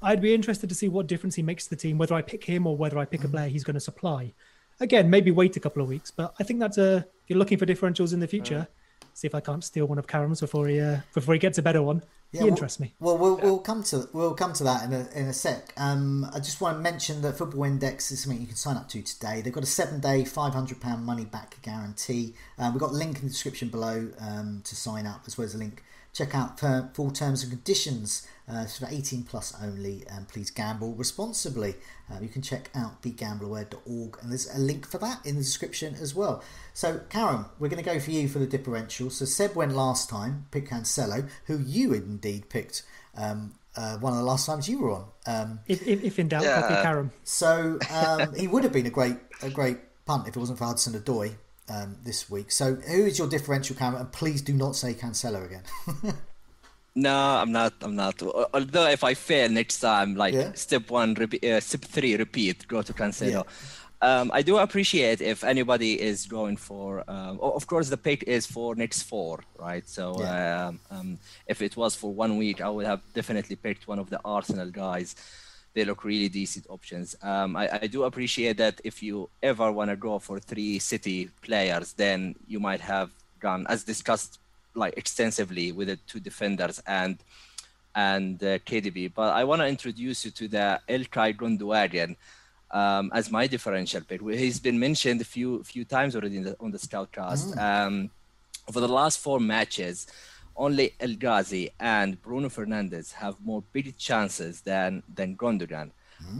[0.00, 2.44] I'd be interested to see what difference he makes to the team, whether I pick
[2.44, 3.32] him or whether I pick a mm.
[3.32, 4.32] player he's going to supply.
[4.78, 6.98] Again, maybe wait a couple of weeks, but I think that's a.
[6.98, 8.68] If you're looking for differentials in the future,
[9.14, 11.62] see if I can't steal one of Karam's before he uh, before he gets a
[11.62, 12.04] better one.
[12.32, 12.94] Yeah, he interests well, me.
[13.00, 15.72] Well, we'll, we'll come to we'll come to that in a, in a sec.
[15.76, 18.88] Um, I just want to mention that Football Index is something you can sign up
[18.90, 19.40] to today.
[19.40, 22.34] They've got a seven day, five hundred pound money back guarantee.
[22.58, 25.44] Um, we've got a link in the description below um, to sign up, as well
[25.44, 25.82] as a link
[26.12, 26.58] Check out
[26.94, 31.76] full terms and conditions uh, for 18 plus only, and please gamble responsibly.
[32.10, 35.94] Uh, you can check out begambleaware.org, and there's a link for that in the description
[36.00, 36.42] as well.
[36.74, 39.10] So, Karam, we're going to go for you for the differential.
[39.10, 42.82] So, Seb went last time, picked Cancelo, who you indeed picked
[43.16, 45.04] um, uh, one of the last times you were on.
[45.26, 46.60] Um, if, if, if, in doubt, yeah.
[46.60, 47.12] copy Karam.
[47.22, 50.64] So um, he would have been a great a great punt if it wasn't for
[50.64, 51.34] Hudson Odoi
[51.68, 52.50] um, this week.
[52.50, 53.94] So, who is your differential Karam?
[53.94, 56.14] And please do not say Cancelo again.
[57.06, 57.72] No, I'm not.
[57.86, 58.16] I'm not.
[58.56, 60.52] Although if I fail next time, like Yeah.
[60.54, 63.44] step one, repeat, uh, step three, repeat, go to Cancelo.
[63.44, 64.08] Yeah.
[64.10, 67.04] Um, I do appreciate if anybody is going for.
[67.14, 69.86] Um, of course, the pick is for next four, right?
[69.96, 70.68] So Yeah.
[70.68, 74.08] um, um, if it was for one week, I would have definitely picked one of
[74.10, 75.14] the Arsenal guys.
[75.74, 77.14] They look really decent options.
[77.22, 81.28] Um, I, I do appreciate that if you ever want to go for three City
[81.42, 84.39] players, then you might have gone as discussed
[84.74, 87.18] like extensively with the two defenders and
[87.94, 89.12] and uh, KDB.
[89.12, 92.16] But I want to introduce you to the Ilkay Gundogan
[92.70, 94.20] um, as my differential pick.
[94.22, 97.56] He's been mentioned a few few times already in the, on the Scoutcast.
[97.58, 98.10] Um,
[98.68, 100.06] over the last four matches,
[100.56, 105.90] only El Ghazi and Bruno Fernandes have more big chances than than Gundogan.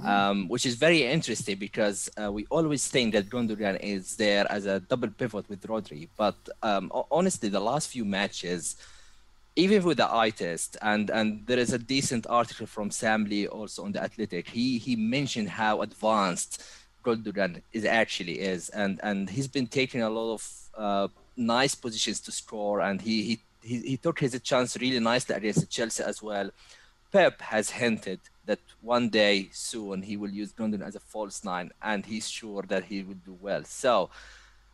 [0.04, 4.64] Um, which is very interesting because uh, we always think that Gundogan is there as
[4.64, 8.76] a double pivot with Rodri, but um, honestly, the last few matches,
[9.56, 13.46] even with the eye test, and and there is a decent article from Sam Lee
[13.46, 14.48] also on the Athletic.
[14.48, 16.62] He he mentioned how advanced
[17.04, 20.42] Gundogan is actually is, and and he's been taking a lot of
[20.78, 25.34] uh, nice positions to score, and he he he, he took his chance really nicely
[25.34, 26.50] against Chelsea as well.
[27.12, 31.70] Pep has hinted that one day soon he will use Gundogan as a false nine,
[31.82, 33.64] and he's sure that he will do well.
[33.64, 34.10] So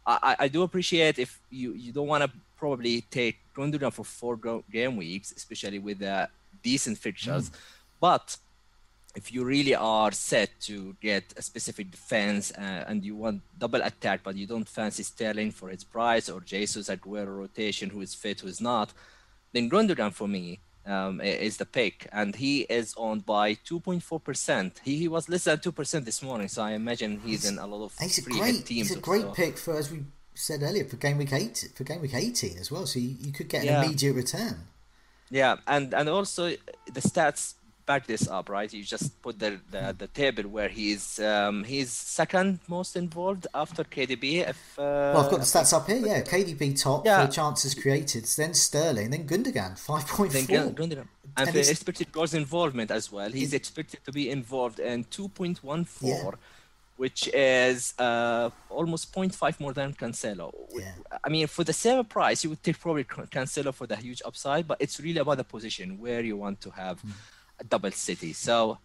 [0.06, 4.36] I, I- do appreciate if you, you don't want to probably take Gundogan for four
[4.36, 6.26] go- game weeks, especially with uh,
[6.62, 7.50] decent fixtures.
[8.00, 8.36] But
[9.16, 13.82] if you really are set to get a specific defense uh, and you want double
[13.82, 18.14] attack, but you don't fancy Sterling for its price or Jesus Aguero rotation, who is
[18.14, 18.92] fit, who is not,
[19.52, 24.78] then Gundogan for me um, is the pick, and he is owned by 2.4%.
[24.84, 27.84] He, he was less than 2% this morning, so I imagine he's in a lot
[27.86, 28.88] of He's a great, teams.
[28.88, 29.34] he's a great also.
[29.34, 30.04] pick for as we
[30.34, 32.84] said earlier for game week eight for game week eighteen as well.
[32.86, 33.82] So you, you could get an Yeah.
[33.84, 34.56] immediate return.
[35.30, 37.54] Yeah, and and also the stats
[37.86, 38.72] back this up, right?
[38.72, 43.84] You just put the the, the table where he's um, he's second most involved after
[43.84, 44.46] KDB.
[44.48, 44.82] If uh,
[45.14, 45.96] Well, I've got the stats up here.
[46.04, 47.24] Yeah, KDB top Yeah.
[47.26, 51.06] for chances created, then Sterling, then Gundogan five point then Gundogan.
[51.36, 55.86] And, And for expected goals involvement as well, he's expected to be involved in 2.14,
[56.00, 56.30] Yeah.
[56.96, 60.50] which is uh, almost 0.5 more than Cancelo.
[60.72, 60.92] Yeah.
[61.22, 64.66] I mean, for the same price, you would take probably Cancelo for the huge upside,
[64.66, 67.10] but it's really about the position where you want to have Hmm.
[67.58, 68.32] A double city.
[68.32, 68.78] So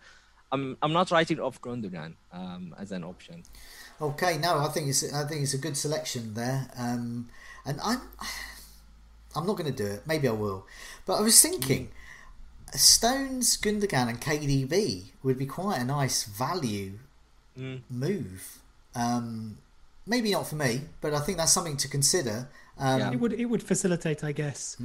[0.51, 3.43] I'm, I'm not writing off Gundogan um, as an option.
[4.01, 6.67] Okay, no, I think it's I think it's a good selection there.
[6.77, 7.29] Um,
[7.65, 8.01] and I'm
[9.35, 10.03] I'm not going to do it.
[10.07, 10.65] Maybe I will.
[11.05, 11.89] But I was thinking,
[12.73, 16.99] Stones, Gundogan, and KDB would be quite a nice value
[17.89, 18.59] move.
[18.95, 19.57] Um,
[20.07, 22.49] maybe not for me, but I think that's something to consider.
[22.77, 23.11] Um, Yeah.
[23.11, 24.77] It would it would facilitate, I guess,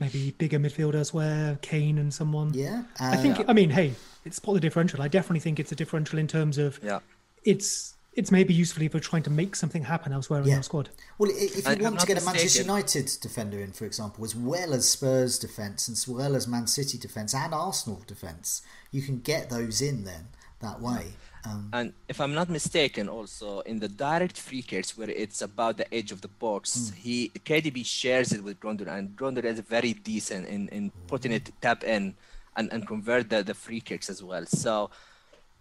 [0.00, 2.52] maybe bigger midfielders where Kane and someone.
[2.54, 3.48] yeah, I uh, think.
[3.48, 3.94] I mean, hey,
[4.24, 5.02] it's part of the differential.
[5.02, 7.00] I definitely think it's a differential in terms of Yeah.
[7.44, 10.54] it's it's maybe useful if you're trying to make something happen elsewhere in Yeah.
[10.54, 10.90] your squad.
[11.16, 12.62] Well, if you I- I'm want to not get a Manchester.
[12.62, 16.66] United defender in, for example, as well as Spurs defence, and as well as Man
[16.66, 20.26] City defence and Arsenal defence, you can get those in then
[20.58, 21.12] that way.
[21.44, 25.76] Um, And if I'm not mistaken, also in the direct free kicks where it's about
[25.76, 29.94] the edge of the box, he KDB shares it with Gundogan, and Gundogan is very
[29.94, 32.14] decent in, in putting it tap in
[32.56, 34.44] and, and convert the, the free kicks as well.
[34.46, 34.90] So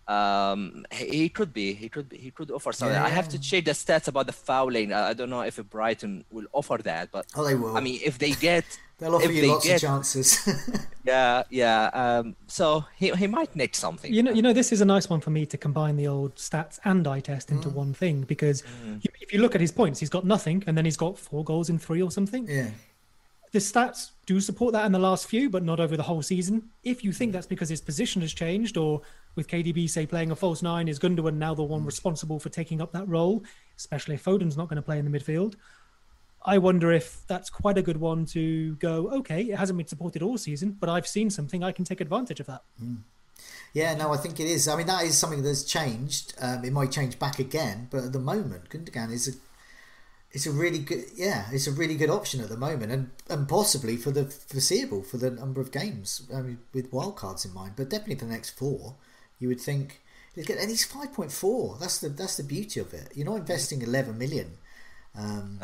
[0.10, 2.98] um, he, he could be, he could be, he could offer something.
[2.98, 4.92] I have to check the stats about the fouling.
[4.92, 7.78] I, I don't know if Brighton will offer that, but Oh, they will.
[7.78, 8.66] I mean, if they get,
[9.00, 10.28] They'll offer if you they lots get, of chances.
[11.06, 11.86] yeah, yeah.
[11.94, 14.14] Um, so he he might nick something.
[14.14, 16.36] You know, you know, this is a nice one for me to combine the old
[16.36, 17.52] stats and eye test Mm.
[17.56, 18.62] into one thing because
[19.04, 21.44] you- if you look at his points, he's got nothing, and then he's got four
[21.46, 22.46] goals in three or something.
[22.50, 22.72] yeah.
[23.52, 26.70] the stats do support that in the last few, but not over the whole season.
[26.84, 29.02] If you think that's because his position has changed, or
[29.36, 32.82] with KDB say playing a false nine, is Gundogan now the one responsible for taking
[32.82, 33.44] up that role,
[33.78, 35.56] especially if Foden's not going to play in the midfield?
[36.46, 39.10] I wonder if that's quite a good one to go.
[39.10, 41.64] Okay, it hasn't been supported all season, but I've seen something.
[41.64, 42.64] I can take advantage of that.
[43.74, 44.68] Yeah, no, I think it is.
[44.68, 46.34] I mean, that is something that's changed.
[46.40, 49.32] Um, it might change back again, but at the moment, Gundogan is a
[50.32, 53.48] it's a really good yeah, it's a really good option at the moment, and and
[53.48, 56.28] possibly for the foreseeable for the number of games.
[56.34, 58.96] I mean, with wildcards in mind, but definitely for the next four,
[59.40, 60.02] you would think.
[60.36, 61.78] he'd get- And he's five point four.
[61.80, 63.08] That's the that's the beauty of it.
[63.16, 64.50] You're not investing eleven million.
[65.18, 65.60] Um,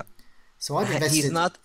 [0.57, 1.15] so I've invested.
[1.15, 1.57] he's not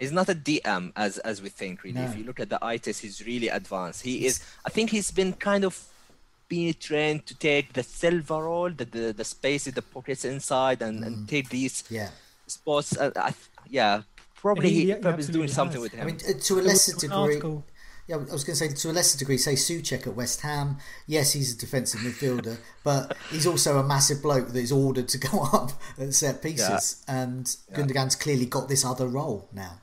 [0.00, 2.00] he's not a DM as as we think really.
[2.00, 4.02] If you look at the eye test, he's really advanced.
[4.02, 4.40] He is.
[4.64, 5.74] I think he's been kind of
[6.48, 10.80] being trained to take the Silva role, the the, the space in the pockets inside,
[10.82, 11.90] and, and take these Mm.
[11.90, 12.10] Yeah.
[12.46, 12.96] spots.
[12.96, 13.34] Uh, I,
[13.68, 14.02] yeah,
[14.34, 16.60] probably He- he, he probably is doing absolutely something with with I mean, uh, to
[16.60, 17.62] a lesser an degree.
[18.08, 20.40] Article- yeah, I was going to say to a lesser degree, say Soucek at West
[20.40, 20.78] Ham.
[21.06, 25.18] Yes, he's a defensive midfielder, but he's also a massive bloke that is ordered to
[25.28, 27.04] go up at set pieces.
[27.06, 27.22] Yeah.
[27.22, 27.76] And yeah.
[27.76, 29.80] Gundogan's clearly got this other role now.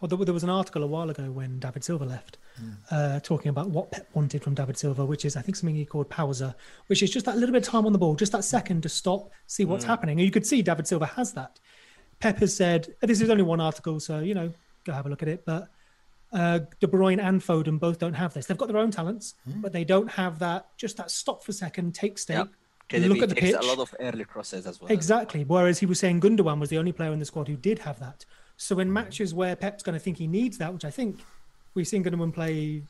[0.00, 2.76] Well, there was an article a while ago when David Silva left, mm.
[2.92, 5.84] uh, talking about what Pep wanted from David Silva, which is I think something he
[5.84, 6.54] called pausa,
[6.86, 8.88] which is just that little bit of time on the ball, just that second to
[8.88, 9.88] stop, see what's mm.
[9.88, 10.18] happening.
[10.18, 11.58] And you could see David Silva has that.
[12.20, 14.52] Pep has said this is only one article, so you know
[14.84, 15.68] go have a look at it, but
[16.32, 18.46] uh, De Bruyne and Foden both don't have this.
[18.46, 19.62] They've got their own talents, mm.
[19.62, 22.46] but they don't have that just that stop for a second, take stake,
[22.92, 23.08] yep.
[23.08, 23.54] look at the pitch.
[23.54, 24.90] A lot of early crosses as well.
[24.90, 25.44] Exactly.
[25.44, 27.98] Whereas he was saying Gundogan was the only player in the squad who did have
[28.00, 28.24] that.
[28.56, 28.94] So in hmm.
[28.94, 31.20] matches where Pep's going to think he needs that, which I think
[31.74, 32.82] we've seen Gundogan play,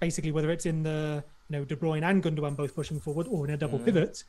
[0.00, 3.46] basically whether it's in the you know De Bruyne and Gundogan both pushing forward or
[3.46, 3.84] in a double mm.
[3.84, 4.24] pivot,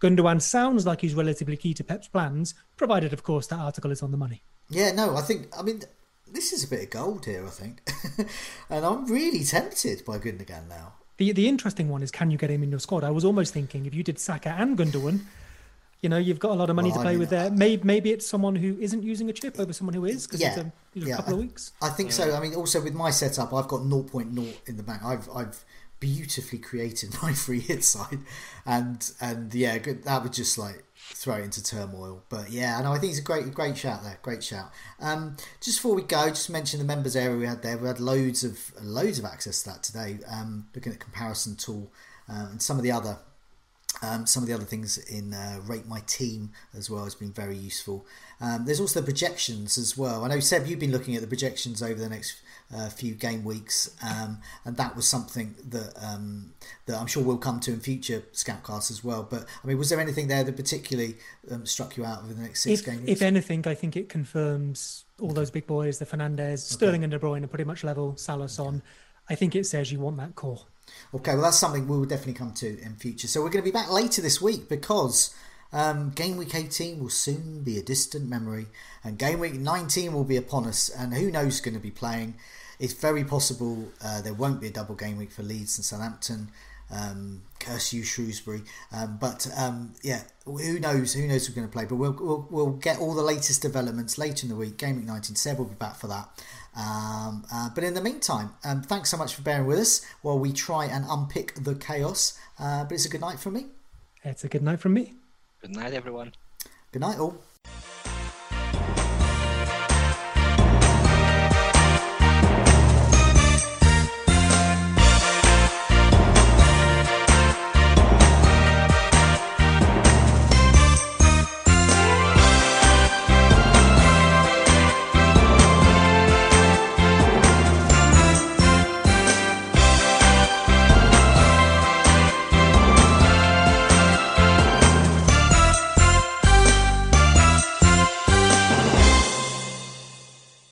[0.00, 4.02] Gundogan sounds like he's relatively key to Pep's plans, provided of course that article is
[4.02, 4.42] on the money.
[4.68, 5.82] Yeah, no, I think I mean
[6.32, 7.82] this is a bit of gold here, I think.
[8.70, 10.94] and I'm really tempted by Gundogan now.
[11.16, 13.04] The the interesting one is can you get him in your squad?
[13.04, 15.20] I was almost thinking if you did Saka and Gundogan,
[16.00, 17.50] you know, you've got a lot of money well, to play I mean, with there.
[17.50, 20.48] Maybe maybe it's someone who isn't using a chip over someone who is because yeah,
[20.48, 21.72] it's a, you know, yeah, couple I, of weeks.
[21.82, 22.34] I think so.
[22.34, 25.04] I mean, also with my setup, I've got 0.0 in the bank.
[25.04, 25.64] I've I've
[26.00, 28.20] beautifully created my free hit side,
[28.66, 32.24] and and yeah, that would just like throw it into turmoil.
[32.28, 34.72] But yeah, know I think it's a great great shout there, great shout.
[35.00, 37.76] Um, just before we go, just mention the members area we had there.
[37.78, 40.18] We had loads of loads of access to that today.
[40.28, 41.92] Um, looking at comparison tool
[42.28, 43.18] uh, and some of the other.
[44.02, 47.32] Um, some of the other things in uh, Rate My Team as well has been
[47.32, 48.06] very useful.
[48.40, 50.24] Um, there's also the projections as well.
[50.24, 52.40] I know Seb, you've been looking at the projections over the next
[52.72, 56.52] a few game weeks, um, and that was something that um,
[56.86, 59.26] that I'm sure we'll come to in future Scoutcasts as well.
[59.28, 61.16] But I mean, was there anything there that particularly
[61.50, 63.10] um, struck you out over the next six if, game weeks?
[63.10, 67.18] If anything, I think it confirms all those big boys, the Fernandes, Sterling, and De
[67.18, 68.16] Bruyne are pretty much level.
[68.16, 68.82] Salah, Son.
[69.28, 70.62] I think it says you want that core.
[71.14, 73.28] Okay, well that's something we will definitely come to in future.
[73.28, 75.34] So we're going to be back later this week because.
[75.72, 78.66] Um, game week 18 will soon be a distant memory,
[79.04, 80.88] and game week 19 will be upon us.
[80.88, 82.34] And who knows who's going to be playing?
[82.80, 86.48] It's very possible uh, there won't be a double game week for Leeds and Southampton.
[86.92, 88.62] Um, curse you, Shrewsbury.
[88.92, 91.12] Um, but um, yeah, who knows?
[91.12, 91.84] Who knows who's going to play?
[91.84, 94.76] But we'll, we'll, we'll get all the latest developments later in the week.
[94.76, 95.36] Game week 19.
[95.36, 96.28] Seb will be back for that.
[96.76, 100.38] Um, uh, but in the meantime, um, thanks so much for bearing with us while
[100.38, 102.38] we try and unpick the chaos.
[102.58, 103.66] Uh, but it's a good night from me.
[104.24, 105.14] It's a good night from me.
[105.60, 106.32] Good night, everyone.
[106.90, 107.40] Good night, all.